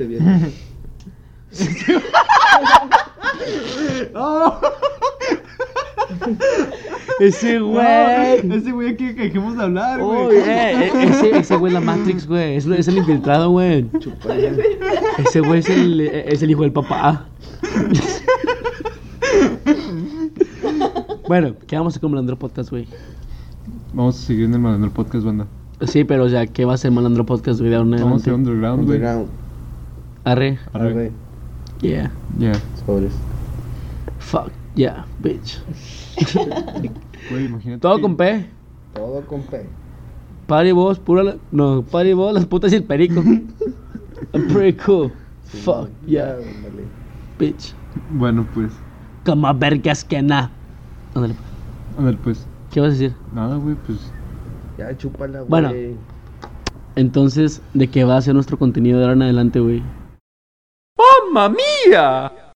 Oh, 4.16 4.60
Ese 7.20 7.58
güey. 7.60 7.84
Ese 8.52 8.72
güey 8.72 8.96
que 8.96 9.12
dejemos 9.12 9.56
de 9.56 9.62
hablar, 9.62 10.00
güey. 10.02 10.36
eh, 10.38 10.42
eh, 10.46 10.90
ese, 11.08 11.38
ese 11.38 11.56
güey 11.56 11.70
es 11.72 11.74
la 11.74 11.80
Matrix, 11.80 12.26
güey. 12.26 12.56
Es, 12.56 12.66
es 12.66 12.88
el 12.88 12.98
infiltrado, 12.98 13.50
güey. 13.50 13.86
Ese 15.18 15.40
güey 15.40 15.60
es 15.60 15.68
el, 15.70 16.00
eh, 16.00 16.24
es 16.28 16.42
el 16.42 16.50
hijo 16.50 16.62
del 16.62 16.72
papá. 16.72 17.26
bueno, 21.28 21.54
¿qué 21.66 21.76
vamos 21.76 21.92
a 21.92 21.94
hacer 21.94 22.00
con 22.00 22.10
Malandro 22.10 22.38
Podcast, 22.38 22.70
güey? 22.70 22.86
Vamos 23.92 24.18
a 24.20 24.26
seguir 24.26 24.44
en 24.46 24.54
el 24.54 24.60
Malandro 24.60 24.90
Podcast, 24.90 25.24
banda. 25.24 25.46
Sí, 25.82 26.04
pero 26.04 26.24
o 26.24 26.28
sea, 26.28 26.46
¿qué 26.46 26.64
va 26.64 26.74
a 26.74 26.76
ser 26.76 26.90
Malandro 26.90 27.24
Podcast, 27.26 27.60
güey? 27.60 27.72
Vamos 27.72 27.92
a 27.94 27.96
ser 27.96 28.04
adelante? 28.06 28.32
underground, 28.32 28.86
güey. 28.86 28.98
Underground. 28.98 29.28
Arre, 30.24 30.58
Arre. 30.72 31.12
yeah. 31.80 32.10
Ya. 32.38 32.52
Sobres. 32.86 33.12
Fuck, 34.18 34.50
yeah, 34.74 35.04
bitch. 35.20 35.60
Güey, 37.30 37.46
imagínate. 37.46 37.80
Todo 37.80 38.00
con 38.00 38.16
P. 38.16 38.46
Todo 38.94 39.26
con 39.26 39.42
P. 39.42 39.66
Party 40.46 40.72
vos, 40.72 40.98
pura 40.98 41.22
la... 41.22 41.36
No, 41.50 41.82
party 41.82 42.12
vos, 42.12 42.34
las 42.34 42.46
putas 42.46 42.72
y 42.72 42.76
el 42.76 42.84
perico. 42.84 43.22
I'm 44.32 44.48
pretty 44.52 44.78
cool. 44.84 45.10
Fuck, 45.44 45.88
yeah, 46.06 46.32
ándale. 46.32 46.84
bitch. 47.38 47.74
Bueno, 48.10 48.46
pues. 48.54 48.72
Como 49.24 49.52
vergas 49.54 50.04
que 50.04 50.20
na. 50.20 50.50
Ándale, 51.14 51.34
A 51.98 52.02
ver, 52.02 52.16
pues. 52.18 52.46
¿qué 52.72 52.80
vas 52.80 52.88
a 52.90 52.92
decir? 52.92 53.14
Nada, 53.32 53.56
güey, 53.56 53.76
pues. 53.86 53.98
Ya, 54.76 54.96
chúpala, 54.96 55.40
güey. 55.40 55.48
Bueno. 55.48 55.72
Entonces, 56.96 57.62
¿de 57.72 57.88
qué 57.88 58.04
va 58.04 58.16
a 58.16 58.22
ser 58.22 58.34
nuestro 58.34 58.58
contenido 58.58 58.98
de 58.98 59.04
ahora 59.04 59.14
en 59.14 59.22
adelante, 59.22 59.60
güey? 59.60 59.82
¡Mamma 61.32 61.56
mía! 61.86 62.32